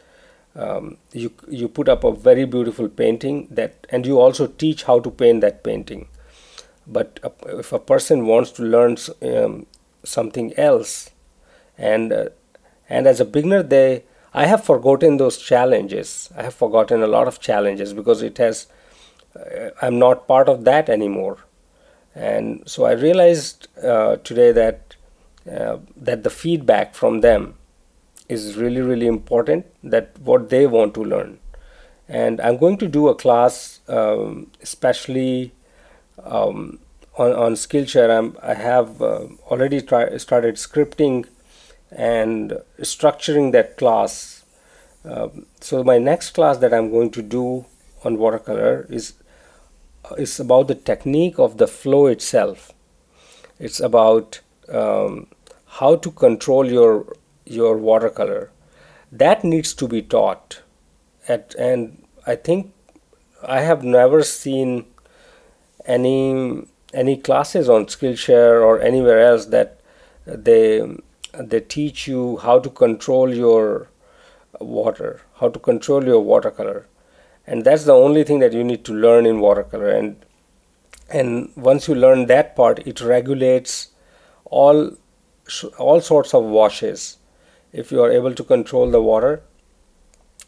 um, 0.56 0.98
you 1.12 1.32
you 1.48 1.68
put 1.68 1.88
up 1.88 2.04
a 2.04 2.12
very 2.12 2.44
beautiful 2.44 2.88
painting 2.88 3.48
that, 3.50 3.86
and 3.90 4.06
you 4.06 4.20
also 4.20 4.46
teach 4.46 4.84
how 4.84 5.00
to 5.00 5.10
paint 5.10 5.40
that 5.40 5.62
painting. 5.64 6.08
But 6.86 7.18
if 7.46 7.72
a 7.72 7.78
person 7.78 8.26
wants 8.26 8.50
to 8.52 8.62
learn 8.62 8.96
um, 9.22 9.66
something 10.04 10.52
else, 10.58 11.10
and 11.78 12.12
uh, 12.12 12.28
and 12.88 13.06
as 13.06 13.20
a 13.20 13.24
beginner, 13.24 13.62
they 13.62 14.04
I 14.32 14.46
have 14.46 14.64
forgotten 14.64 15.16
those 15.16 15.38
challenges. 15.38 16.30
I 16.36 16.42
have 16.42 16.54
forgotten 16.54 17.02
a 17.02 17.06
lot 17.06 17.28
of 17.28 17.40
challenges 17.40 17.92
because 17.92 18.22
it 18.22 18.38
has. 18.38 18.66
Uh, 19.34 19.70
I'm 19.82 19.98
not 19.98 20.28
part 20.28 20.48
of 20.48 20.64
that 20.64 20.88
anymore, 20.88 21.38
and 22.14 22.62
so 22.66 22.84
I 22.84 22.92
realized 22.92 23.68
uh, 23.82 24.16
today 24.16 24.52
that 24.52 24.96
uh, 25.50 25.78
that 25.96 26.22
the 26.22 26.30
feedback 26.30 26.94
from 26.94 27.20
them 27.20 27.54
is 28.28 28.56
really 28.56 28.80
really 28.80 29.06
important. 29.06 29.66
That 29.82 30.18
what 30.18 30.50
they 30.50 30.66
want 30.66 30.94
to 30.94 31.04
learn, 31.04 31.38
and 32.08 32.40
I'm 32.40 32.56
going 32.56 32.78
to 32.78 32.88
do 32.88 33.08
a 33.08 33.14
class, 33.14 33.80
um, 33.88 34.50
especially 34.62 35.52
um, 36.22 36.78
on 37.16 37.32
on 37.32 37.54
Skillshare. 37.54 38.16
I'm, 38.16 38.36
I 38.42 38.54
have 38.54 39.02
uh, 39.02 39.26
already 39.50 39.80
try, 39.80 40.16
started 40.16 40.54
scripting 40.56 41.26
and 41.90 42.58
structuring 42.80 43.52
that 43.52 43.76
class. 43.76 44.44
Um, 45.04 45.46
so 45.60 45.84
my 45.84 45.98
next 45.98 46.30
class 46.30 46.58
that 46.58 46.72
I'm 46.72 46.90
going 46.90 47.10
to 47.10 47.22
do 47.22 47.66
on 48.04 48.18
watercolor 48.18 48.86
is 48.88 49.14
is 50.18 50.38
about 50.40 50.68
the 50.68 50.74
technique 50.74 51.38
of 51.38 51.58
the 51.58 51.66
flow 51.66 52.06
itself. 52.06 52.72
It's 53.58 53.80
about 53.80 54.40
um, 54.68 55.28
how 55.66 55.96
to 55.96 56.10
control 56.10 56.70
your 56.70 57.16
your 57.44 57.76
watercolor. 57.76 58.50
That 59.12 59.44
needs 59.44 59.74
to 59.74 59.88
be 59.88 60.02
taught. 60.02 60.60
At 61.28 61.54
and 61.54 62.02
I 62.26 62.36
think 62.36 62.72
I 63.42 63.60
have 63.60 63.82
never 63.82 64.22
seen 64.22 64.86
any 65.86 66.66
any 66.92 67.16
classes 67.16 67.68
on 67.68 67.86
Skillshare 67.86 68.62
or 68.62 68.80
anywhere 68.80 69.20
else 69.20 69.46
that 69.46 69.80
they 70.26 70.96
they 71.38 71.60
teach 71.60 72.06
you 72.06 72.38
how 72.38 72.58
to 72.60 72.70
control 72.70 73.34
your 73.34 73.88
water, 74.60 75.22
how 75.40 75.48
to 75.48 75.58
control 75.58 76.04
your 76.04 76.20
watercolor, 76.20 76.86
and 77.46 77.64
that's 77.64 77.84
the 77.84 77.94
only 77.94 78.24
thing 78.24 78.38
that 78.40 78.52
you 78.52 78.64
need 78.64 78.84
to 78.86 78.92
learn 78.92 79.26
in 79.26 79.40
watercolor. 79.40 79.90
And 79.90 80.24
and 81.10 81.50
once 81.56 81.86
you 81.88 81.94
learn 81.94 82.26
that 82.26 82.56
part, 82.56 82.86
it 82.86 83.00
regulates 83.00 83.88
all 84.44 84.96
all 85.78 86.00
sorts 86.00 86.34
of 86.34 86.44
washes. 86.44 87.18
If 87.72 87.92
you 87.92 88.02
are 88.02 88.10
able 88.10 88.34
to 88.34 88.44
control 88.44 88.90
the 88.90 89.02
water, 89.02 89.42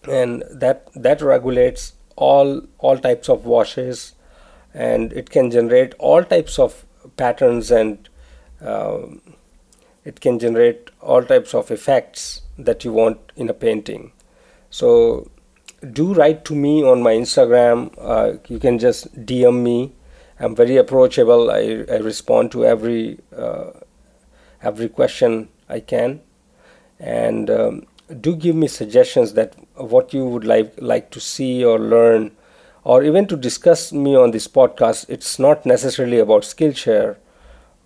and 0.08 0.44
that 0.50 0.88
that 0.94 1.20
regulates 1.20 1.94
all 2.16 2.62
all 2.78 2.98
types 2.98 3.28
of 3.28 3.44
washes, 3.44 4.14
and 4.72 5.12
it 5.12 5.30
can 5.30 5.50
generate 5.50 5.94
all 5.98 6.22
types 6.24 6.58
of 6.58 6.84
patterns 7.16 7.70
and 7.70 8.08
um, 8.60 9.20
it 10.04 10.20
can 10.20 10.38
generate 10.38 10.90
all 11.00 11.22
types 11.22 11.54
of 11.54 11.70
effects 11.70 12.42
that 12.58 12.84
you 12.84 12.92
want 12.92 13.32
in 13.36 13.48
a 13.48 13.54
painting 13.54 14.12
so 14.70 15.30
do 15.92 16.14
write 16.14 16.44
to 16.46 16.54
me 16.54 16.82
on 16.82 17.02
my 17.02 17.12
instagram. 17.12 17.92
Uh, 17.98 18.38
you 18.48 18.58
can 18.58 18.78
just 18.78 19.14
dm 19.26 19.62
me. 19.62 19.92
I'm 20.38 20.54
very 20.54 20.76
approachable. 20.76 21.50
I, 21.50 21.84
I 21.90 21.98
respond 21.98 22.52
to 22.52 22.64
every 22.64 23.18
uh, 23.36 23.70
every 24.62 24.88
question 24.88 25.48
i 25.68 25.80
can. 25.80 26.20
And 26.98 27.50
um, 27.50 27.86
do 28.20 28.34
give 28.36 28.56
me 28.56 28.68
suggestions 28.68 29.34
that 29.34 29.54
what 29.74 30.14
you 30.14 30.24
would 30.24 30.44
like 30.44 30.74
like 30.78 31.10
to 31.10 31.20
see 31.20 31.64
or 31.64 31.78
learn 31.78 32.32
or 32.84 33.02
even 33.02 33.26
to 33.26 33.36
discuss 33.36 33.92
me 33.92 34.16
on 34.16 34.30
this 34.30 34.46
podcast. 34.48 35.06
It's 35.08 35.38
not 35.38 35.66
necessarily 35.66 36.18
about 36.20 36.42
skillshare 36.42 37.16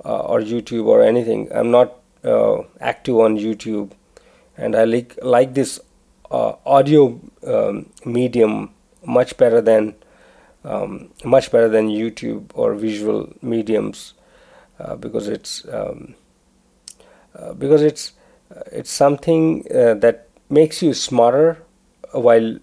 uh, 0.04 0.20
or 0.20 0.40
youtube 0.40 0.86
or 0.86 1.02
anything. 1.02 1.48
I'm 1.52 1.70
not 1.70 1.96
uh, 2.24 2.62
active 2.80 3.16
on 3.16 3.38
YouTube, 3.38 3.92
and 4.56 4.76
I 4.76 4.84
like 4.84 5.18
like 5.22 5.54
this 5.54 5.80
uh, 6.30 6.54
audio 6.66 7.20
um, 7.46 7.90
medium 8.04 8.70
much 9.04 9.36
better 9.36 9.60
than 9.60 9.94
um, 10.64 11.10
much 11.24 11.50
better 11.50 11.68
than 11.68 11.88
YouTube 11.88 12.50
or 12.54 12.74
visual 12.74 13.32
mediums 13.42 14.14
uh, 14.78 14.96
because 14.96 15.28
it's 15.28 15.66
um, 15.72 16.14
uh, 17.34 17.52
because 17.54 17.82
it's 17.82 18.12
it's 18.72 18.90
something 18.90 19.64
uh, 19.74 19.94
that 19.94 20.28
makes 20.48 20.82
you 20.82 20.92
smarter 20.94 21.62
while 22.12 22.58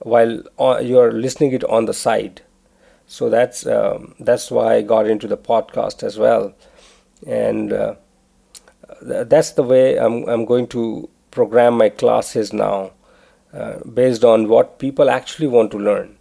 while 0.00 0.42
uh, 0.58 0.78
you're 0.82 1.12
listening 1.12 1.52
it 1.52 1.64
on 1.64 1.86
the 1.86 1.94
side. 1.94 2.42
So 3.06 3.28
that's 3.28 3.66
um, 3.66 4.14
that's 4.18 4.50
why 4.50 4.76
I 4.76 4.82
got 4.82 5.06
into 5.06 5.26
the 5.26 5.36
podcast 5.36 6.02
as 6.02 6.18
well, 6.18 6.54
and 7.26 7.72
that's 9.02 9.52
the 9.52 9.62
way 9.62 9.96
I'm, 9.98 10.28
I'm 10.28 10.44
going 10.44 10.66
to 10.68 11.08
program 11.32 11.78
my 11.78 11.88
classes 11.88 12.52
now 12.52 12.92
uh, 13.52 13.78
based 14.00 14.24
on 14.24 14.48
what 14.48 14.78
people 14.78 15.10
actually 15.10 15.48
want 15.48 15.70
to 15.72 15.78
learn. 15.78 16.16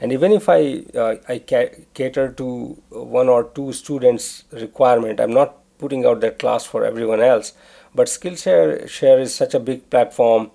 And 0.00 0.12
even 0.12 0.32
if 0.32 0.48
i 0.50 0.84
uh, 1.02 1.14
i 1.34 1.38
cater 1.38 2.30
to 2.40 2.48
one 2.90 3.30
or 3.34 3.44
two 3.58 3.72
students 3.72 4.44
requirement 4.52 5.22
i'm 5.24 5.32
not 5.32 5.54
putting 5.78 6.04
out 6.04 6.20
that 6.24 6.38
class 6.42 6.66
for 6.72 6.84
everyone 6.88 7.22
else 7.28 7.54
but 7.94 8.12
skillshare 8.14 8.86
share 8.96 9.18
is 9.18 9.34
such 9.34 9.54
a 9.54 9.62
big 9.70 9.88
platform 9.94 10.50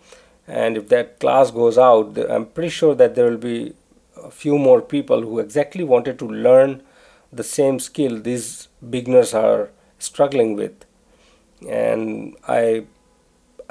and 0.47 0.77
if 0.77 0.89
that 0.89 1.19
class 1.19 1.49
goes 1.49 1.79
out 1.87 2.19
i'm 2.35 2.45
pretty 2.45 2.69
sure 2.69 2.93
that 3.01 3.15
there 3.15 3.31
will 3.31 3.43
be 3.47 3.73
a 4.23 4.31
few 4.31 4.57
more 4.57 4.81
people 4.81 5.21
who 5.21 5.39
exactly 5.39 5.83
wanted 5.83 6.19
to 6.19 6.27
learn 6.27 6.81
the 7.31 7.43
same 7.43 7.79
skill 7.79 8.19
these 8.19 8.67
beginners 8.89 9.33
are 9.33 9.69
struggling 9.99 10.55
with. 10.55 10.85
And 11.67 12.35
I 12.47 12.85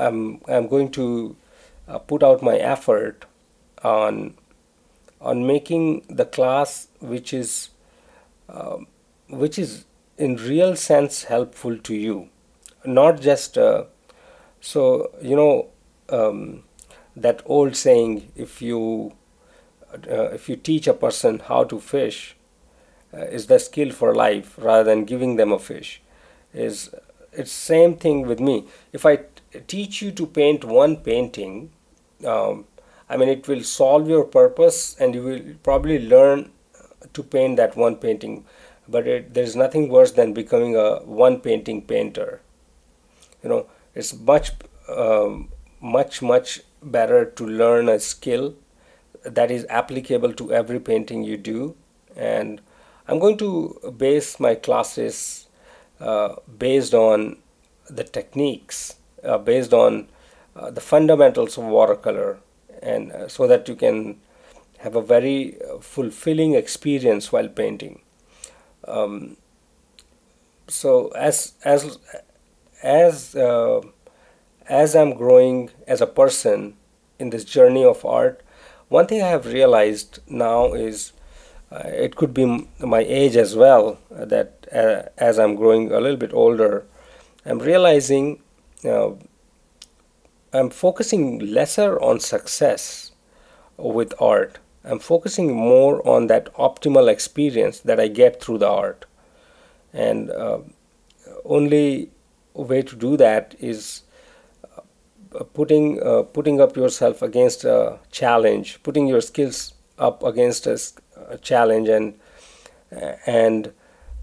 am 0.06 0.40
I'm 0.48 0.68
going 0.68 0.90
to 0.92 1.36
uh, 1.88 1.98
put 1.98 2.22
out 2.22 2.42
my 2.42 2.56
effort 2.56 3.24
on 3.82 4.34
on 5.20 5.46
making 5.46 6.04
the 6.08 6.24
class 6.24 6.88
which 7.00 7.32
is 7.32 7.70
uh, 8.48 8.78
which 9.28 9.58
is 9.58 9.84
in 10.16 10.36
real 10.36 10.76
sense 10.76 11.24
helpful 11.24 11.76
to 11.78 11.94
you. 11.94 12.28
Not 12.84 13.20
just 13.20 13.58
uh, 13.58 13.84
so 14.60 15.10
you 15.22 15.36
know 15.36 15.68
um, 16.08 16.64
that 17.16 17.42
old 17.44 17.76
saying 17.76 18.30
if 18.36 18.60
you 18.62 19.12
uh, 19.92 20.30
if 20.32 20.48
you 20.48 20.56
teach 20.56 20.86
a 20.86 20.94
person 20.94 21.40
how 21.40 21.64
to 21.64 21.80
fish 21.80 22.36
uh, 23.12 23.24
is 23.24 23.46
the 23.46 23.58
skill 23.58 23.90
for 23.90 24.14
life 24.14 24.54
rather 24.58 24.84
than 24.84 25.04
giving 25.04 25.36
them 25.36 25.52
a 25.52 25.58
fish 25.58 26.00
is 26.52 26.90
it's 27.32 27.52
same 27.52 27.96
thing 27.96 28.26
with 28.26 28.40
me. 28.40 28.66
If 28.92 29.06
i 29.06 29.18
teach 29.66 30.02
you 30.02 30.10
to 30.12 30.26
paint 30.26 30.64
one 30.64 30.96
painting 30.96 31.70
um, 32.26 32.64
i 33.08 33.16
mean 33.16 33.28
it 33.28 33.48
will 33.48 33.62
solve 33.62 34.08
your 34.08 34.24
purpose 34.24 34.96
and 35.00 35.14
you 35.14 35.22
will 35.22 35.40
probably 35.62 35.98
learn 35.98 36.50
to 37.14 37.22
paint 37.22 37.56
that 37.56 37.76
one 37.76 37.96
painting. 37.96 38.44
But 38.88 39.06
it, 39.06 39.34
there's 39.34 39.56
nothing 39.56 39.88
worse 39.88 40.12
than 40.12 40.32
becoming 40.32 40.76
a 40.76 40.96
one 41.04 41.40
painting 41.40 41.82
painter. 41.82 42.40
You 43.42 43.48
know 43.48 43.66
it's 43.94 44.14
much 44.14 44.52
um, 44.88 45.48
much 45.80 46.22
much 46.22 46.60
better 46.82 47.24
to 47.24 47.46
learn 47.46 47.88
a 47.88 47.98
skill 48.00 48.54
that 49.22 49.50
is 49.50 49.66
applicable 49.68 50.32
to 50.34 50.52
every 50.52 50.80
painting 50.80 51.22
you 51.24 51.36
do. 51.36 51.76
And 52.16 52.60
i'm 53.08 53.18
going 53.18 53.38
to 53.38 53.94
base 53.96 54.38
my 54.38 54.54
classes 54.54 55.46
uh, 56.00 56.36
based 56.58 56.94
on 56.94 57.36
the 57.88 58.04
techniques 58.04 58.96
uh, 59.24 59.38
based 59.38 59.72
on 59.72 60.08
uh, 60.56 60.70
the 60.70 60.80
fundamentals 60.80 61.56
of 61.56 61.64
watercolor 61.64 62.38
and 62.82 63.12
uh, 63.12 63.28
so 63.28 63.46
that 63.46 63.68
you 63.68 63.76
can 63.76 64.20
have 64.78 64.96
a 64.96 65.02
very 65.02 65.56
uh, 65.62 65.78
fulfilling 65.78 66.54
experience 66.54 67.30
while 67.30 67.48
painting. 67.48 68.00
Um, 68.88 69.36
so 70.68 71.08
as 71.08 71.54
as 71.64 71.98
as 72.82 73.34
uh, 73.36 73.80
as 74.68 74.96
I'm 74.96 75.14
growing 75.14 75.70
as 75.86 76.00
a 76.00 76.06
person 76.06 76.74
in 77.18 77.30
this 77.30 77.44
journey 77.44 77.84
of 77.84 78.04
art, 78.04 78.42
one 78.88 79.06
thing 79.06 79.22
I 79.22 79.28
have 79.28 79.46
realized 79.46 80.20
now 80.28 80.72
is 80.72 81.12
uh, 81.70 81.82
it 81.84 82.16
could 82.16 82.34
be 82.34 82.66
my 82.78 83.00
age 83.00 83.36
as 83.36 83.54
well 83.54 83.98
that 84.10 84.66
as 84.70 85.38
I'm 85.38 85.54
growing 85.56 85.92
a 85.92 86.00
little 86.00 86.16
bit 86.16 86.32
older, 86.32 86.84
I'm 87.44 87.58
realizing 87.58 88.40
uh, 88.84 89.12
I'm 90.52 90.70
focusing 90.70 91.38
lesser 91.38 92.00
on 92.00 92.20
success 92.20 93.12
with 93.76 94.12
art. 94.20 94.58
I'm 94.84 94.98
focusing 94.98 95.54
more 95.54 96.06
on 96.06 96.26
that 96.28 96.52
optimal 96.54 97.08
experience 97.08 97.80
that 97.80 98.00
I 98.00 98.08
get 98.08 98.42
through 98.42 98.58
the 98.58 98.68
art. 98.68 99.06
And 99.92 100.30
uh, 100.30 100.60
only 101.44 102.10
way 102.54 102.82
to 102.82 102.96
do 102.96 103.16
that 103.16 103.54
is 103.60 104.02
uh, 104.76 105.44
putting 105.44 106.02
uh, 106.02 106.22
putting 106.22 106.60
up 106.60 106.76
yourself 106.76 107.22
against 107.22 107.64
a 107.64 107.98
challenge, 108.10 108.82
putting 108.82 109.06
your 109.06 109.20
skills 109.20 109.74
up 109.98 110.22
against 110.22 110.66
a, 110.66 110.80
a 111.28 111.38
challenge, 111.38 111.88
and 111.88 112.14
uh, 112.92 113.12
and 113.26 113.72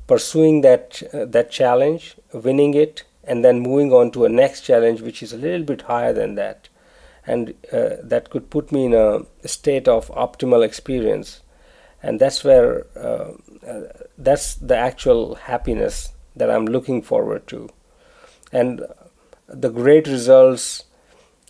pursuing 0.08 0.62
that 0.62 1.02
uh, 1.14 1.26
that 1.26 1.52
challenge, 1.52 2.18
winning 2.34 2.74
it, 2.74 3.04
and 3.28 3.44
then 3.44 3.60
moving 3.60 3.92
on 3.92 4.12
to 4.12 4.26
a 4.26 4.30
next 4.30 4.62
challenge, 4.62 5.02
which 5.02 5.22
is 5.22 5.34
a 5.34 5.38
little 5.38 5.64
bit 5.64 5.84
higher 5.84 6.14
than 6.14 6.36
that, 6.36 6.70
and 7.26 7.54
uh, 7.72 7.98
that 8.02 8.30
could 8.30 8.50
put 8.50 8.72
me 8.72 8.86
in 8.86 8.94
a 8.94 9.26
state 9.48 9.88
of 9.88 10.08
optimal 10.10 10.66
experience, 10.66 11.42
and 12.02 12.20
that's 12.20 12.44
where 12.44 12.88
uh, 12.98 13.34
that's 14.18 14.56
the 14.56 14.78
actual 14.78 15.36
happiness 15.36 16.14
that 16.36 16.50
I'm 16.50 16.66
looking 16.66 17.02
forward 17.02 17.48
to, 17.48 17.70
and 18.52 18.82
the 19.48 19.70
great 19.70 20.08
results 20.08 20.86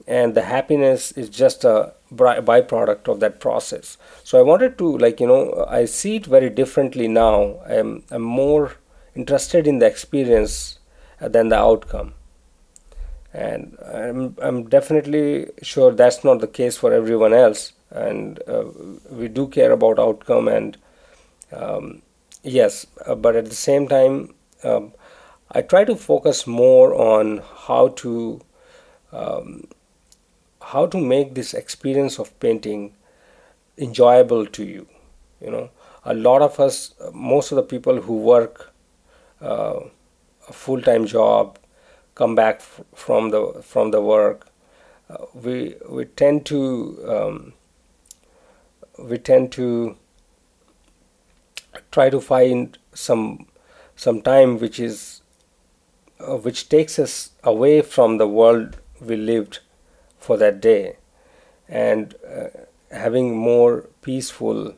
and 0.07 0.35
the 0.35 0.43
happiness 0.43 1.11
is 1.13 1.29
just 1.29 1.65
a 1.65 1.93
byproduct 2.13 3.07
of 3.09 3.19
that 3.19 3.39
process. 3.39 3.97
So 4.23 4.39
i 4.39 4.41
wanted 4.41 4.77
to 4.77 4.97
like 4.97 5.19
you 5.19 5.27
know 5.27 5.65
i 5.67 5.85
see 5.85 6.15
it 6.17 6.25
very 6.25 6.49
differently 6.49 7.07
now. 7.07 7.59
I'm, 7.67 8.03
I'm 8.09 8.21
more 8.21 8.73
interested 9.15 9.67
in 9.67 9.79
the 9.79 9.87
experience 9.87 10.79
than 11.21 11.49
the 11.49 11.57
outcome. 11.57 12.13
And 13.33 13.77
i'm, 13.85 14.35
I'm 14.41 14.69
definitely 14.69 15.51
sure 15.61 15.91
that's 15.91 16.23
not 16.23 16.39
the 16.39 16.47
case 16.47 16.77
for 16.77 16.93
everyone 16.93 17.33
else. 17.33 17.73
And 17.91 18.41
uh, 18.47 18.65
we 19.09 19.27
do 19.27 19.47
care 19.47 19.71
about 19.71 19.99
outcome 19.99 20.47
and 20.47 20.77
um, 21.51 22.01
yes 22.43 22.85
uh, 23.05 23.15
but 23.15 23.35
at 23.35 23.45
the 23.45 23.55
same 23.55 23.87
time 23.87 24.33
um, 24.63 24.93
i 25.51 25.61
try 25.61 25.83
to 25.85 25.95
focus 25.95 26.45
more 26.45 26.93
on 26.93 27.41
how 27.67 27.89
to 27.89 28.41
um, 29.11 29.67
how 30.61 30.85
to 30.85 30.97
make 30.97 31.33
this 31.33 31.53
experience 31.53 32.19
of 32.19 32.37
painting 32.39 32.93
enjoyable 33.77 34.45
to 34.45 34.63
you. 34.65 34.87
You 35.41 35.51
know 35.51 35.69
a 36.03 36.13
lot 36.13 36.41
of 36.41 36.59
us 36.59 36.93
most 37.13 37.51
of 37.51 37.55
the 37.57 37.63
people 37.63 38.01
who 38.01 38.17
work 38.17 38.73
uh, 39.41 39.79
a 40.47 40.53
full-time 40.53 41.05
job 41.05 41.57
come 42.15 42.35
back 42.35 42.57
f- 42.57 42.81
from 42.93 43.29
the 43.31 43.61
from 43.61 43.91
the 43.91 44.01
work 44.01 44.49
uh, 45.09 45.25
we 45.33 45.75
we 45.89 46.05
tend 46.05 46.45
to 46.45 46.59
um, 47.07 47.53
we 48.97 49.17
tend 49.17 49.51
to 49.51 49.95
try 51.91 52.09
to 52.09 52.19
find 52.19 52.77
some 52.93 53.47
some 53.95 54.21
time 54.21 54.59
which 54.59 54.79
is 54.79 55.21
uh, 56.19 56.37
which 56.37 56.69
takes 56.69 56.97
us 56.99 57.31
away 57.43 57.81
from 57.81 58.17
the 58.17 58.27
world 58.27 58.77
we 58.99 59.15
lived 59.15 59.59
for 60.19 60.37
that 60.37 60.59
day. 60.61 60.97
And 61.69 62.15
uh, 62.27 62.47
having 62.91 63.37
more 63.37 63.89
peaceful 64.01 64.75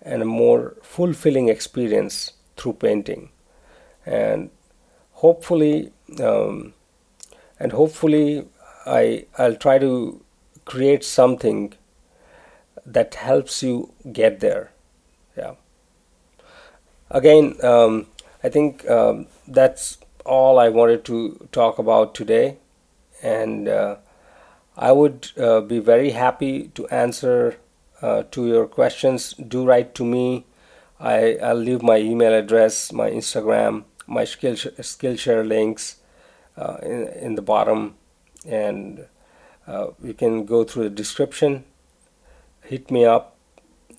and 0.00 0.22
a 0.22 0.26
more 0.26 0.76
fulfilling 0.82 1.48
experience 1.48 2.32
through 2.56 2.74
painting. 2.74 3.30
And 4.04 4.50
hopefully 5.24 5.92
um, 6.20 6.74
and 7.58 7.72
hopefully 7.72 8.46
I 8.86 9.26
I'll 9.38 9.56
try 9.56 9.78
to 9.78 9.92
create 10.64 11.04
something 11.04 11.74
that 12.84 13.14
helps 13.14 13.62
you 13.62 13.92
get 14.12 14.40
there 14.40 14.72
yeah 15.36 15.54
again 17.10 17.54
um, 17.62 18.06
I 18.44 18.48
think 18.48 18.88
um, 18.90 19.26
that's 19.46 19.98
all 20.24 20.58
I 20.58 20.68
wanted 20.68 21.04
to 21.06 21.48
talk 21.52 21.78
about 21.78 22.14
today 22.14 22.58
and 23.22 23.68
uh, 23.68 23.96
I 24.76 24.92
would 24.92 25.30
uh, 25.36 25.60
be 25.60 25.78
very 25.78 26.10
happy 26.10 26.68
to 26.74 26.88
answer 26.88 27.58
uh, 28.00 28.24
to 28.32 28.46
your 28.46 28.66
questions. 28.66 29.34
Do 29.34 29.64
write 29.64 29.94
to 29.96 30.04
me. 30.04 30.46
I, 30.98 31.36
I'll 31.42 31.54
leave 31.56 31.82
my 31.82 31.98
email 31.98 32.32
address, 32.32 32.92
my 32.92 33.10
Instagram, 33.10 33.84
my 34.06 34.24
skill 34.24 34.54
Skillshare 34.54 35.46
links 35.46 35.96
uh, 36.56 36.76
in, 36.82 37.08
in 37.08 37.34
the 37.34 37.42
bottom, 37.42 37.96
and 38.46 39.06
uh, 39.66 39.88
you 40.02 40.14
can 40.14 40.44
go 40.44 40.64
through 40.64 40.84
the 40.84 40.90
description. 40.90 41.64
Hit 42.62 42.90
me 42.90 43.04
up, 43.04 43.36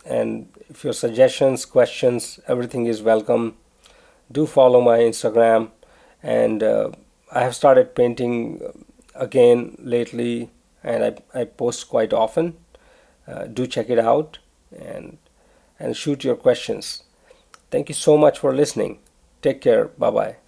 and 0.06 0.48
if 0.70 0.84
your 0.84 0.94
suggestions, 0.94 1.66
questions, 1.66 2.40
everything 2.48 2.86
is 2.86 3.02
welcome. 3.02 3.56
Do 4.32 4.46
follow 4.46 4.82
my 4.82 5.00
Instagram, 5.00 5.72
and 6.22 6.64
uh, 6.64 6.92
I 7.32 7.42
have 7.42 7.56
started 7.56 7.96
painting 7.96 8.62
again 9.16 9.76
lately 9.80 10.50
and 10.84 11.04
I, 11.04 11.40
I 11.40 11.46
post 11.46 11.90
quite 11.90 12.14
often. 12.14 12.58
Uh, 13.28 13.46
do 13.46 13.66
check 13.66 13.90
it 13.90 14.00
out 14.00 14.40
and 14.78 15.18
and 15.80 15.96
shoot 15.98 16.24
your 16.24 16.36
questions. 16.36 17.04
Thank 17.72 17.90
you 17.90 17.96
so 17.96 18.18
much 18.18 18.40
for 18.40 18.54
listening. 18.54 19.00
Take 19.44 19.62
care. 19.62 19.86
Bye 19.90 20.12
bye. 20.12 20.43